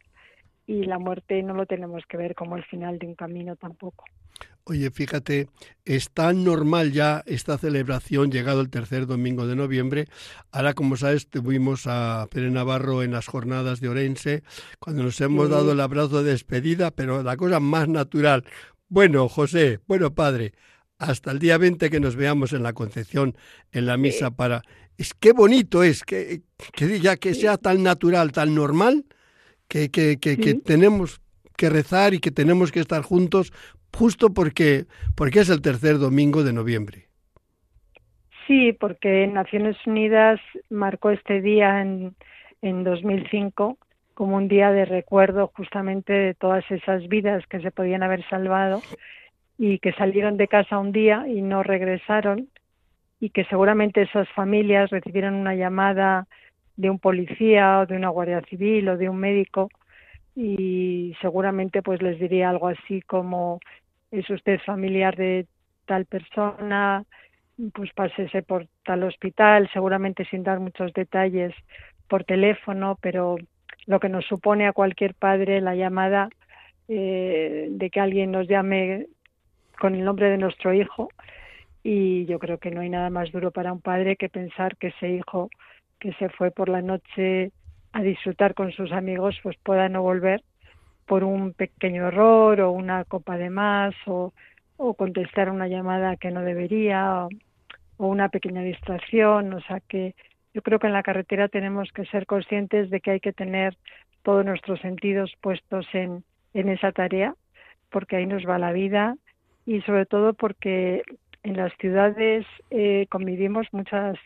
y 0.68 0.85
la 0.85 0.98
muerte 0.98 1.42
no 1.42 1.54
lo 1.54 1.64
tenemos 1.64 2.04
que 2.07 2.18
ver 2.18 2.35
como 2.35 2.57
el 2.57 2.62
final 2.62 2.98
de 2.98 3.07
un 3.07 3.14
camino 3.14 3.57
tampoco. 3.57 4.04
Oye, 4.64 4.90
fíjate, 4.90 5.48
es 5.87 6.11
tan 6.11 6.44
normal 6.44 6.92
ya 6.92 7.22
esta 7.24 7.57
celebración 7.57 8.31
llegado 8.31 8.61
el 8.61 8.68
tercer 8.68 9.07
domingo 9.07 9.46
de 9.46 9.57
noviembre. 9.57 10.04
Ahora, 10.52 10.74
como 10.74 10.98
sabes, 10.98 11.26
tuvimos 11.26 11.87
a 11.87 12.28
Pere 12.31 12.50
Navarro 12.50 13.02
en 13.02 13.12
las 13.12 13.26
jornadas 13.26 13.81
de 13.81 13.88
Orense, 13.88 14.42
cuando 14.78 15.02
nos 15.02 15.18
hemos 15.22 15.48
dado 15.48 15.72
el 15.72 15.81
abrazo 15.81 16.22
de 16.22 16.33
despedida, 16.33 16.90
pero 16.90 17.22
la 17.22 17.38
cosa 17.38 17.61
más 17.61 17.88
natural. 17.88 18.44
Bueno, 18.90 19.26
José, 19.31 19.81
bueno, 19.87 20.14
padre, 20.14 20.52
hasta 20.98 21.31
el 21.31 21.38
día 21.38 21.57
20 21.57 21.88
que 21.88 21.98
nos 21.98 22.14
veamos 22.14 22.52
en 22.52 22.62
la 22.62 22.74
Concepción, 22.74 23.38
en 23.72 23.87
la 23.87 23.96
misa 23.96 24.33
para 24.33 24.62
es 24.98 25.14
qué 25.14 25.33
bonito 25.33 25.83
es 25.83 26.02
que, 26.02 26.42
que 26.74 27.00
ya 27.00 27.16
que 27.16 27.33
sea 27.33 27.57
tan 27.57 27.83
natural, 27.83 28.33
tan 28.33 28.54
normal, 28.54 29.07
que, 29.68 29.90
que, 29.90 30.18
que, 30.18 30.54
tenemos 30.54 31.20
que 31.57 31.68
rezar 31.68 32.14
y 32.14 32.20
que 32.20 32.30
tenemos 32.30 32.72
que 32.72 32.80
estar 32.80 33.03
juntos 33.03 33.53
justo 33.95 34.32
porque, 34.32 34.86
porque 35.14 35.40
es 35.40 35.51
el 35.51 35.61
tercer 35.61 35.99
domingo 35.99 36.43
de 36.43 36.53
noviembre. 36.53 37.07
Sí, 38.47 38.72
porque 38.72 39.26
Naciones 39.26 39.76
Unidas 39.86 40.40
marcó 40.70 41.11
este 41.11 41.43
día 41.43 41.82
en, 41.82 42.14
en 42.62 42.84
2005 42.84 43.78
como 44.14 44.36
un 44.36 44.49
día 44.49 44.72
de 44.72 44.84
recuerdo 44.84 45.53
justamente 45.55 46.12
de 46.12 46.34
todas 46.34 46.68
esas 46.70 47.07
vidas 47.09 47.47
que 47.47 47.61
se 47.61 47.70
podían 47.70 48.03
haber 48.03 48.28
salvado 48.28 48.82
y 49.59 49.78
que 49.78 49.93
salieron 49.93 50.36
de 50.36 50.49
casa 50.49 50.78
un 50.78 50.93
día 50.93 51.24
y 51.28 51.43
no 51.43 51.62
regresaron 51.62 52.49
y 53.20 53.30
que 53.30 53.45
seguramente 53.45 54.03
esas 54.03 54.28
familias 54.30 54.90
recibieron 54.90 55.34
una 55.34 55.55
llamada 55.55 56.26
de 56.79 56.89
un 56.89 57.01
policía 57.01 57.81
o 57.81 57.87
de 57.87 57.97
una 57.97 58.09
guardia 58.09 58.41
civil 58.43 58.89
o 58.89 58.97
de 58.97 59.09
un 59.09 59.18
médico 59.18 59.68
y 60.37 61.14
seguramente 61.20 61.83
pues 61.83 62.01
les 62.01 62.20
diría 62.20 62.49
algo 62.49 62.68
así 62.68 63.03
como 63.03 63.59
es 64.12 64.31
usted 64.31 64.61
familiar 64.64 65.16
de 65.16 65.47
tal 65.87 66.07
persona 66.07 67.05
pues 67.74 67.93
pásese 67.93 68.43
por 68.43 68.68
tal 68.85 69.03
hospital 69.03 69.68
seguramente 69.72 70.24
sin 70.26 70.45
dar 70.45 70.61
muchos 70.61 70.93
detalles 70.93 71.53
por 72.07 72.22
teléfono 72.22 72.97
pero 73.03 73.37
lo 73.87 73.99
que 73.99 74.09
nos 74.09 74.24
supone 74.26 74.68
a 74.68 74.72
cualquier 74.72 75.14
padre 75.14 75.61
la 75.61 75.74
llamada 75.74 76.29
eh, 76.87 77.66
de 77.70 77.91
que 77.91 77.99
alguien 77.99 78.31
nos 78.31 78.47
llame 78.47 79.07
con 79.81 79.97
el 79.97 80.05
nombre 80.05 80.31
de 80.31 80.39
nuestro 80.39 80.72
hijo 80.72 81.09
y 81.83 82.24
yo 82.26 82.39
creo 82.39 82.59
que 82.59 82.70
no 82.70 82.83
hay 82.83 82.89
nada 82.89 83.11
más 83.11 83.33
duro 83.33 83.51
para 83.51 83.72
un 83.72 83.81
padre 83.81 84.14
que 84.14 84.29
pensar 84.29 84.76
que 84.76 84.89
ese 84.89 85.11
hijo 85.11 85.51
que 85.99 86.12
se 86.14 86.28
fue 86.28 86.51
por 86.51 86.68
la 86.68 86.82
noche 86.82 87.53
a 87.92 88.03
disfrutar 88.03 88.55
con 88.55 88.72
sus 88.72 88.92
amigos 88.92 89.38
pues 89.42 89.57
pueda 89.62 89.88
no 89.88 90.03
volver 90.03 90.42
por 91.07 91.24
un 91.24 91.55
pequeño 91.55 92.09
error 92.09 92.61
o 92.61 92.70
una 92.70 93.05
copa 93.05 93.38
de 93.38 93.51
más 93.51 93.94
o, 94.07 94.32
o 94.76 94.94
contestar 94.94 95.51
una 95.51 95.68
llamada 95.68 96.16
que 96.16 96.30
no 96.30 96.42
debería 96.42 97.24
o, 97.24 97.28
o 97.96 98.07
una 98.09 98.28
pequeña 98.28 98.62
distracción. 98.62 99.53
O 99.55 99.61
sea 99.62 99.80
que 99.80 100.14
yo 100.53 100.62
creo 100.62 100.78
que 100.78 100.86
en 100.86 100.92
la 100.92 101.03
carretera 101.03 101.49
tenemos 101.49 101.90
que 101.92 102.05
ser 102.07 102.26
conscientes 102.26 102.90
de 102.90 103.01
que 103.01 103.12
hay 103.12 103.20
que 103.20 103.32
tener 103.32 103.76
todos 104.22 104.44
nuestros 104.44 104.80
sentidos 104.80 105.32
puestos 105.40 105.86
en, 105.94 106.24
en 106.53 106.68
esa 106.68 106.92
tarea 106.92 107.34
porque 107.90 108.16
ahí 108.16 108.26
nos 108.26 108.46
va 108.46 108.59
la 108.59 108.72
vida 108.72 109.16
y 109.66 109.80
sobre 109.82 110.07
todo 110.07 110.34
porque 110.34 111.03
en 111.42 111.57
las 111.57 111.72
ciudades 111.78 112.46
eh, 112.70 113.07
convivimos 113.11 113.66
muchas 113.72 114.18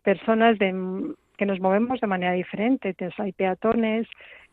personas 0.00 0.58
de, 0.58 1.14
que 1.36 1.46
nos 1.46 1.60
movemos 1.60 2.00
de 2.00 2.06
manera 2.06 2.32
diferente. 2.32 2.90
Entonces, 2.90 3.18
hay 3.18 3.32
peatones 3.32 4.06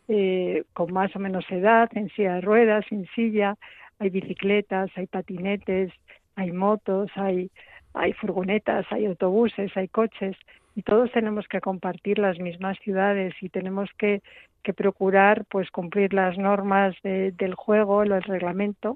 eh, 0.08 0.64
con 0.74 0.94
más 0.94 1.16
o 1.16 1.20
menos 1.20 1.46
edad, 1.50 1.90
en 1.96 2.10
silla 2.10 2.36
de 2.36 2.42
ruedas, 2.42 2.86
sin 2.90 3.08
silla, 3.16 3.56
hay 4.00 4.10
bicicletas, 4.10 4.92
hay 4.96 5.08
patinetes, 5.08 5.92
hay 6.36 6.52
motos, 6.52 7.10
hay, 7.16 7.50
hay 7.94 8.14
furgonetas, 8.14 8.86
hay 8.92 9.06
autobuses, 9.06 9.76
hay 9.76 9.88
coches 9.88 10.36
y 10.76 10.84
todos 10.84 11.12
tenemos 11.12 11.48
que 11.48 11.62
compartir 11.62 12.20
las 12.20 12.38
mismas 12.40 12.78
ciudades 12.80 13.34
y 13.42 13.50
tenemos 13.50 13.90
que 13.98 14.22
que 14.66 14.74
procurar 14.74 15.46
pues 15.46 15.70
cumplir 15.70 16.14
las 16.14 16.38
normas 16.38 16.96
del 17.04 17.54
juego, 17.54 18.04
el 18.04 18.22
reglamento, 18.24 18.96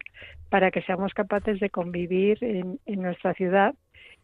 para 0.49 0.71
que 0.71 0.81
seamos 0.81 1.13
capaces 1.13 1.59
de 1.59 1.69
convivir 1.69 2.43
en, 2.43 2.79
nuestra 2.87 3.33
ciudad. 3.35 3.75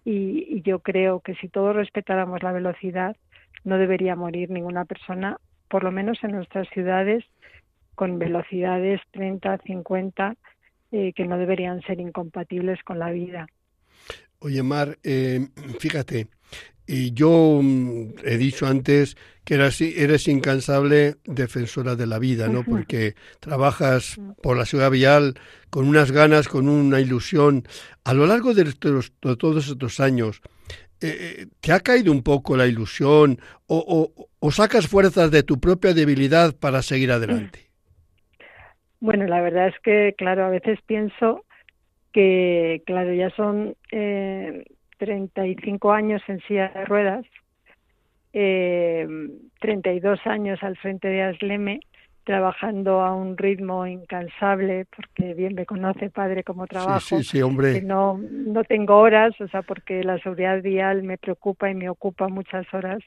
Y, 0.03 0.61
yo 0.61 0.79
creo 0.79 1.19
que 1.19 1.35
si 1.35 1.49
todos 1.49 1.75
respetáramos 1.75 2.43
la 2.43 2.51
velocidad, 2.51 3.15
no 3.63 3.77
debería 3.77 4.15
morir 4.15 4.49
ninguna 4.49 4.85
persona, 4.85 5.37
por 5.69 5.83
lo 5.83 5.91
menos 5.91 6.23
en 6.23 6.31
nuestras 6.31 6.67
ciudades, 6.69 7.23
con 7.95 8.19
velocidades 8.19 9.01
30, 9.11 9.57
50, 9.65 10.35
eh, 10.91 11.13
que 11.13 11.25
no 11.25 11.37
deberían 11.37 11.81
ser 11.81 11.99
incompatibles 11.99 12.83
con 12.83 12.99
la 12.99 13.11
vida. 13.11 13.47
Oye, 14.39 14.61
Mar, 14.61 14.97
eh, 15.03 15.47
fíjate, 15.79 16.27
y 16.87 17.13
yo 17.13 17.59
mm, 17.61 18.13
he 18.23 18.37
dicho 18.37 18.67
antes 18.67 19.17
que 19.43 19.55
eres, 19.55 19.79
eres 19.81 20.27
incansable 20.27 21.15
defensora 21.25 21.95
de 21.95 22.07
la 22.07 22.19
vida, 22.19 22.47
¿no? 22.47 22.63
Porque 22.63 23.13
trabajas 23.39 24.19
por 24.41 24.57
la 24.57 24.65
ciudad 24.65 24.89
vial 24.89 25.35
con 25.69 25.87
unas 25.87 26.11
ganas, 26.11 26.47
con 26.47 26.67
una 26.67 26.99
ilusión. 26.99 27.63
A 28.03 28.13
lo 28.13 28.25
largo 28.25 28.53
de, 28.53 28.65
todos 28.73 29.67
estos 29.67 29.99
años, 29.99 30.41
eh, 31.01 31.17
eh, 31.19 31.47
¿te 31.59 31.71
ha 31.71 31.79
caído 31.79 32.11
un 32.11 32.23
poco 32.23 32.57
la 32.57 32.65
ilusión 32.65 33.39
o, 33.67 34.11
o, 34.39 34.51
sacas 34.51 34.87
fuerzas 34.87 35.29
de 35.31 35.43
tu 35.43 35.59
propia 35.59 35.93
debilidad 35.93 36.55
para 36.55 36.81
seguir 36.81 37.11
adelante? 37.11 37.59
Bueno, 38.99 39.25
la 39.25 39.41
verdad 39.41 39.67
es 39.67 39.75
que, 39.83 40.15
claro, 40.17 40.45
a 40.45 40.49
veces 40.49 40.79
pienso 40.87 41.45
que, 42.13 42.81
claro, 42.85 43.13
ya 43.13 43.29
son 43.31 43.75
eh, 43.91 44.63
35 44.97 45.91
años 45.91 46.21
en 46.27 46.39
silla 46.41 46.69
de 46.69 46.85
ruedas, 46.85 47.25
eh, 48.33 49.07
32 49.61 50.19
años 50.25 50.61
al 50.61 50.77
frente 50.77 51.07
de 51.07 51.23
Asleme, 51.23 51.79
trabajando 52.25 53.01
a 53.01 53.15
un 53.15 53.37
ritmo 53.37 53.85
incansable, 53.85 54.87
porque 54.95 55.33
bien 55.35 55.53
me 55.53 55.65
conoce 55.65 56.09
padre 56.09 56.43
como 56.43 56.65
trabajo, 56.65 56.99
sí, 56.99 57.23
sí, 57.23 57.41
hombre. 57.41 57.73
que 57.73 57.81
no, 57.81 58.17
no 58.17 58.63
tengo 58.63 58.97
horas, 58.97 59.39
o 59.39 59.47
sea, 59.47 59.61
porque 59.61 60.03
la 60.03 60.17
seguridad 60.17 60.61
vial 60.61 61.03
me 61.03 61.17
preocupa 61.17 61.69
y 61.69 61.75
me 61.75 61.87
ocupa 61.87 62.27
muchas 62.27 62.65
horas, 62.73 62.99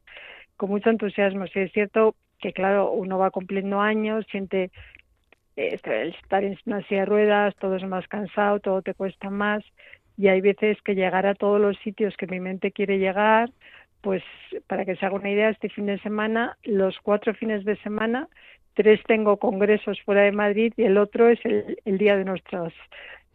con 0.56 0.70
mucho 0.70 0.88
entusiasmo. 0.88 1.46
Sí, 1.48 1.58
es 1.60 1.72
cierto 1.72 2.14
que, 2.40 2.52
claro, 2.52 2.92
uno 2.92 3.18
va 3.18 3.30
cumpliendo 3.30 3.80
años, 3.80 4.24
siente 4.30 4.70
eh, 5.56 5.74
estar 5.74 6.44
en 6.44 6.56
una 6.66 6.82
silla 6.86 7.00
de 7.00 7.06
ruedas, 7.06 7.56
todo 7.56 7.74
es 7.74 7.84
más 7.84 8.06
cansado, 8.06 8.60
todo 8.60 8.82
te 8.82 8.94
cuesta 8.94 9.28
más, 9.30 9.64
y 10.18 10.26
hay 10.26 10.40
veces 10.40 10.76
que 10.82 10.96
llegar 10.96 11.26
a 11.26 11.34
todos 11.36 11.60
los 11.60 11.78
sitios 11.78 12.16
que 12.16 12.26
mi 12.26 12.40
mente 12.40 12.72
quiere 12.72 12.98
llegar, 12.98 13.50
pues 14.00 14.22
para 14.66 14.84
que 14.84 14.96
se 14.96 15.06
haga 15.06 15.14
una 15.14 15.30
idea, 15.30 15.48
este 15.48 15.68
fin 15.68 15.86
de 15.86 15.98
semana, 16.00 16.58
los 16.64 16.98
cuatro 17.00 17.32
fines 17.34 17.64
de 17.64 17.76
semana, 17.76 18.28
tres 18.74 19.00
tengo 19.06 19.36
congresos 19.36 20.00
fuera 20.02 20.22
de 20.22 20.32
Madrid 20.32 20.72
y 20.76 20.82
el 20.82 20.98
otro 20.98 21.28
es 21.28 21.38
el, 21.44 21.98
día 21.98 22.16
de 22.16 22.24
nuestras 22.24 22.72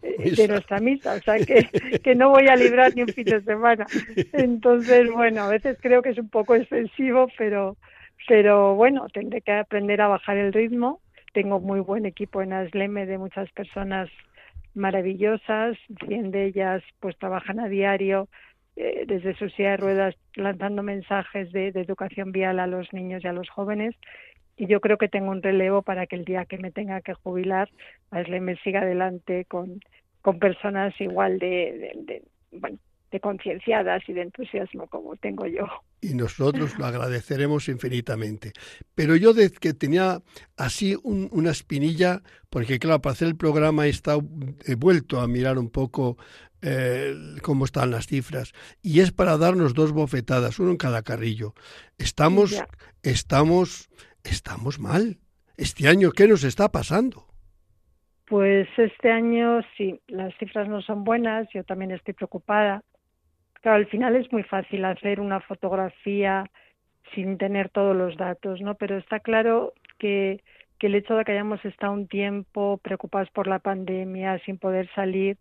eh, 0.02 0.32
de 0.36 0.48
nuestra 0.50 0.80
misa, 0.80 1.16
o 1.16 1.20
sea 1.20 1.38
que, 1.40 1.70
que 2.04 2.16
no 2.16 2.30
voy 2.30 2.48
a 2.48 2.56
librar 2.58 2.94
ni 2.94 3.04
un 3.04 3.08
fin 3.08 3.26
de 3.26 3.42
semana. 3.44 3.86
Entonces, 4.34 5.10
bueno, 5.10 5.44
a 5.44 5.50
veces 5.50 5.78
creo 5.82 6.02
que 6.02 6.10
es 6.10 6.18
un 6.18 6.30
poco 6.30 6.56
excesivo, 6.56 7.30
pero, 7.38 7.78
pero 8.28 8.76
bueno, 8.76 9.08
tendré 9.14 9.40
que 9.40 9.54
aprender 9.54 10.02
a 10.02 10.10
bajar 10.10 10.36
el 10.36 10.52
ritmo. 10.52 11.00
Tengo 11.32 11.62
muy 11.62 11.80
buen 11.80 12.06
equipo 12.06 12.42
en 12.42 12.52
Asleme 12.52 13.06
de 13.06 13.18
muchas 13.18 13.50
personas 13.52 14.10
maravillosas, 14.76 15.78
100 16.08 16.32
de 16.32 16.46
ellas 16.46 16.84
pues 17.00 17.18
trabajan 17.18 17.60
a 17.60 17.68
diario 17.68 18.28
eh, 18.76 19.06
desde 19.08 19.36
sus 19.36 19.54
silla 19.54 19.72
de 19.72 19.78
ruedas 19.78 20.16
lanzando 20.36 20.82
mensajes 20.82 21.52
de, 21.52 21.68
educación 21.68 22.32
vial 22.32 22.60
a 22.60 22.68
los 22.68 22.92
niños 22.92 23.24
y 23.24 23.28
a 23.28 23.34
los 23.34 23.50
jóvenes. 23.50 23.96
Y 24.58 24.68
yo 24.68 24.82
creo 24.82 24.98
que 24.98 25.10
tengo 25.10 25.32
un 25.32 25.42
relevo 25.42 25.82
para 25.82 26.08
que 26.08 26.16
el 26.16 26.26
día 26.26 26.46
que 26.46 26.58
me 26.58 26.72
tenga 26.72 27.02
que 27.02 27.14
jubilar, 27.14 27.70
pues 28.10 28.28
me 28.30 28.56
siga 28.58 28.82
adelante 28.82 29.46
con, 29.46 29.80
con 30.22 30.40
personas 30.40 31.00
igual 31.00 31.40
de, 31.40 31.92
de, 31.96 32.24
bueno, 32.52 32.78
de 33.14 33.20
concienciadas 33.20 34.02
y 34.08 34.14
de 34.14 34.24
entusiasmo 34.24 34.88
como 34.88 35.16
tengo 35.16 35.46
yo. 35.46 35.66
Y 36.02 36.16
nosotros 36.16 36.78
lo 36.78 36.86
agradeceremos 36.86 37.70
infinitamente. 37.70 38.52
Pero 38.96 39.16
yo 39.16 39.34
de 39.34 39.52
que 39.52 39.74
tenía 39.74 40.22
así 40.58 40.98
una 41.04 41.52
espinilla, 41.52 42.22
porque 42.50 42.80
claro, 42.80 43.02
para 43.02 43.14
hacer 43.14 43.28
el 43.30 43.38
programa 43.38 43.86
he, 43.86 43.90
estado, 43.90 44.24
he 44.66 44.76
vuelto 44.76 45.22
a 45.22 45.28
mirar 45.28 45.60
un 45.60 45.70
poco 45.70 46.18
eh, 46.64 47.16
cómo 47.44 47.66
están 47.66 47.92
las 47.92 48.08
cifras. 48.08 48.52
Y 48.82 49.00
es 49.00 49.12
para 49.12 49.38
darnos 49.38 49.76
dos 49.76 49.92
bofetadas, 49.92 50.60
uno 50.60 50.72
en 50.72 50.78
cada 50.78 51.04
carrillo. 51.04 51.54
Estamos, 52.00 52.62
estamos, 53.04 53.90
estamos 54.24 54.80
mal. 54.80 55.20
Este 55.56 55.88
año, 55.88 56.12
¿qué 56.12 56.28
nos 56.28 56.44
está 56.44 56.70
pasando? 56.70 57.28
Pues 58.26 58.68
este 58.78 59.12
año 59.12 59.62
sí, 59.78 60.02
las 60.08 60.36
cifras 60.40 60.68
no 60.68 60.82
son 60.82 61.04
buenas, 61.04 61.48
yo 61.54 61.64
también 61.64 61.92
estoy 61.92 62.16
preocupada 62.16 62.82
Claro, 63.64 63.78
al 63.80 63.88
final 63.88 64.16
es 64.18 64.32
muy 64.34 64.44
fácil 64.44 64.86
hacer 64.86 65.22
una 65.22 65.42
fotografía 65.42 66.46
sin 67.16 67.38
tener 67.40 67.70
todos 67.70 67.96
los 67.98 68.18
datos, 68.18 68.62
¿no? 68.62 68.76
Pero 68.76 68.98
está 68.98 69.22
claro 69.22 69.74
que, 70.00 70.44
que 70.80 70.88
el 70.88 70.96
hecho 70.96 71.16
de 71.16 71.26
que 71.26 71.34
hayamos 71.34 71.66
estado 71.66 71.94
un 71.94 72.08
tiempo 72.08 72.80
preocupados 72.84 73.32
por 73.32 73.48
la 73.48 73.60
pandemia, 73.60 74.40
sin 74.46 74.60
poder 74.60 74.90
salir, 74.96 75.38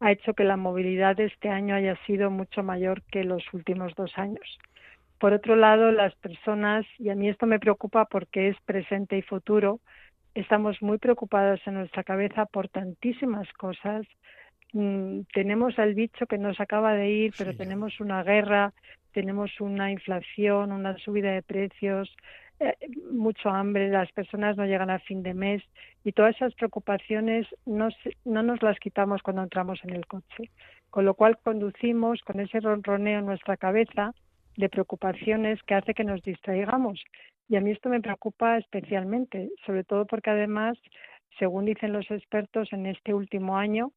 ha 0.00 0.12
hecho 0.12 0.34
que 0.34 0.44
la 0.44 0.56
movilidad 0.58 1.16
de 1.16 1.26
este 1.26 1.50
año 1.50 1.76
haya 1.76 1.96
sido 2.06 2.30
mucho 2.30 2.64
mayor 2.64 3.02
que 3.12 3.24
los 3.24 3.44
últimos 3.54 3.94
dos 3.96 4.12
años. 4.18 4.58
Por 5.20 5.34
otro 5.34 5.56
lado, 5.56 5.92
las 5.92 6.14
personas, 6.16 6.86
y 6.98 7.10
a 7.10 7.16
mí 7.16 7.28
esto 7.30 7.46
me 7.46 7.60
preocupa 7.60 8.06
porque 8.06 8.48
es 8.50 8.58
presente 8.66 9.18
y 9.18 9.22
futuro, 9.22 9.80
estamos 10.34 10.82
muy 10.82 10.98
preocupados 10.98 11.60
en 11.66 11.74
nuestra 11.76 12.04
cabeza 12.04 12.46
por 12.46 12.68
tantísimas 12.70 13.52
cosas, 13.54 14.06
Mm, 14.72 15.22
tenemos 15.34 15.78
al 15.78 15.94
bicho 15.94 16.26
que 16.26 16.38
nos 16.38 16.58
acaba 16.60 16.94
de 16.94 17.10
ir, 17.10 17.34
pero 17.36 17.54
tenemos 17.54 18.00
una 18.00 18.22
guerra, 18.22 18.72
tenemos 19.12 19.60
una 19.60 19.90
inflación, 19.90 20.72
una 20.72 20.96
subida 20.98 21.32
de 21.32 21.42
precios, 21.42 22.14
eh, 22.58 22.76
mucho 23.10 23.50
hambre, 23.50 23.88
las 23.88 24.10
personas 24.12 24.56
no 24.56 24.64
llegan 24.64 24.88
a 24.88 24.98
fin 25.00 25.22
de 25.22 25.34
mes 25.34 25.62
y 26.04 26.12
todas 26.12 26.36
esas 26.36 26.54
preocupaciones 26.54 27.46
no, 27.66 27.88
no 28.24 28.42
nos 28.42 28.62
las 28.62 28.78
quitamos 28.78 29.22
cuando 29.22 29.42
entramos 29.42 29.80
en 29.84 29.90
el 29.90 30.06
coche. 30.06 30.50
Con 30.88 31.04
lo 31.04 31.14
cual 31.14 31.38
conducimos 31.42 32.20
con 32.22 32.40
ese 32.40 32.60
ronroneo 32.60 33.18
en 33.18 33.26
nuestra 33.26 33.56
cabeza 33.56 34.14
de 34.56 34.68
preocupaciones 34.68 35.62
que 35.64 35.74
hace 35.74 35.94
que 35.94 36.04
nos 36.04 36.22
distraigamos. 36.22 37.02
Y 37.48 37.56
a 37.56 37.60
mí 37.60 37.72
esto 37.72 37.88
me 37.88 38.00
preocupa 38.00 38.58
especialmente, 38.58 39.50
sobre 39.66 39.84
todo 39.84 40.06
porque 40.06 40.30
además, 40.30 40.78
según 41.38 41.64
dicen 41.64 41.92
los 41.92 42.10
expertos, 42.10 42.72
en 42.72 42.86
este 42.86 43.12
último 43.12 43.56
año 43.56 43.92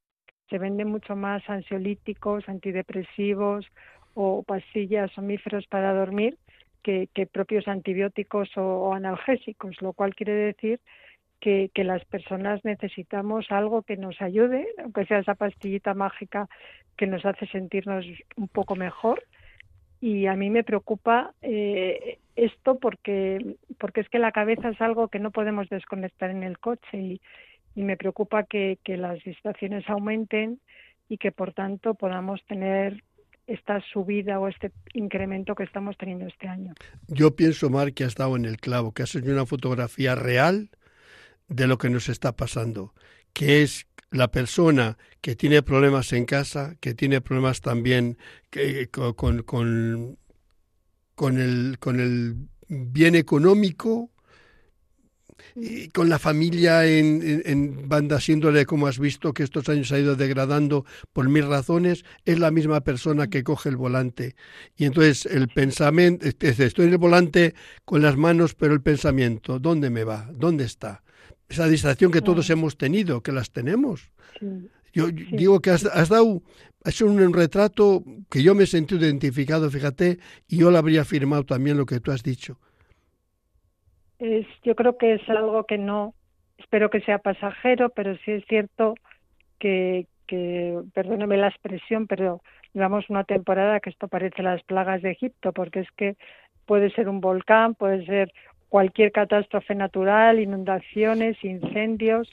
se 0.49 0.57
venden 0.57 0.89
mucho 0.89 1.15
más 1.15 1.47
ansiolíticos, 1.49 2.47
antidepresivos 2.47 3.65
o 4.13 4.43
pastillas 4.43 5.11
somníferos 5.11 5.65
para 5.67 5.93
dormir 5.93 6.37
que, 6.83 7.27
propios 7.31 7.67
antibióticos 7.67 8.49
o, 8.57 8.93
analgésicos, 8.93 9.81
lo 9.81 9.93
cual 9.93 10.13
quiere 10.13 10.33
decir 10.33 10.79
que, 11.39 11.71
que, 11.73 11.83
las 11.83 12.05
personas 12.05 12.63
necesitamos 12.63 13.47
algo 13.49 13.81
que 13.81 13.97
nos 13.97 14.21
ayude, 14.21 14.67
aunque 14.77 15.05
sea 15.05 15.19
esa 15.19 15.33
pastillita 15.33 15.95
mágica 15.95 16.47
que 16.95 17.07
nos 17.07 17.25
hace 17.25 17.47
sentirnos 17.47 18.05
un 18.35 18.47
poco 18.47 18.75
mejor. 18.75 19.23
Y 19.99 20.27
a 20.27 20.35
mí 20.35 20.51
me 20.51 20.63
preocupa 20.63 21.33
eh, 21.41 22.19
esto 22.35 22.77
porque, 22.77 23.55
porque 23.79 24.01
es 24.01 24.09
que 24.09 24.19
la 24.19 24.31
cabeza 24.31 24.69
es 24.69 24.79
algo 24.79 25.07
que 25.07 25.19
no 25.19 25.31
podemos 25.31 25.67
desconectar 25.69 26.29
en 26.29 26.43
el 26.43 26.59
coche 26.59 26.97
y, 26.97 27.21
y 27.75 27.83
me 27.83 27.97
preocupa 27.97 28.43
que, 28.43 28.79
las 28.87 29.21
distracciones 29.23 29.87
aumenten 29.89 30.59
y 31.09 31.17
que 31.17 31.31
por 31.31 31.53
tanto 31.53 31.93
podamos 31.93 32.43
tener 32.47 33.03
esta 33.47 33.79
subida 33.93 34.39
o 34.39 34.47
este 34.47 34.71
incremento 34.93 35.53
que 35.53 35.63
estamos 35.63 35.95
teniendo 35.97 36.25
este 36.25 36.47
año. 36.47 36.73
Yo 37.07 37.35
pienso, 37.35 37.69
Mar, 37.69 37.93
que 37.93 38.05
has 38.05 38.15
dado 38.15 38.35
en 38.37 38.45
el 38.45 38.57
clavo, 38.57 38.91
que 38.93 39.03
has 39.03 39.13
hecho 39.13 39.29
una 39.29 39.45
fotografía 39.45 40.15
real 40.15 40.71
de 41.47 41.67
lo 41.67 41.77
que 41.77 41.91
nos 41.91 42.09
está 42.09 42.35
pasando, 42.35 42.95
que 43.33 43.61
es 43.61 43.87
la 44.09 44.31
persona 44.31 44.97
que 45.21 45.35
tiene 45.35 45.61
problemas 45.61 46.11
en 46.13 46.25
casa, 46.25 46.75
que 46.79 46.95
tiene 46.95 47.21
problemas 47.21 47.61
también 47.61 48.17
el, 48.53 48.89
con 51.79 51.99
el 51.99 52.35
bien 52.67 53.15
económico, 53.15 54.09
y 55.55 55.87
con 55.89 56.09
la 56.09 56.19
familia 56.19 56.85
en, 56.85 57.41
en, 57.45 57.87
banda 57.87 58.19
síndole, 58.19 58.65
como 58.65 58.87
has 58.87 58.99
visto, 58.99 59.33
que 59.33 59.43
estos 59.43 59.69
años 59.69 59.91
ha 59.91 59.99
ido 59.99 60.15
degradando 60.15 60.85
por 61.13 61.29
mil 61.29 61.47
razones, 61.47 62.03
es 62.25 62.39
la 62.39 62.51
misma 62.51 62.81
persona 62.81 63.27
que 63.27 63.43
coge 63.43 63.69
el 63.69 63.77
volante. 63.77 64.35
Y 64.75 64.85
entonces 64.85 65.25
el 65.25 65.47
pensamiento, 65.47 66.25
estoy 66.27 66.85
en 66.85 66.91
el 66.91 66.97
volante 66.97 67.55
con 67.85 68.01
las 68.01 68.17
manos, 68.17 68.53
pero 68.53 68.73
el 68.73 68.81
pensamiento, 68.81 69.59
¿dónde 69.59 69.89
me 69.89 70.03
va? 70.03 70.29
¿Dónde 70.33 70.65
está? 70.65 71.03
Esa 71.47 71.67
distracción 71.67 72.11
que 72.11 72.21
todos 72.21 72.49
hemos 72.49 72.77
tenido, 72.77 73.21
que 73.21 73.31
las 73.31 73.51
tenemos. 73.51 74.11
Yo 74.93 75.07
digo 75.09 75.61
que 75.61 75.69
has, 75.69 75.85
has 75.85 76.09
dado, 76.09 76.41
has 76.83 76.95
hecho 76.95 77.05
un, 77.05 77.33
retrato 77.33 78.03
que 78.29 78.41
yo 78.41 78.55
me 78.55 78.63
he 78.63 78.67
sentido 78.67 79.05
identificado, 79.05 79.69
fíjate, 79.69 80.19
y 80.47 80.57
yo 80.57 80.71
lo 80.71 80.77
habría 80.77 81.01
afirmado 81.01 81.45
también 81.45 81.77
lo 81.77 81.85
que 81.85 81.99
tú 81.99 82.11
has 82.11 82.23
dicho 82.23 82.59
es, 84.19 84.45
yo 84.63 84.75
creo 84.75 84.97
que 84.97 85.13
es 85.13 85.29
algo 85.29 85.65
que 85.65 85.77
no, 85.77 86.13
espero 86.57 86.89
que 86.89 87.01
sea 87.01 87.19
pasajero, 87.19 87.89
pero 87.89 88.15
sí 88.17 88.31
es 88.31 88.45
cierto 88.45 88.95
que, 89.59 90.07
perdóneme 90.93 91.37
la 91.37 91.49
expresión, 91.49 92.07
pero 92.07 92.41
llevamos 92.73 93.09
una 93.09 93.23
temporada 93.23 93.79
que 93.79 93.91
esto 93.91 94.07
parece 94.07 94.41
las 94.41 94.63
plagas 94.63 95.01
de 95.01 95.11
Egipto, 95.11 95.53
porque 95.53 95.81
es 95.81 95.91
que 95.91 96.15
puede 96.65 96.89
ser 96.91 97.09
un 97.09 97.21
volcán, 97.21 97.75
puede 97.75 98.05
ser 98.05 98.31
cualquier 98.69 99.11
catástrofe 99.11 99.75
natural, 99.75 100.39
inundaciones, 100.39 101.41
incendios, 101.43 102.31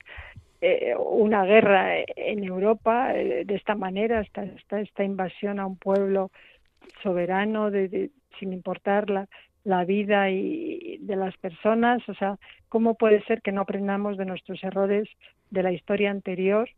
eh, 0.63 0.95
una 0.97 1.45
guerra 1.45 1.99
en 2.17 2.45
Europa 2.45 3.15
eh, 3.15 3.45
de 3.45 3.55
esta 3.55 3.75
manera, 3.75 4.21
esta, 4.21 4.45
esta, 4.45 4.81
esta, 4.81 5.05
invasión 5.05 5.61
a 5.61 5.67
un 5.67 5.77
pueblo 5.77 6.31
soberano, 7.03 7.71
de, 7.71 8.11
sin 8.39 8.53
importar 8.53 9.11
la, 9.11 9.29
la 9.65 9.85
vida 9.85 10.31
y 10.31 10.99
de 11.01 11.17
las 11.17 11.37
personas, 11.37 12.07
o 12.09 12.15
sea, 12.15 12.39
¿cómo 12.69 12.95
puede 12.95 13.23
ser 13.25 13.43
que 13.43 13.53
no 13.53 13.63
aprendamos 13.63 14.17
de 14.17 14.25
nuestros 14.25 14.63
errores 14.65 15.09
de 15.51 15.63
la 15.63 15.73
historia 15.73 16.11
anterior 16.11 16.69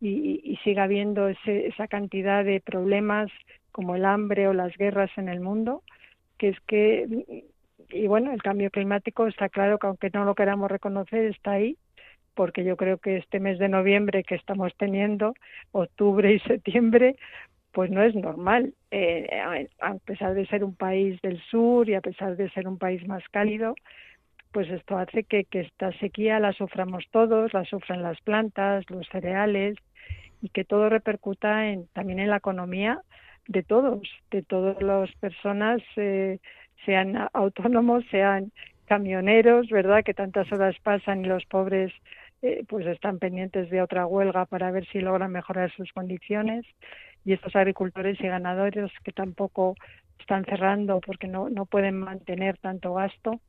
y, 0.00 0.40
y 0.42 0.56
siga 0.64 0.84
habiendo 0.84 1.28
ese, 1.28 1.68
esa 1.68 1.86
cantidad 1.86 2.44
de 2.44 2.60
problemas 2.60 3.30
como 3.70 3.94
el 3.94 4.04
hambre 4.04 4.48
o 4.48 4.52
las 4.52 4.76
guerras 4.76 5.10
en 5.16 5.28
el 5.28 5.40
mundo? 5.40 5.82
Que 6.38 6.48
es 6.48 6.60
que, 6.66 7.44
y 7.90 8.06
bueno, 8.08 8.32
el 8.32 8.42
cambio 8.42 8.70
climático 8.70 9.26
está 9.26 9.48
claro 9.48 9.78
que 9.78 9.86
aunque 9.86 10.10
no 10.10 10.24
lo 10.24 10.34
queramos 10.34 10.70
reconocer, 10.70 11.26
está 11.26 11.52
ahí, 11.52 11.76
porque 12.34 12.64
yo 12.64 12.76
creo 12.76 12.98
que 12.98 13.18
este 13.18 13.38
mes 13.40 13.58
de 13.58 13.68
noviembre 13.68 14.24
que 14.24 14.34
estamos 14.34 14.72
teniendo, 14.76 15.34
octubre 15.70 16.32
y 16.32 16.40
septiembre, 16.40 17.16
pues 17.72 17.90
no 17.90 18.02
es 18.02 18.14
normal. 18.14 18.74
Eh, 18.90 19.68
a 19.80 19.94
pesar 20.04 20.34
de 20.34 20.46
ser 20.46 20.64
un 20.64 20.74
país 20.74 21.20
del 21.22 21.40
sur 21.50 21.88
y 21.88 21.94
a 21.94 22.00
pesar 22.00 22.36
de 22.36 22.50
ser 22.50 22.68
un 22.68 22.78
país 22.78 23.06
más 23.06 23.22
cálido, 23.30 23.74
pues 24.52 24.68
esto 24.70 24.98
hace 24.98 25.24
que, 25.24 25.46
esta 25.50 25.92
sequía 25.98 26.38
la 26.38 26.52
suframos 26.52 27.04
todos, 27.10 27.52
la 27.54 27.64
sufran 27.64 28.02
las 28.02 28.20
plantas, 28.20 28.88
los 28.90 29.06
cereales 29.08 29.76
y 30.42 30.50
que 30.50 30.64
todo 30.64 30.88
repercuta 30.88 31.68
en, 31.68 31.86
también 31.94 32.18
en 32.18 32.28
la 32.30 32.36
economía 32.36 33.00
de 33.48 33.62
todos, 33.62 34.02
de 34.30 34.42
todas 34.42 34.80
las 34.82 35.10
personas, 35.16 35.80
eh, 35.96 36.38
sean 36.84 37.28
autónomos, 37.32 38.04
sean 38.10 38.52
camioneros, 38.86 39.68
¿verdad? 39.68 40.04
Que 40.04 40.14
tantas 40.14 40.50
horas 40.52 40.76
pasan 40.82 41.24
y 41.24 41.28
los 41.28 41.44
pobres 41.46 41.92
eh, 42.42 42.64
pues 42.68 42.86
están 42.86 43.18
pendientes 43.18 43.70
de 43.70 43.80
otra 43.80 44.06
huelga 44.06 44.46
para 44.46 44.70
ver 44.70 44.86
si 44.88 45.00
logran 45.00 45.30
mejorar 45.32 45.72
sus 45.76 45.92
condiciones 45.92 46.64
y 47.24 47.32
estos 47.32 47.54
agricultores 47.54 48.20
y 48.20 48.26
ganadores 48.26 48.90
que 49.04 49.12
tampoco 49.12 49.76
están 50.18 50.44
cerrando 50.44 51.00
porque 51.00 51.28
no, 51.28 51.48
no 51.50 51.66
pueden 51.66 51.98
mantener 51.98 52.58
tanto 52.58 52.94
gasto. 52.94 53.40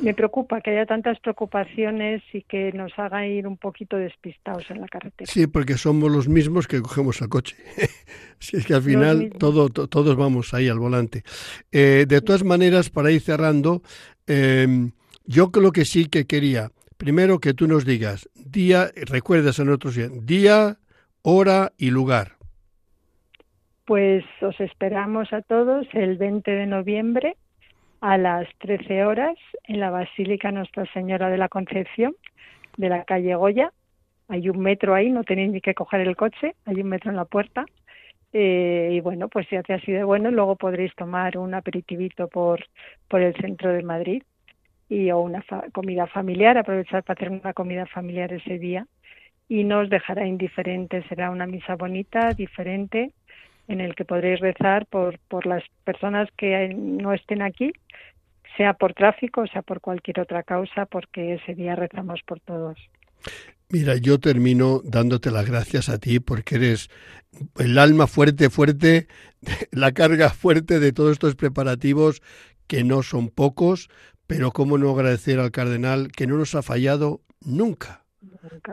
Me 0.00 0.14
preocupa 0.14 0.60
que 0.60 0.70
haya 0.70 0.86
tantas 0.86 1.18
preocupaciones 1.18 2.22
y 2.32 2.42
que 2.42 2.72
nos 2.72 2.92
haga 2.96 3.26
ir 3.26 3.46
un 3.46 3.56
poquito 3.56 3.96
despistados 3.96 4.70
en 4.70 4.80
la 4.80 4.86
carretera. 4.86 5.30
Sí, 5.30 5.48
porque 5.48 5.76
somos 5.76 6.10
los 6.10 6.28
mismos 6.28 6.68
que 6.68 6.80
cogemos 6.80 7.20
el 7.20 7.28
coche. 7.28 7.56
si 8.38 8.56
es 8.56 8.66
que 8.66 8.74
al 8.74 8.82
final 8.82 9.32
todo, 9.38 9.68
todos 9.68 10.16
vamos 10.16 10.54
ahí 10.54 10.68
al 10.68 10.78
volante. 10.78 11.24
Eh, 11.72 12.06
de 12.08 12.20
todas 12.20 12.44
maneras, 12.44 12.90
para 12.90 13.10
ir 13.10 13.20
cerrando, 13.20 13.82
eh, 14.28 14.90
yo 15.26 15.50
creo 15.50 15.72
que 15.72 15.84
sí 15.84 16.06
que 16.06 16.26
quería, 16.26 16.70
primero 17.02 17.40
que 17.40 17.52
tú 17.52 17.66
nos 17.66 17.84
digas 17.84 18.30
día, 18.36 18.86
recuerdas 18.94 19.58
a 19.58 19.64
nosotros 19.64 19.98
día, 20.24 20.76
hora 21.22 21.72
y 21.76 21.90
lugar. 21.90 22.36
Pues 23.86 24.24
os 24.40 24.60
esperamos 24.60 25.32
a 25.32 25.42
todos 25.42 25.84
el 25.94 26.16
20 26.16 26.48
de 26.48 26.66
noviembre 26.66 27.36
a 28.02 28.18
las 28.18 28.46
13 28.58 29.04
horas 29.04 29.34
en 29.64 29.80
la 29.80 29.90
Basílica 29.90 30.52
Nuestra 30.52 30.86
Señora 30.92 31.28
de 31.28 31.38
la 31.38 31.48
Concepción 31.48 32.14
de 32.76 32.88
la 32.88 33.02
calle 33.02 33.34
Goya. 33.34 33.72
Hay 34.28 34.48
un 34.48 34.60
metro 34.60 34.94
ahí, 34.94 35.10
no 35.10 35.24
tenéis 35.24 35.50
ni 35.50 35.60
que 35.60 35.74
coger 35.74 36.02
el 36.02 36.14
coche, 36.14 36.54
hay 36.66 36.82
un 36.82 36.88
metro 36.88 37.10
en 37.10 37.16
la 37.16 37.24
puerta. 37.24 37.66
Eh, 38.32 38.90
y 38.92 39.00
bueno, 39.00 39.26
pues 39.26 39.48
si 39.48 39.56
hace 39.56 39.72
así 39.74 39.90
de 39.90 40.04
bueno, 40.04 40.30
luego 40.30 40.54
podréis 40.54 40.94
tomar 40.94 41.36
un 41.36 41.52
aperitivito 41.52 42.28
por, 42.28 42.64
por 43.08 43.20
el 43.22 43.34
centro 43.34 43.72
de 43.72 43.82
Madrid 43.82 44.22
y 44.92 45.10
o 45.10 45.20
una 45.20 45.42
comida 45.72 46.06
familiar, 46.06 46.58
aprovechar 46.58 47.02
para 47.02 47.16
hacer 47.16 47.30
una 47.30 47.54
comida 47.54 47.86
familiar 47.86 48.30
ese 48.30 48.58
día 48.58 48.86
y 49.48 49.64
no 49.64 49.80
os 49.80 49.88
dejará 49.88 50.26
indiferente, 50.26 51.02
será 51.08 51.30
una 51.30 51.46
misa 51.46 51.76
bonita, 51.76 52.34
diferente 52.34 53.12
en 53.68 53.80
el 53.80 53.94
que 53.94 54.04
podréis 54.04 54.40
rezar 54.40 54.84
por, 54.84 55.18
por 55.28 55.46
las 55.46 55.62
personas 55.84 56.28
que 56.36 56.68
no 56.74 57.14
estén 57.14 57.40
aquí, 57.40 57.72
sea 58.58 58.74
por 58.74 58.92
tráfico, 58.92 59.46
sea 59.46 59.62
por 59.62 59.80
cualquier 59.80 60.20
otra 60.20 60.42
causa, 60.42 60.84
porque 60.84 61.34
ese 61.34 61.54
día 61.54 61.74
rezamos 61.74 62.20
por 62.26 62.40
todos. 62.40 62.76
Mira, 63.70 63.96
yo 63.96 64.20
termino 64.20 64.82
dándote 64.84 65.30
las 65.30 65.48
gracias 65.48 65.88
a 65.88 65.98
ti 65.98 66.20
porque 66.20 66.56
eres 66.56 66.90
el 67.58 67.78
alma 67.78 68.06
fuerte, 68.06 68.50
fuerte, 68.50 69.06
la 69.70 69.92
carga 69.92 70.28
fuerte 70.28 70.80
de 70.80 70.92
todos 70.92 71.12
estos 71.12 71.34
preparativos 71.34 72.20
que 72.66 72.84
no 72.84 73.02
son 73.02 73.28
pocos, 73.28 73.90
pero 74.36 74.50
cómo 74.52 74.78
no 74.78 74.90
agradecer 74.90 75.38
al 75.38 75.50
cardenal 75.50 76.10
que 76.12 76.26
no 76.26 76.36
nos 76.36 76.54
ha 76.54 76.62
fallado 76.62 77.20
nunca. 77.40 78.04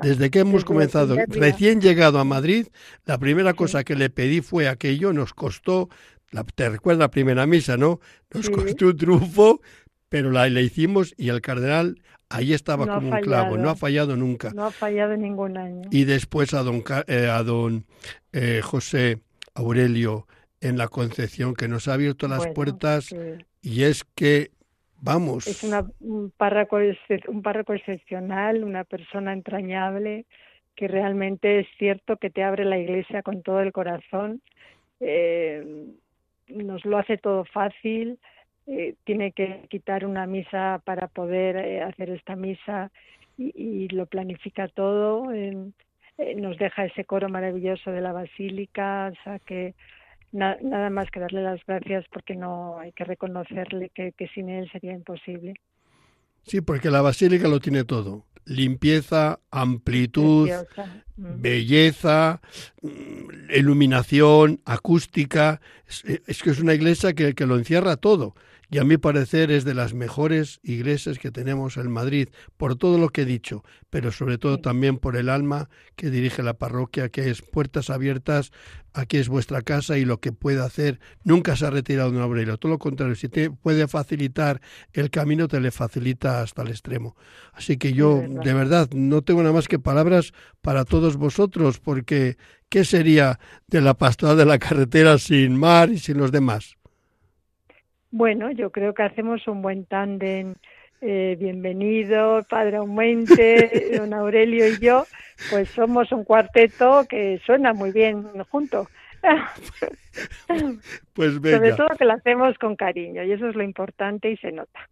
Desde 0.02 0.30
que 0.30 0.40
hemos 0.40 0.64
comenzado, 0.64 1.16
recién 1.28 1.82
llegado 1.82 2.20
a 2.20 2.24
Madrid, 2.24 2.68
la 3.06 3.18
primera 3.18 3.54
cosa 3.54 3.84
que 3.84 3.96
le 3.96 4.10
pedí 4.10 4.42
fue 4.42 4.68
aquello, 4.68 5.14
nos 5.14 5.34
costó, 5.34 5.90
la, 6.32 6.44
te 6.44 6.70
recuerdas 6.70 7.00
la 7.00 7.12
primera 7.12 7.46
misa, 7.46 7.78
¿no? 7.78 8.00
Nos 8.34 8.50
costó 8.50 8.88
un 8.88 8.98
triunfo, 8.98 9.62
pero 10.08 10.32
la, 10.32 10.50
la 10.50 10.62
hicimos 10.62 11.14
y 11.18 11.30
el 11.30 11.42
cardenal 11.42 12.02
ahí 12.30 12.54
estaba 12.54 12.88
como 12.88 13.10
un 13.10 13.22
clavo, 13.22 13.58
no 13.58 13.70
ha 13.70 13.76
fallado 13.76 14.16
nunca. 14.16 14.52
No 14.54 14.66
ha 14.66 14.72
fallado 14.72 15.18
ningún 15.18 15.58
año. 15.58 15.90
Y 15.92 16.06
después 16.06 16.54
a 16.54 16.64
don, 16.64 16.84
eh, 17.08 17.28
a 17.28 17.44
don 17.44 17.86
eh, 18.32 18.62
José 18.64 19.22
Aurelio 19.56 20.28
en 20.62 20.78
la 20.78 20.88
Concepción, 20.88 21.56
que 21.56 21.68
nos 21.68 21.88
ha 21.88 21.94
abierto 21.94 22.28
las 22.28 22.48
puertas 22.48 23.10
y 23.62 23.84
es 23.84 24.04
que 24.16 24.52
Vamos. 25.02 25.48
Es 25.48 25.64
un, 25.64 26.32
párroco, 26.36 26.78
un 27.28 27.42
párroco 27.42 27.74
excepcional, 27.74 28.64
una 28.64 28.84
persona 28.84 29.34
entrañable, 29.34 30.26
que 30.76 30.88
realmente 30.88 31.60
es 31.60 31.68
cierto 31.78 32.18
que 32.18 32.30
te 32.30 32.44
abre 32.44 32.66
la 32.66 32.78
iglesia 32.78 33.24
con 33.24 33.42
todo 33.42 33.62
el 33.62 33.72
corazón. 33.72 34.42
Eh, 35.00 35.88
nos 36.48 36.86
lo 36.86 36.98
hace 36.98 37.18
todo 37.18 37.46
fácil. 37.46 38.20
Eh, 38.68 38.96
tiene 39.04 39.32
que 39.32 39.66
quitar 39.70 40.06
una 40.06 40.28
misa 40.28 40.82
para 40.86 41.08
poder 41.08 41.56
eh, 41.58 41.82
hacer 41.82 42.10
esta 42.10 42.36
misa 42.36 42.92
y, 43.38 43.52
y 43.56 43.88
lo 43.90 44.06
planifica 44.06 44.68
todo. 44.68 45.32
nos 46.36 46.58
deja 46.58 46.86
ese 46.86 47.06
coro 47.06 47.30
maravilloso 47.30 47.92
de 47.92 48.02
la 48.02 48.12
basílica, 48.12 49.12
o 49.14 49.24
sea 49.24 49.40
que 49.40 49.74
nada 50.32 50.90
más 50.90 51.10
que 51.12 51.20
darle 51.20 51.42
las 51.44 51.60
gracias 51.66 52.06
porque 52.12 52.36
no 52.36 52.80
hay 52.80 52.92
que 52.92 53.04
reconocerle 53.04 53.90
que, 53.90 54.14
sin 54.34 54.50
él 54.50 54.70
sería 54.72 54.94
imposible. 54.94 55.56
Sí, 56.44 56.62
porque 56.62 56.90
la 56.90 57.02
basílica 57.02 57.48
lo 57.48 57.60
tiene 57.60 57.84
todo. 57.84 58.26
Limpieza, 58.46 59.40
amplitud, 59.52 60.50
mm. 61.18 61.42
belleza, 61.42 62.42
mm, 62.82 63.52
iluminación, 63.56 64.62
acústica. 64.66 65.62
Es, 65.88 66.42
que 66.42 66.50
es 66.50 66.60
una 66.60 66.74
iglesia 66.74 67.14
que, 67.14 67.36
que 67.36 67.46
lo 67.46 67.58
encierra 67.58 67.98
todo 67.98 68.36
y 68.72 68.78
a 68.78 68.84
mi 68.84 68.98
parecer 68.98 69.52
es 69.52 69.64
de 69.64 69.74
las 69.74 69.94
mejores 69.94 70.60
iglesias 70.62 71.18
que 71.18 71.32
tenemos 71.32 71.78
en 71.78 71.92
Madrid, 71.92 72.30
por 72.58 72.76
todo 72.76 73.00
lo 73.00 73.10
que 73.10 73.24
he 73.24 73.26
dicho, 73.26 73.64
pero 73.90 74.12
sobre 74.12 74.38
todo 74.38 74.60
también 74.60 74.98
por 74.98 75.16
el 75.16 75.30
alma 75.30 75.70
que 75.96 76.10
dirige 76.10 76.44
la 76.44 76.54
parroquia, 76.54 77.10
que 77.10 77.30
es 77.30 77.42
puertas 77.42 77.90
abiertas, 77.90 78.52
aquí 78.94 79.18
es 79.18 79.28
vuestra 79.28 79.62
casa 79.62 79.98
y 79.98 80.06
lo 80.06 80.20
que 80.20 80.32
puede 80.32 80.62
hacer, 80.62 81.00
nunca 81.24 81.56
se 81.56 81.66
ha 81.66 81.72
retirado 81.72 82.12
de 82.12 82.18
un 82.18 82.24
obrero, 82.24 82.58
todo 82.58 82.72
lo 82.72 82.80
contrario, 82.80 83.16
si 83.16 83.28
te 83.28 83.50
puede 83.50 83.88
facilitar 83.88 84.62
el 84.94 85.10
camino, 85.10 85.48
te 85.48 85.60
le 85.60 85.72
facilita 85.72 86.42
hasta 86.42 86.62
el 86.62 86.70
extremo. 86.70 87.16
Así 87.54 87.78
que 87.78 87.94
yo, 87.94 88.22
de 88.22 88.54
verdad, 88.54 88.90
no 88.94 89.24
tengo 89.24 89.42
nada 89.42 89.54
más 89.54 89.68
que 89.68 89.80
palabras 89.80 90.34
para 90.62 90.86
todos 90.86 91.18
vosotros, 91.18 91.80
porque 91.80 92.38
¿qué 92.70 92.86
sería 92.86 93.40
de 93.68 93.82
la 93.82 93.96
pastoral 93.96 94.38
de 94.38 94.46
la 94.46 94.60
carretera 94.60 95.18
sin 95.18 95.56
mar 95.56 95.90
y 95.90 95.98
sin 95.98 96.18
los 96.18 96.32
demás? 96.32 96.79
Bueno, 98.12 98.52
yo 98.52 98.72
creo 98.72 98.94
que 98.94 99.04
hacemos 99.04 99.48
un 99.48 99.62
buen 99.62 99.86
tándem. 99.86 100.56
Eh, 101.02 101.38
bienvenido, 101.40 102.46
Padre 102.50 102.78
Aumente, 102.78 103.92
don 103.98 104.14
Aurelio 104.14 104.68
y 104.68 104.80
yo, 104.80 105.06
pues 105.50 105.70
somos 105.70 106.12
un 106.12 106.26
cuarteto 106.26 107.06
que 107.08 107.40
suena 107.46 107.74
muy 107.74 107.92
bien 107.92 108.24
juntos. 108.50 108.88
Pues 111.14 111.40
venga. 111.40 111.58
Sobre 111.58 111.74
todo 111.74 111.88
que 111.98 112.06
lo 112.06 112.14
hacemos 112.14 112.58
con 112.58 112.76
cariño 112.76 113.24
y 113.24 113.32
eso 113.32 113.48
es 113.48 113.56
lo 113.56 113.64
importante 113.64 114.30
y 114.30 114.38
se 114.38 114.52
nota. 114.52 114.90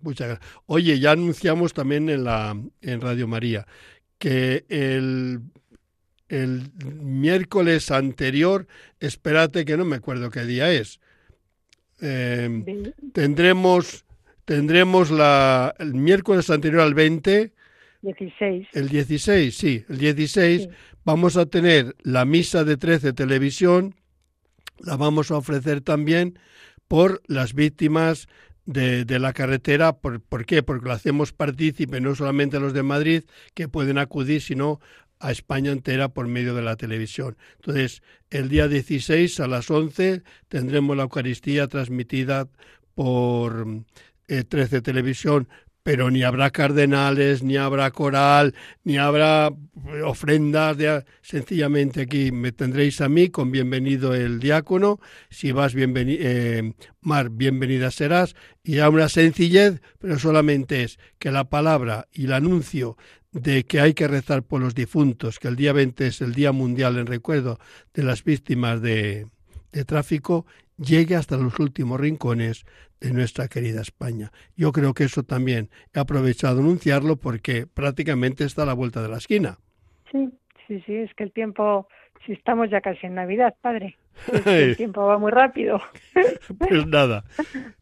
Muchas 0.00 0.28
gracias. 0.28 0.62
Oye, 0.66 0.98
ya 0.98 1.12
anunciamos 1.12 1.74
también 1.74 2.08
en 2.08 2.24
la 2.24 2.56
en 2.80 3.00
Radio 3.00 3.28
María 3.28 3.66
que 4.18 4.64
el 4.68 5.42
el 6.28 6.72
miércoles 7.00 7.90
anterior, 7.90 8.66
espérate 8.98 9.64
que 9.64 9.76
no 9.76 9.84
me 9.84 9.96
acuerdo 9.96 10.30
qué 10.30 10.44
día 10.44 10.72
es, 10.72 11.00
eh, 12.04 12.92
tendremos 13.12 14.04
tendremos 14.44 15.10
la, 15.10 15.74
el 15.78 15.94
miércoles 15.94 16.50
anterior 16.50 16.82
al 16.82 16.94
20. 16.94 17.52
16. 18.02 18.68
El 18.74 18.88
16, 18.88 19.56
sí, 19.56 19.84
el 19.88 19.98
16 19.98 20.68
vamos 21.04 21.36
a 21.36 21.46
tener 21.46 21.96
la 22.02 22.24
misa 22.26 22.64
de 22.64 22.76
13 22.76 23.14
televisión, 23.14 23.94
la 24.78 24.96
vamos 24.96 25.30
a 25.30 25.36
ofrecer 25.36 25.80
también 25.80 26.38
por 26.86 27.22
las 27.26 27.54
víctimas 27.54 28.28
de, 28.66 29.06
de, 29.06 29.18
la 29.18 29.32
carretera. 29.32 29.96
¿Por, 29.96 30.20
¿Por 30.20 30.44
qué? 30.44 30.62
Porque 30.62 30.86
lo 30.86 30.92
hacemos 30.92 31.32
partícipe 31.32 32.00
no 32.00 32.14
solamente 32.14 32.58
a 32.58 32.60
los 32.60 32.74
de 32.74 32.82
Madrid 32.82 33.22
que 33.54 33.68
pueden 33.68 33.96
acudir, 33.96 34.42
sino 34.42 34.80
a 35.24 35.32
España 35.32 35.72
entera 35.72 36.10
por 36.10 36.28
medio 36.28 36.54
de 36.54 36.60
la 36.60 36.76
televisión. 36.76 37.38
Entonces, 37.56 38.02
el 38.28 38.50
día 38.50 38.68
16 38.68 39.40
a 39.40 39.46
las 39.46 39.70
11 39.70 40.22
tendremos 40.48 40.94
la 40.98 41.04
Eucaristía 41.04 41.66
transmitida 41.66 42.46
por 42.94 43.66
eh, 44.28 44.44
13 44.44 44.82
Televisión, 44.82 45.48
pero 45.82 46.10
ni 46.10 46.24
habrá 46.24 46.50
cardenales, 46.50 47.42
ni 47.42 47.56
habrá 47.56 47.90
coral, 47.90 48.54
ni 48.84 48.98
habrá 48.98 49.50
ofrendas. 50.04 50.76
De, 50.76 51.04
sencillamente 51.22 52.02
aquí 52.02 52.30
me 52.30 52.52
tendréis 52.52 53.00
a 53.00 53.08
mí 53.08 53.30
con 53.30 53.50
bienvenido 53.50 54.14
el 54.14 54.40
diácono. 54.40 55.00
Si 55.30 55.52
vas, 55.52 55.74
bienveni 55.74 56.18
eh, 56.20 56.74
Mar, 57.00 57.30
bienvenida 57.30 57.90
serás. 57.90 58.36
Y 58.62 58.80
a 58.80 58.90
una 58.90 59.08
sencillez, 59.08 59.80
pero 59.98 60.18
solamente 60.18 60.82
es 60.82 60.98
que 61.18 61.30
la 61.30 61.44
palabra 61.44 62.08
y 62.12 62.26
el 62.26 62.34
anuncio 62.34 62.98
de 63.34 63.64
que 63.64 63.80
hay 63.80 63.94
que 63.94 64.08
rezar 64.08 64.42
por 64.44 64.60
los 64.60 64.74
difuntos, 64.74 65.38
que 65.38 65.48
el 65.48 65.56
día 65.56 65.72
20 65.72 66.06
es 66.06 66.20
el 66.20 66.34
Día 66.34 66.52
Mundial 66.52 66.96
en 66.96 67.06
recuerdo 67.06 67.58
de 67.92 68.04
las 68.04 68.22
víctimas 68.22 68.80
de, 68.80 69.26
de 69.72 69.84
tráfico, 69.84 70.46
llegue 70.78 71.16
hasta 71.16 71.36
los 71.36 71.58
últimos 71.58 72.00
rincones 72.00 72.64
de 73.00 73.12
nuestra 73.12 73.48
querida 73.48 73.82
España. 73.82 74.30
Yo 74.56 74.72
creo 74.72 74.94
que 74.94 75.04
eso 75.04 75.24
también 75.24 75.68
he 75.92 75.98
aprovechado 75.98 76.60
anunciarlo 76.60 77.16
porque 77.16 77.66
prácticamente 77.66 78.44
está 78.44 78.62
a 78.62 78.66
la 78.66 78.72
vuelta 78.72 79.02
de 79.02 79.08
la 79.08 79.18
esquina. 79.18 79.58
Sí, 80.10 80.30
sí, 80.66 80.82
sí, 80.86 80.94
es 80.94 81.12
que 81.14 81.24
el 81.24 81.32
tiempo, 81.32 81.88
si 82.24 82.32
estamos 82.32 82.70
ya 82.70 82.80
casi 82.80 83.06
en 83.06 83.16
Navidad, 83.16 83.54
padre. 83.60 83.96
el 84.46 84.76
tiempo 84.76 85.04
va 85.04 85.18
muy 85.18 85.32
rápido. 85.32 85.80
pues 86.58 86.86
nada, 86.86 87.24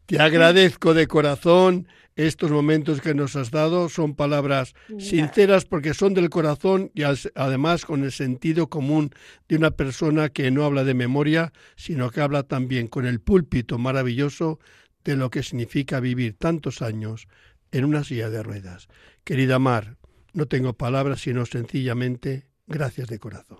te 0.07 0.19
agradezco 0.19 0.95
de 0.95 1.05
corazón 1.07 1.87
estos 2.15 2.51
momentos 2.51 3.01
que 3.01 3.13
nos 3.13 3.35
has 3.35 3.51
dado. 3.51 3.89
Son 3.89 4.15
palabras 4.15 4.73
sinceras 4.97 5.65
porque 5.65 5.93
son 5.93 6.13
del 6.13 6.29
corazón 6.29 6.91
y 6.93 7.03
además 7.03 7.85
con 7.85 8.03
el 8.03 8.11
sentido 8.11 8.69
común 8.69 9.11
de 9.47 9.55
una 9.55 9.71
persona 9.71 10.29
que 10.29 10.51
no 10.51 10.65
habla 10.65 10.83
de 10.83 10.93
memoria, 10.93 11.51
sino 11.75 12.09
que 12.09 12.21
habla 12.21 12.43
también 12.43 12.87
con 12.87 13.05
el 13.05 13.19
púlpito 13.19 13.77
maravilloso 13.77 14.59
de 15.03 15.15
lo 15.15 15.29
que 15.29 15.43
significa 15.43 15.99
vivir 15.99 16.37
tantos 16.37 16.81
años 16.81 17.27
en 17.71 17.85
una 17.85 18.03
silla 18.03 18.29
de 18.29 18.43
ruedas. 18.43 18.87
Querida 19.23 19.59
Mar, 19.59 19.97
no 20.33 20.47
tengo 20.47 20.73
palabras 20.73 21.21
sino 21.21 21.45
sencillamente 21.45 22.45
gracias 22.67 23.07
de 23.07 23.19
corazón. 23.19 23.59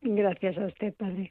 Gracias 0.00 0.58
a 0.58 0.66
usted, 0.66 0.94
Padre. 0.94 1.30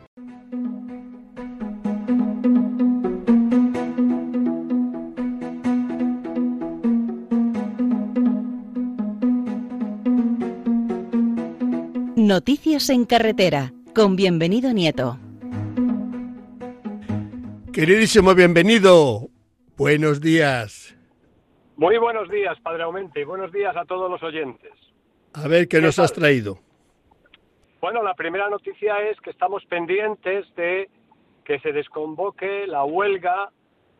Noticias 12.31 12.89
en 12.89 13.03
carretera, 13.03 13.73
con 13.93 14.15
bienvenido 14.15 14.71
Nieto. 14.71 15.17
Queridísimo 17.73 18.33
bienvenido, 18.33 19.27
buenos 19.75 20.21
días. 20.21 20.95
Muy 21.75 21.97
buenos 21.97 22.29
días, 22.29 22.57
Padre 22.61 22.83
Aumente, 22.83 23.19
y 23.19 23.25
buenos 23.25 23.51
días 23.51 23.75
a 23.75 23.83
todos 23.83 24.09
los 24.09 24.23
oyentes. 24.23 24.71
A 25.33 25.45
ver, 25.49 25.67
¿qué, 25.67 25.79
¿Qué 25.79 25.81
nos 25.81 25.97
tal? 25.97 26.05
has 26.05 26.13
traído? 26.13 26.59
Bueno, 27.81 28.01
la 28.01 28.13
primera 28.13 28.49
noticia 28.49 29.01
es 29.09 29.19
que 29.19 29.31
estamos 29.31 29.65
pendientes 29.65 30.45
de 30.55 30.89
que 31.43 31.59
se 31.59 31.73
desconvoque 31.73 32.65
la 32.65 32.85
huelga 32.85 33.51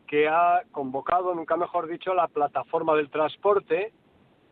que 0.08 0.30
ha 0.30 0.62
convocado, 0.72 1.36
nunca 1.36 1.58
mejor 1.58 1.90
dicho, 1.90 2.14
la 2.14 2.30
plataforma 2.30 2.96
del 2.96 3.10
transporte, 3.10 3.92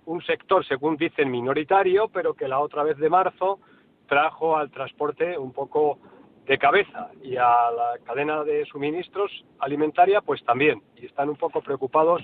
un 0.10 0.24
sector, 0.24 0.66
según 0.66 0.98
dicen, 0.98 1.30
minoritario, 1.30 2.08
pero 2.08 2.34
que 2.34 2.48
la 2.48 2.60
otra 2.60 2.82
vez 2.82 2.98
de 2.98 3.10
marzo 3.10 3.60
trajo 4.08 4.58
al 4.58 4.72
transporte 4.72 5.38
un 5.38 5.54
poco 5.54 6.00
de 6.48 6.58
cabeza 6.58 7.12
y 7.22 7.38
a 7.38 7.70
la 7.70 8.00
cadena 8.04 8.44
de 8.44 8.66
suministros 8.66 9.32
alimentaria, 9.60 10.22
pues 10.22 10.44
también. 10.44 10.82
Y 10.96 11.06
están 11.06 11.30
un 11.30 11.36
poco 11.36 11.62
preocupados 11.62 12.24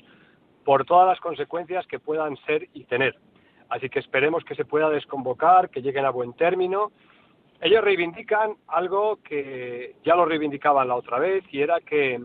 por 0.64 0.84
todas 0.84 1.08
las 1.08 1.20
consecuencias 1.20 1.86
que 1.86 2.00
puedan 2.00 2.36
ser 2.38 2.68
y 2.74 2.86
tener. 2.86 3.20
Así 3.70 3.88
que 3.88 4.00
esperemos 4.00 4.44
que 4.44 4.56
se 4.56 4.66
pueda 4.66 4.90
desconvocar, 4.90 5.70
que 5.70 5.84
lleguen 5.84 6.06
a 6.06 6.10
buen 6.10 6.34
término. 6.34 6.92
Ellos 7.62 7.84
reivindican 7.84 8.56
algo 8.68 9.18
que 9.18 9.96
ya 10.04 10.16
lo 10.16 10.26
reivindicaban 10.26 10.88
la 10.88 10.96
otra 10.96 11.20
vez 11.20 11.44
y 11.52 11.62
era 11.62 11.80
que, 11.82 12.20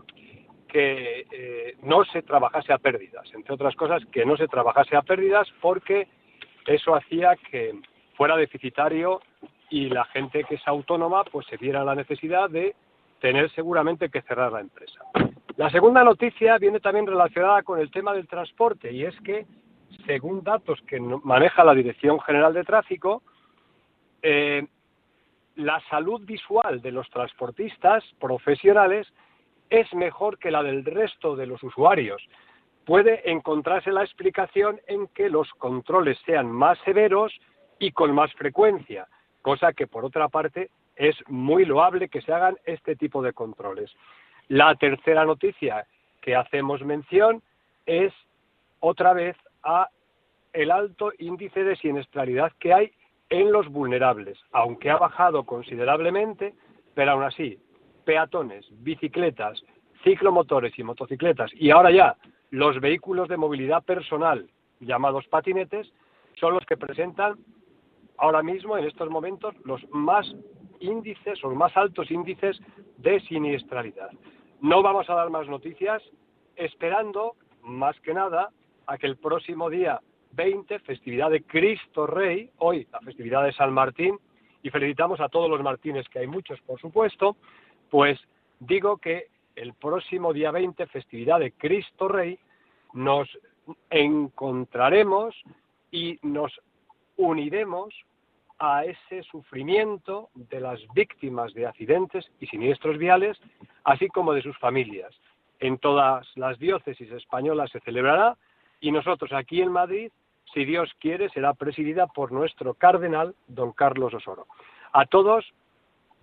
que 0.71 1.27
eh, 1.31 1.75
no 1.83 2.05
se 2.05 2.21
trabajase 2.21 2.71
a 2.71 2.77
pérdidas, 2.77 3.29
entre 3.33 3.53
otras 3.53 3.75
cosas, 3.75 4.03
que 4.05 4.25
no 4.25 4.37
se 4.37 4.47
trabajase 4.47 4.95
a 4.95 5.01
pérdidas 5.01 5.45
porque 5.59 6.07
eso 6.65 6.95
hacía 6.95 7.35
que 7.35 7.75
fuera 8.15 8.37
deficitario 8.37 9.21
y 9.69 9.89
la 9.89 10.05
gente 10.05 10.45
que 10.45 10.55
es 10.55 10.65
autónoma 10.65 11.25
pues 11.25 11.45
se 11.47 11.57
viera 11.57 11.83
la 11.83 11.93
necesidad 11.93 12.49
de 12.49 12.73
tener 13.19 13.51
seguramente 13.51 14.09
que 14.09 14.21
cerrar 14.21 14.53
la 14.53 14.61
empresa. 14.61 15.01
La 15.57 15.69
segunda 15.69 16.05
noticia 16.05 16.57
viene 16.57 16.79
también 16.79 17.05
relacionada 17.05 17.63
con 17.63 17.79
el 17.79 17.91
tema 17.91 18.13
del 18.13 18.27
transporte 18.27 18.93
y 18.93 19.03
es 19.03 19.19
que, 19.21 19.45
según 20.05 20.41
datos 20.41 20.79
que 20.87 21.01
maneja 21.01 21.65
la 21.65 21.75
Dirección 21.75 22.19
General 22.21 22.53
de 22.53 22.63
Tráfico, 22.63 23.23
eh, 24.21 24.65
la 25.57 25.81
salud 25.89 26.21
visual 26.25 26.81
de 26.81 26.91
los 26.91 27.09
transportistas 27.09 28.05
profesionales 28.19 29.11
es 29.71 29.91
mejor 29.95 30.37
que 30.37 30.51
la 30.51 30.61
del 30.61 30.85
resto 30.85 31.35
de 31.35 31.47
los 31.47 31.63
usuarios. 31.63 32.21
Puede 32.85 33.31
encontrarse 33.31 33.91
la 33.91 34.03
explicación 34.03 34.79
en 34.85 35.07
que 35.07 35.29
los 35.29 35.49
controles 35.53 36.19
sean 36.25 36.51
más 36.51 36.77
severos 36.85 37.33
y 37.79 37.91
con 37.91 38.13
más 38.13 38.31
frecuencia, 38.33 39.07
cosa 39.41 39.73
que 39.73 39.87
por 39.87 40.05
otra 40.05 40.27
parte 40.27 40.69
es 40.95 41.15
muy 41.27 41.65
loable 41.65 42.09
que 42.09 42.21
se 42.21 42.33
hagan 42.33 42.57
este 42.65 42.95
tipo 42.95 43.23
de 43.23 43.33
controles. 43.33 43.91
La 44.49 44.75
tercera 44.75 45.25
noticia 45.25 45.85
que 46.21 46.35
hacemos 46.35 46.83
mención 46.83 47.41
es 47.85 48.13
otra 48.81 49.13
vez 49.13 49.37
a 49.63 49.87
el 50.51 50.69
alto 50.69 51.13
índice 51.17 51.63
de 51.63 51.77
siniestralidad 51.77 52.51
que 52.59 52.73
hay 52.73 52.91
en 53.29 53.53
los 53.53 53.69
vulnerables, 53.69 54.37
aunque 54.51 54.89
ha 54.89 54.97
bajado 54.97 55.45
considerablemente, 55.45 56.53
pero 56.93 57.11
aún 57.11 57.23
así, 57.23 57.57
peatones, 58.03 58.65
bicicletas, 58.83 59.63
ciclomotores 60.03 60.77
y 60.77 60.83
motocicletas, 60.83 61.51
y 61.53 61.69
ahora 61.71 61.91
ya 61.91 62.17
los 62.49 62.79
vehículos 62.79 63.29
de 63.29 63.37
movilidad 63.37 63.83
personal, 63.83 64.49
llamados 64.79 65.27
patinetes, 65.27 65.91
son 66.39 66.53
los 66.53 66.65
que 66.65 66.77
presentan 66.77 67.37
ahora 68.17 68.43
mismo, 68.43 68.77
en 68.77 68.85
estos 68.85 69.09
momentos, 69.09 69.55
los 69.63 69.81
más 69.91 70.25
índices 70.81 71.41
los 71.41 71.55
más 71.55 71.75
altos 71.77 72.11
índices 72.11 72.59
de 72.97 73.19
siniestralidad. 73.21 74.09
No 74.61 74.81
vamos 74.81 75.09
a 75.09 75.15
dar 75.15 75.29
más 75.29 75.47
noticias, 75.47 76.03
esperando, 76.55 77.35
más 77.63 77.99
que 78.01 78.13
nada, 78.13 78.49
a 78.87 78.97
que 78.97 79.07
el 79.07 79.17
próximo 79.17 79.69
día 79.69 80.01
20, 80.33 80.79
festividad 80.79 81.29
de 81.29 81.43
Cristo 81.43 82.07
Rey, 82.07 82.49
hoy 82.57 82.87
la 82.91 82.99
festividad 82.99 83.43
de 83.43 83.53
San 83.53 83.73
Martín, 83.73 84.17
y 84.63 84.69
felicitamos 84.69 85.19
a 85.19 85.29
todos 85.29 85.49
los 85.49 85.61
Martínez, 85.63 86.07
que 86.09 86.19
hay 86.19 86.27
muchos, 86.27 86.59
por 86.61 86.79
supuesto, 86.79 87.37
pues 87.91 88.19
digo 88.59 88.97
que 88.97 89.27
el 89.55 89.73
próximo 89.75 90.33
día 90.33 90.49
20, 90.49 90.87
festividad 90.87 91.39
de 91.39 91.51
Cristo 91.51 92.07
Rey, 92.07 92.39
nos 92.93 93.29
encontraremos 93.91 95.35
y 95.91 96.17
nos 96.23 96.51
uniremos 97.17 97.93
a 98.57 98.85
ese 98.85 99.23
sufrimiento 99.23 100.29
de 100.33 100.61
las 100.61 100.79
víctimas 100.93 101.53
de 101.53 101.67
accidentes 101.67 102.31
y 102.39 102.47
siniestros 102.47 102.97
viales, 102.97 103.37
así 103.83 104.07
como 104.07 104.33
de 104.33 104.41
sus 104.41 104.57
familias. 104.57 105.13
En 105.59 105.77
todas 105.77 106.25
las 106.35 106.57
diócesis 106.59 107.11
españolas 107.11 107.71
se 107.71 107.81
celebrará 107.81 108.37
y 108.79 108.91
nosotros 108.91 109.33
aquí 109.33 109.61
en 109.61 109.71
Madrid, 109.71 110.11
si 110.53 110.63
Dios 110.63 110.91
quiere, 110.99 111.29
será 111.29 111.53
presidida 111.53 112.07
por 112.07 112.31
nuestro 112.31 112.73
cardenal, 112.73 113.35
don 113.47 113.73
Carlos 113.73 114.13
Osoro. 114.13 114.47
A 114.93 115.05
todos, 115.05 115.45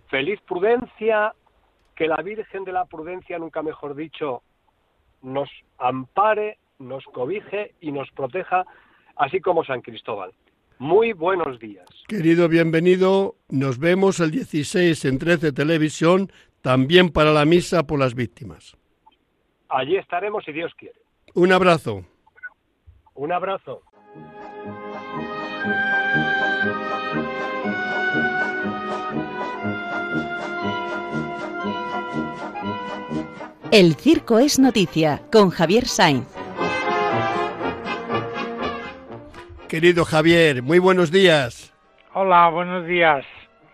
feliz 0.09 0.41
prudencia, 0.43 1.35
que 1.99 2.07
la 2.07 2.23
Virgen 2.23 2.63
de 2.63 2.71
la 2.71 2.85
Prudencia, 2.85 3.41
nunca 3.41 3.61
mejor 3.61 3.97
dicho, 3.97 4.45
nos 5.21 5.51
ampare, 5.79 6.59
nos 6.79 7.05
cobije 7.07 7.75
y 7.81 7.91
nos 7.91 8.09
proteja, 8.13 8.65
así 9.17 9.41
como 9.41 9.65
San 9.65 9.81
Cristóbal. 9.81 10.33
Muy 10.79 11.13
buenos 11.13 11.59
días. 11.59 11.89
Querido 12.07 12.49
bienvenido, 12.49 13.35
nos 13.49 13.81
vemos 13.81 14.21
el 14.21 14.31
16 14.31 15.05
en 15.07 15.19
13 15.19 15.51
Televisión, 15.51 16.31
también 16.63 17.11
para 17.11 17.33
la 17.33 17.45
misa 17.45 17.85
por 17.85 17.99
las 17.99 18.15
víctimas. 18.15 18.77
Allí 19.69 19.97
estaremos 19.97 20.45
si 20.45 20.53
Dios 20.53 20.73
quiere. 20.77 21.01
Un 21.35 21.51
abrazo. 21.51 22.05
Un 23.15 23.33
abrazo. 23.33 23.83
El 33.71 33.97
circo 33.97 34.39
es 34.39 34.59
noticia 34.59 35.21
con 35.31 35.51
Javier 35.51 35.85
Sainz. 35.85 36.27
Querido 39.69 40.07
Javier, 40.07 40.63
muy 40.63 40.79
buenos 40.79 41.13
días. 41.13 41.75
Hola, 42.15 42.49
buenos 42.49 42.87
días. 42.87 43.27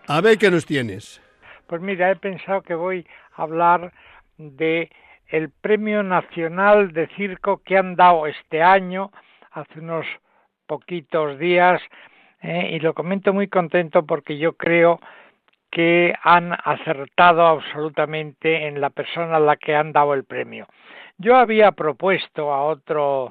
A 0.09 0.19
ver 0.19 0.37
qué 0.37 0.51
nos 0.51 0.65
tienes. 0.65 1.21
Pues 1.67 1.81
mira, 1.81 2.11
he 2.11 2.17
pensado 2.17 2.61
que 2.61 2.75
voy 2.75 3.07
a 3.37 3.43
hablar 3.43 3.93
de 4.37 4.91
el 5.29 5.49
Premio 5.49 6.03
Nacional 6.03 6.91
de 6.91 7.07
Circo 7.15 7.61
que 7.63 7.77
han 7.77 7.95
dado 7.95 8.27
este 8.27 8.61
año, 8.61 9.13
hace 9.51 9.79
unos 9.79 10.05
poquitos 10.67 11.39
días, 11.39 11.81
eh, 12.41 12.71
y 12.73 12.79
lo 12.81 12.93
comento 12.93 13.31
muy 13.31 13.47
contento 13.47 14.05
porque 14.05 14.37
yo 14.37 14.57
creo 14.57 14.99
que 15.75 16.13
han 16.23 16.53
acertado 16.53 17.45
absolutamente 17.45 18.65
en 18.65 18.79
la 18.79 18.91
persona 18.91 19.35
a 19.35 19.41
la 19.41 19.57
que 19.57 19.75
han 19.75 19.91
dado 19.91 20.13
el 20.13 20.23
premio. 20.23 20.67
Yo 21.17 21.35
había 21.35 21.73
propuesto 21.73 22.53
a 22.53 22.63
otro 22.63 23.29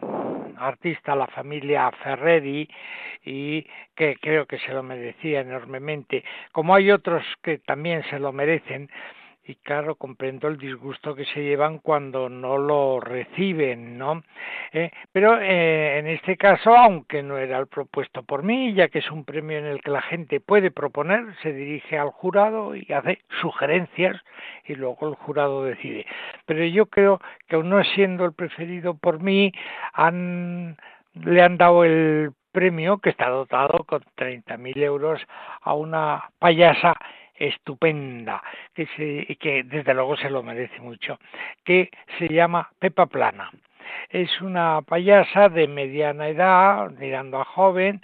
artista, 0.58 1.16
la 1.16 1.26
familia 1.28 1.90
Ferreri, 2.02 2.68
y 3.24 3.66
que 3.96 4.16
creo 4.20 4.44
que 4.44 4.58
se 4.58 4.74
lo 4.74 4.82
merecía 4.82 5.40
enormemente, 5.40 6.22
como 6.52 6.74
hay 6.74 6.90
otros 6.90 7.24
que 7.42 7.60
también 7.60 8.04
se 8.10 8.18
lo 8.18 8.30
merecen, 8.30 8.90
y 9.46 9.56
claro, 9.56 9.96
comprendo 9.96 10.48
el 10.48 10.56
disgusto 10.56 11.14
que 11.14 11.26
se 11.26 11.42
llevan 11.42 11.78
cuando 11.78 12.30
no 12.30 12.56
lo 12.56 12.98
reciben, 13.00 13.98
¿no? 13.98 14.22
Eh, 14.72 14.90
pero 15.12 15.38
eh, 15.40 15.98
en 15.98 16.06
este 16.06 16.36
caso, 16.36 16.74
aunque 16.74 17.22
no 17.22 17.36
era 17.36 17.58
el 17.58 17.66
propuesto 17.66 18.22
por 18.22 18.42
mí, 18.42 18.72
ya 18.72 18.88
que 18.88 19.00
es 19.00 19.10
un 19.10 19.24
premio 19.24 19.58
en 19.58 19.66
el 19.66 19.82
que 19.82 19.90
la 19.90 20.00
gente 20.00 20.40
puede 20.40 20.70
proponer, 20.70 21.26
se 21.42 21.52
dirige 21.52 21.98
al 21.98 22.10
jurado 22.10 22.74
y 22.74 22.90
hace 22.92 23.18
sugerencias 23.42 24.16
y 24.64 24.74
luego 24.76 25.08
el 25.08 25.14
jurado 25.14 25.64
decide. 25.64 26.06
Pero 26.46 26.64
yo 26.64 26.86
creo 26.86 27.20
que 27.46 27.56
aún 27.56 27.68
no 27.68 27.84
siendo 27.84 28.24
el 28.24 28.32
preferido 28.32 28.94
por 28.94 29.20
mí, 29.20 29.52
han, 29.92 30.78
le 31.14 31.42
han 31.42 31.58
dado 31.58 31.84
el 31.84 32.32
premio 32.52 32.98
que 32.98 33.10
está 33.10 33.28
dotado 33.28 33.84
con 33.84 34.00
30.000 34.16 34.78
euros 34.78 35.20
a 35.60 35.74
una 35.74 36.30
payasa 36.38 36.94
estupenda, 37.36 38.42
que, 38.74 38.86
se, 38.96 39.36
que 39.36 39.62
desde 39.64 39.94
luego 39.94 40.16
se 40.16 40.30
lo 40.30 40.42
merece 40.42 40.80
mucho, 40.80 41.18
que 41.64 41.90
se 42.18 42.28
llama 42.28 42.70
Pepa 42.78 43.06
Plana. 43.06 43.50
Es 44.08 44.40
una 44.40 44.82
payasa 44.82 45.48
de 45.48 45.68
mediana 45.68 46.28
edad, 46.28 46.90
mirando 46.92 47.40
a 47.40 47.44
joven, 47.44 48.00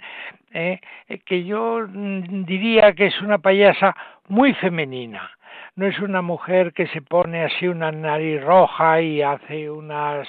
eh, 0.53 0.79
que 1.25 1.43
yo 1.43 1.87
mm, 1.87 2.45
diría 2.45 2.93
que 2.93 3.07
es 3.07 3.21
una 3.21 3.39
payasa 3.39 3.95
muy 4.27 4.53
femenina. 4.53 5.31
No 5.75 5.87
es 5.87 5.99
una 5.99 6.21
mujer 6.21 6.73
que 6.73 6.87
se 6.87 7.01
pone 7.01 7.43
así 7.43 7.67
una 7.67 7.91
nariz 7.91 8.43
roja 8.43 9.01
y 9.01 9.21
hace 9.21 9.69
unas, 9.71 10.27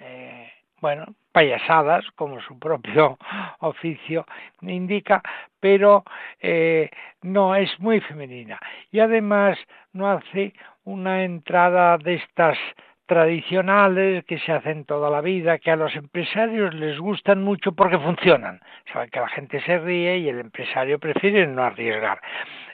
eh, 0.00 0.50
bueno, 0.80 1.06
payasadas, 1.36 2.02
como 2.14 2.40
su 2.40 2.58
propio 2.58 3.18
oficio 3.60 4.24
indica, 4.62 5.20
pero 5.60 6.02
eh, 6.40 6.88
no 7.20 7.54
es 7.54 7.78
muy 7.78 8.00
femenina. 8.00 8.58
Y 8.90 9.00
además 9.00 9.58
no 9.92 10.10
hace 10.10 10.54
una 10.84 11.24
entrada 11.24 11.98
de 11.98 12.14
estas 12.14 12.56
tradicionales 13.04 14.24
que 14.24 14.38
se 14.38 14.50
hacen 14.50 14.86
toda 14.86 15.10
la 15.10 15.20
vida, 15.20 15.58
que 15.58 15.70
a 15.70 15.76
los 15.76 15.94
empresarios 15.94 16.72
les 16.72 16.98
gustan 16.98 17.42
mucho 17.44 17.72
porque 17.72 17.98
funcionan. 17.98 18.58
Saben 18.90 19.10
que 19.10 19.20
la 19.20 19.28
gente 19.28 19.60
se 19.60 19.78
ríe 19.78 20.16
y 20.16 20.30
el 20.30 20.40
empresario 20.40 20.98
prefiere 20.98 21.46
no 21.46 21.64
arriesgar. 21.64 22.18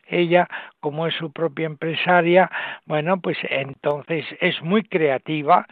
Ella, 0.06 0.46
como 0.78 1.08
es 1.08 1.14
su 1.16 1.32
propia 1.32 1.66
empresaria, 1.66 2.48
bueno, 2.86 3.20
pues 3.20 3.38
entonces 3.42 4.24
es 4.40 4.62
muy 4.62 4.84
creativa, 4.84 5.66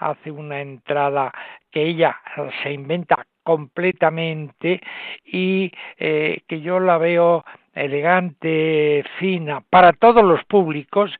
hace 0.00 0.30
una 0.30 0.60
entrada 0.60 1.32
que 1.70 1.82
ella 1.82 2.16
se 2.62 2.72
inventa 2.72 3.24
completamente 3.42 4.80
y 5.24 5.72
eh, 5.98 6.42
que 6.46 6.60
yo 6.60 6.80
la 6.80 6.98
veo 6.98 7.44
elegante, 7.74 9.04
fina, 9.18 9.62
para 9.70 9.92
todos 9.92 10.24
los 10.24 10.44
públicos, 10.44 11.10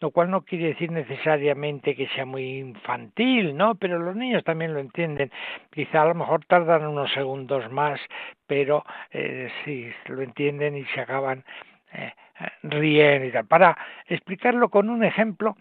lo 0.00 0.10
cual 0.10 0.30
no 0.30 0.42
quiere 0.42 0.68
decir 0.68 0.90
necesariamente 0.90 1.94
que 1.94 2.08
sea 2.08 2.24
muy 2.24 2.58
infantil, 2.58 3.56
¿no? 3.56 3.74
Pero 3.74 3.98
los 3.98 4.16
niños 4.16 4.42
también 4.44 4.74
lo 4.74 4.80
entienden. 4.80 5.30
Quizá 5.72 6.02
a 6.02 6.06
lo 6.06 6.14
mejor 6.14 6.44
tardan 6.46 6.86
unos 6.86 7.12
segundos 7.12 7.70
más, 7.70 8.00
pero 8.46 8.84
eh, 9.12 9.50
sí 9.64 9.90
lo 10.06 10.22
entienden 10.22 10.76
y 10.76 10.84
se 10.86 11.00
acaban 11.00 11.44
eh, 11.92 12.12
riendo 12.62 13.26
y 13.26 13.32
tal. 13.32 13.46
Para 13.46 13.76
explicarlo 14.06 14.68
con 14.68 14.90
un 14.90 15.04
ejemplo, 15.04 15.56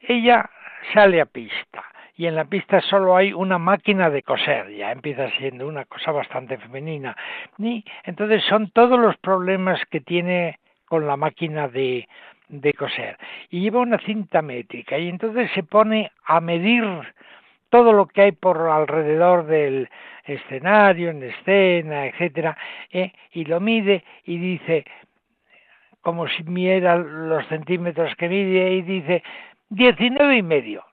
ella 0.00 0.48
sale 0.94 1.20
a 1.20 1.26
pista 1.26 1.84
y 2.20 2.26
en 2.26 2.34
la 2.34 2.44
pista 2.44 2.82
solo 2.82 3.16
hay 3.16 3.32
una 3.32 3.56
máquina 3.56 4.10
de 4.10 4.22
coser, 4.22 4.68
ya 4.76 4.92
empieza 4.92 5.30
siendo 5.38 5.66
una 5.66 5.86
cosa 5.86 6.12
bastante 6.12 6.58
femenina. 6.58 7.16
Y 7.56 7.82
entonces 8.04 8.44
son 8.44 8.70
todos 8.72 9.00
los 9.00 9.16
problemas 9.16 9.80
que 9.90 10.02
tiene 10.02 10.58
con 10.84 11.06
la 11.06 11.16
máquina 11.16 11.66
de, 11.68 12.06
de 12.48 12.74
coser. 12.74 13.16
Y 13.48 13.60
lleva 13.62 13.80
una 13.80 13.96
cinta 14.00 14.42
métrica 14.42 14.98
y 14.98 15.08
entonces 15.08 15.50
se 15.54 15.62
pone 15.62 16.12
a 16.26 16.42
medir 16.42 16.84
todo 17.70 17.94
lo 17.94 18.04
que 18.04 18.20
hay 18.20 18.32
por 18.32 18.68
alrededor 18.68 19.46
del 19.46 19.88
escenario, 20.26 21.08
en 21.08 21.22
escena, 21.22 22.04
etcétera, 22.04 22.54
¿eh? 22.90 23.12
y 23.32 23.46
lo 23.46 23.60
mide 23.60 24.04
y 24.26 24.36
dice, 24.36 24.84
como 26.02 26.28
si 26.28 26.42
midiera 26.42 26.98
los 26.98 27.46
centímetros 27.46 28.14
que 28.16 28.28
mide, 28.28 28.72
y 28.74 28.82
dice 28.82 29.22
19 29.70 30.36
y 30.36 30.42
medio 30.42 30.89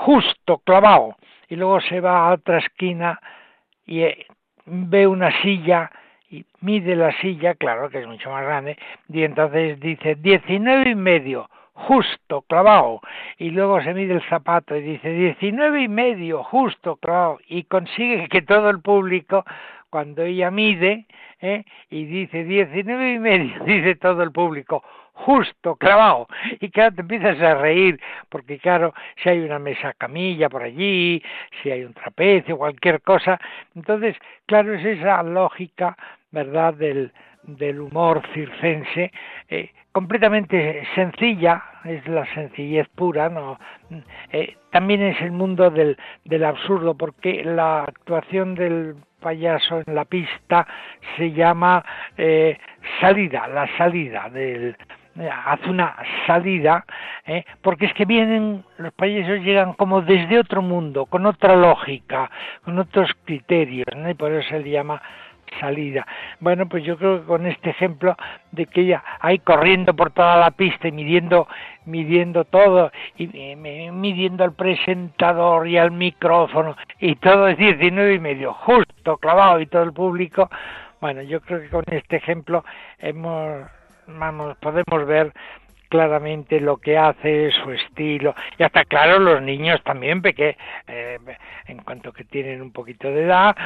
justo 0.00 0.58
clavado 0.58 1.16
y 1.48 1.56
luego 1.56 1.80
se 1.82 2.00
va 2.00 2.28
a 2.28 2.32
otra 2.32 2.58
esquina 2.58 3.20
y 3.86 4.02
eh, 4.02 4.26
ve 4.64 5.06
una 5.06 5.30
silla 5.42 5.90
y 6.30 6.46
mide 6.60 6.94
la 6.96 7.12
silla, 7.20 7.54
claro 7.54 7.90
que 7.90 7.98
es 7.98 8.06
mucho 8.06 8.30
más 8.30 8.44
grande, 8.44 8.78
y 9.08 9.24
entonces 9.24 9.80
dice 9.80 10.14
19 10.14 10.90
y 10.90 10.94
medio, 10.94 11.50
justo 11.74 12.42
clavado, 12.42 13.00
y 13.36 13.50
luego 13.50 13.82
se 13.82 13.92
mide 13.92 14.14
el 14.14 14.22
zapato 14.28 14.76
y 14.76 14.80
dice 14.80 15.10
19 15.10 15.82
y 15.82 15.88
medio, 15.88 16.44
justo 16.44 16.96
clavado, 16.96 17.38
y 17.48 17.64
consigue 17.64 18.28
que 18.28 18.42
todo 18.42 18.70
el 18.70 18.80
público, 18.80 19.44
cuando 19.90 20.22
ella 20.22 20.52
mide, 20.52 21.06
¿eh? 21.40 21.64
y 21.90 22.04
dice 22.04 22.44
19 22.44 23.14
y 23.14 23.18
medio, 23.18 23.64
dice 23.64 23.96
todo 23.96 24.22
el 24.22 24.30
público, 24.30 24.84
justo, 25.24 25.76
clavado. 25.76 26.28
Y 26.60 26.70
claro, 26.70 26.94
te 26.94 27.02
empiezas 27.02 27.40
a 27.40 27.54
reír, 27.54 28.00
porque 28.28 28.58
claro, 28.58 28.94
si 29.22 29.28
hay 29.28 29.40
una 29.40 29.58
mesa 29.58 29.92
camilla 29.94 30.48
por 30.48 30.62
allí, 30.62 31.22
si 31.62 31.70
hay 31.70 31.84
un 31.84 31.94
trapecio, 31.94 32.56
cualquier 32.58 33.00
cosa. 33.02 33.38
Entonces, 33.74 34.16
claro, 34.46 34.74
es 34.74 34.84
esa 34.84 35.22
lógica, 35.22 35.96
¿verdad?, 36.30 36.74
del, 36.74 37.12
del 37.42 37.80
humor 37.80 38.22
circense, 38.32 39.12
eh, 39.48 39.70
completamente 39.92 40.86
sencilla, 40.94 41.62
es 41.84 42.06
la 42.06 42.26
sencillez 42.34 42.88
pura, 42.90 43.28
no 43.28 43.58
eh, 44.32 44.56
también 44.70 45.02
es 45.02 45.20
el 45.20 45.32
mundo 45.32 45.70
del, 45.70 45.96
del 46.24 46.44
absurdo, 46.44 46.94
porque 46.94 47.42
la 47.44 47.84
actuación 47.84 48.54
del 48.54 48.96
payaso 49.20 49.82
en 49.86 49.94
la 49.94 50.04
pista 50.04 50.66
se 51.16 51.32
llama 51.32 51.84
eh, 52.16 52.58
salida, 53.00 53.48
la 53.48 53.66
salida 53.76 54.28
del, 54.30 54.76
hace 55.28 55.68
una 55.68 55.96
salida, 56.26 56.84
¿eh? 57.26 57.44
porque 57.62 57.86
es 57.86 57.94
que 57.94 58.04
vienen, 58.04 58.64
los 58.78 58.92
payasos 58.94 59.40
llegan 59.40 59.74
como 59.74 60.00
desde 60.00 60.38
otro 60.38 60.62
mundo, 60.62 61.06
con 61.06 61.26
otra 61.26 61.56
lógica, 61.56 62.30
con 62.64 62.78
otros 62.78 63.10
criterios, 63.24 63.86
y 64.08 64.14
por 64.14 64.32
eso 64.32 64.48
se 64.48 64.60
le 64.60 64.70
llama 64.70 65.02
salida. 65.58 66.06
Bueno, 66.38 66.68
pues 66.68 66.84
yo 66.84 66.96
creo 66.96 67.20
que 67.20 67.26
con 67.26 67.46
este 67.46 67.70
ejemplo 67.70 68.16
de 68.52 68.66
que 68.66 68.82
ella 68.82 69.02
ahí 69.20 69.38
corriendo 69.40 69.94
por 69.94 70.12
toda 70.12 70.36
la 70.36 70.52
pista 70.52 70.88
y 70.88 70.92
midiendo, 70.92 71.48
midiendo 71.86 72.44
todo, 72.44 72.92
y 73.16 73.26
midiendo 73.56 74.44
al 74.44 74.52
presentador 74.52 75.66
y 75.66 75.76
al 75.76 75.90
micrófono, 75.90 76.76
y 77.00 77.16
todo 77.16 77.48
es 77.48 77.58
19 77.58 78.14
y 78.14 78.20
medio, 78.20 78.54
justo 78.54 79.16
clavado 79.18 79.60
y 79.60 79.66
todo 79.66 79.82
el 79.82 79.92
público, 79.92 80.48
bueno, 81.00 81.22
yo 81.22 81.40
creo 81.40 81.60
que 81.60 81.68
con 81.68 81.84
este 81.90 82.16
ejemplo 82.16 82.64
hemos 82.98 83.66
vamos, 84.18 84.56
podemos 84.58 85.06
ver 85.06 85.32
claramente 85.90 86.60
lo 86.60 86.76
que 86.76 86.96
hace, 86.96 87.50
su 87.50 87.72
estilo, 87.72 88.34
y 88.56 88.62
hasta 88.62 88.84
claro 88.84 89.18
los 89.18 89.42
niños 89.42 89.82
también, 89.82 90.22
porque 90.22 90.56
eh, 90.86 91.18
en 91.66 91.78
cuanto 91.82 92.12
que 92.12 92.24
tienen 92.24 92.62
un 92.62 92.70
poquito 92.70 93.10
de 93.10 93.24
edad, 93.24 93.56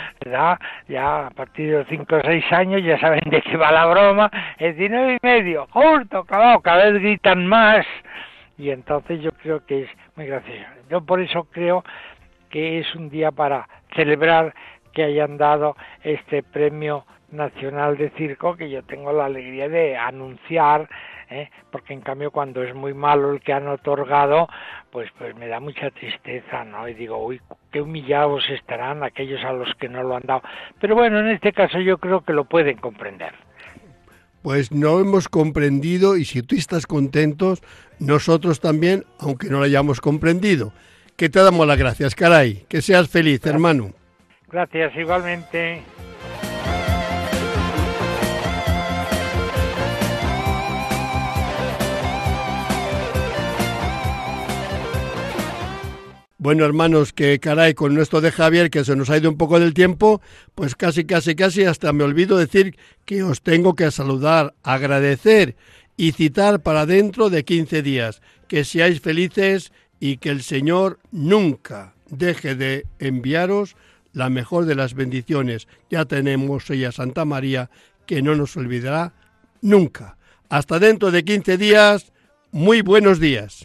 ya 0.89 1.27
a 1.27 1.31
partir 1.31 1.71
de 1.71 1.79
los 1.79 1.87
5 1.89 2.17
o 2.17 2.21
6 2.23 2.45
años 2.53 2.83
ya 2.83 2.99
saben 2.99 3.21
de 3.27 3.43
qué 3.43 3.57
va 3.59 3.71
la 3.71 3.87
broma, 3.87 4.31
es 4.59 4.75
19 4.77 5.19
y 5.23 5.27
medio, 5.27 5.69
justo, 5.71 6.25
claro, 6.25 6.61
cada 6.61 6.91
vez 6.91 7.03
gritan 7.03 7.47
más, 7.47 7.85
y 8.57 8.71
entonces 8.71 9.21
yo 9.21 9.31
creo 9.33 9.65
que 9.67 9.83
es 9.83 9.91
muy 10.17 10.27
gracioso. 10.27 10.65
Yo 10.89 11.03
por 11.03 11.21
eso 11.21 11.45
creo 11.51 11.85
que 12.49 12.79
es 12.79 12.95
un 12.95 13.11
día 13.11 13.33
para 13.33 13.69
celebrar 13.95 14.55
que 14.95 15.05
hayan 15.05 15.37
dado 15.37 15.77
este 16.03 16.43
premio 16.43 17.05
nacional 17.35 17.97
de 17.97 18.11
circo 18.11 18.57
que 18.57 18.71
yo 18.71 18.83
tengo 18.83 19.13
la 19.13 19.27
alegría 19.27 19.69
de 19.69 19.97
anunciar 19.97 20.89
¿eh? 21.31 21.51
porque 21.71 21.93
en 21.93 22.01
cambio 22.01 22.31
cuando 22.31 22.63
es 22.63 22.75
muy 22.75 22.95
malo 22.95 23.33
el 23.33 23.41
que 23.41 23.53
han 23.53 23.69
otorgado 23.69 24.49
pues 24.91 25.11
pues 25.19 25.35
me 25.37 25.49
da 25.49 25.61
mucha 25.61 25.91
tristeza 25.91 26.65
no 26.65 26.89
y 26.89 26.95
digo 26.95 27.25
uy 27.25 27.41
qué 27.71 27.81
humillados 27.81 28.45
estarán 28.51 29.03
aquellos 29.03 29.45
a 29.45 29.53
los 29.53 29.75
que 29.75 29.89
no 29.89 30.03
lo 30.03 30.17
han 30.17 30.23
dado 30.25 30.43
pero 30.81 30.95
bueno 30.95 31.19
en 31.21 31.29
este 31.29 31.53
caso 31.53 31.81
yo 31.81 31.99
creo 31.99 32.23
que 32.23 32.33
lo 32.33 32.45
pueden 32.45 32.77
comprender. 32.79 33.35
Pues 34.43 34.73
no 34.73 35.01
hemos 35.01 35.29
comprendido 35.29 36.19
y 36.19 36.27
si 36.27 36.43
tú 36.43 36.55
estás 36.55 36.87
contentos 36.87 37.63
nosotros 37.99 38.61
también 38.61 39.05
aunque 39.19 39.49
no 39.49 39.59
lo 39.59 39.65
hayamos 39.65 40.01
comprendido. 40.01 40.73
Que 41.17 41.29
te 41.29 41.39
damos 41.39 41.67
las 41.67 41.79
gracias 41.79 42.15
caray. 42.15 42.67
Que 42.69 42.83
seas 42.83 43.09
feliz 43.09 43.45
hermano. 43.47 43.93
Gracias 44.51 44.95
igualmente 44.97 45.83
Bueno, 56.45 56.67
hermanos, 56.67 57.15
que 57.15 57.41
caray, 57.41 57.73
con 57.73 57.95
nuestro 57.95 58.21
de 58.21 58.31
Javier, 58.31 58.69
que 58.69 58.85
se 58.85 58.95
nos 58.95 59.09
ha 59.09 59.17
ido 59.17 59.31
un 59.31 59.39
poco 59.39 59.59
del 59.59 59.73
tiempo, 59.73 60.21
pues 60.55 60.75
casi, 60.75 61.07
casi, 61.07 61.35
casi 61.35 61.65
hasta 61.65 61.91
me 61.95 62.05
olvido 62.05 62.37
decir 62.37 62.77
que 63.07 63.23
os 63.23 63.41
tengo 63.41 63.75
que 63.75 63.91
saludar, 63.91 64.53
agradecer 64.63 65.57
y 65.97 66.13
citar 66.13 66.61
para 66.61 66.85
dentro 66.85 67.31
de 67.31 67.47
15 67.47 67.81
días. 67.81 68.21
Que 68.47 68.67
seáis 68.67 69.01
felices 69.01 69.73
y 70.01 70.19
que 70.19 70.29
el 70.29 70.43
Señor 70.43 70.99
nunca 71.13 71.95
deje 72.11 72.55
de 72.55 72.85
enviaros 72.99 73.75
la 74.13 74.29
mejor 74.29 74.67
de 74.67 74.75
las 74.75 74.93
bendiciones. 74.93 75.67
Ya 75.89 76.05
tenemos 76.05 76.69
ella 76.69 76.93
Santa 76.93 77.25
María, 77.25 77.71
que 78.05 78.21
no 78.21 78.35
nos 78.35 78.55
olvidará 78.59 79.15
nunca. 79.63 80.19
Hasta 80.51 80.79
dentro 80.79 81.11
de 81.11 81.25
15 81.25 81.57
días, 81.57 82.13
muy 82.51 82.83
buenos 82.83 83.19
días. 83.19 83.65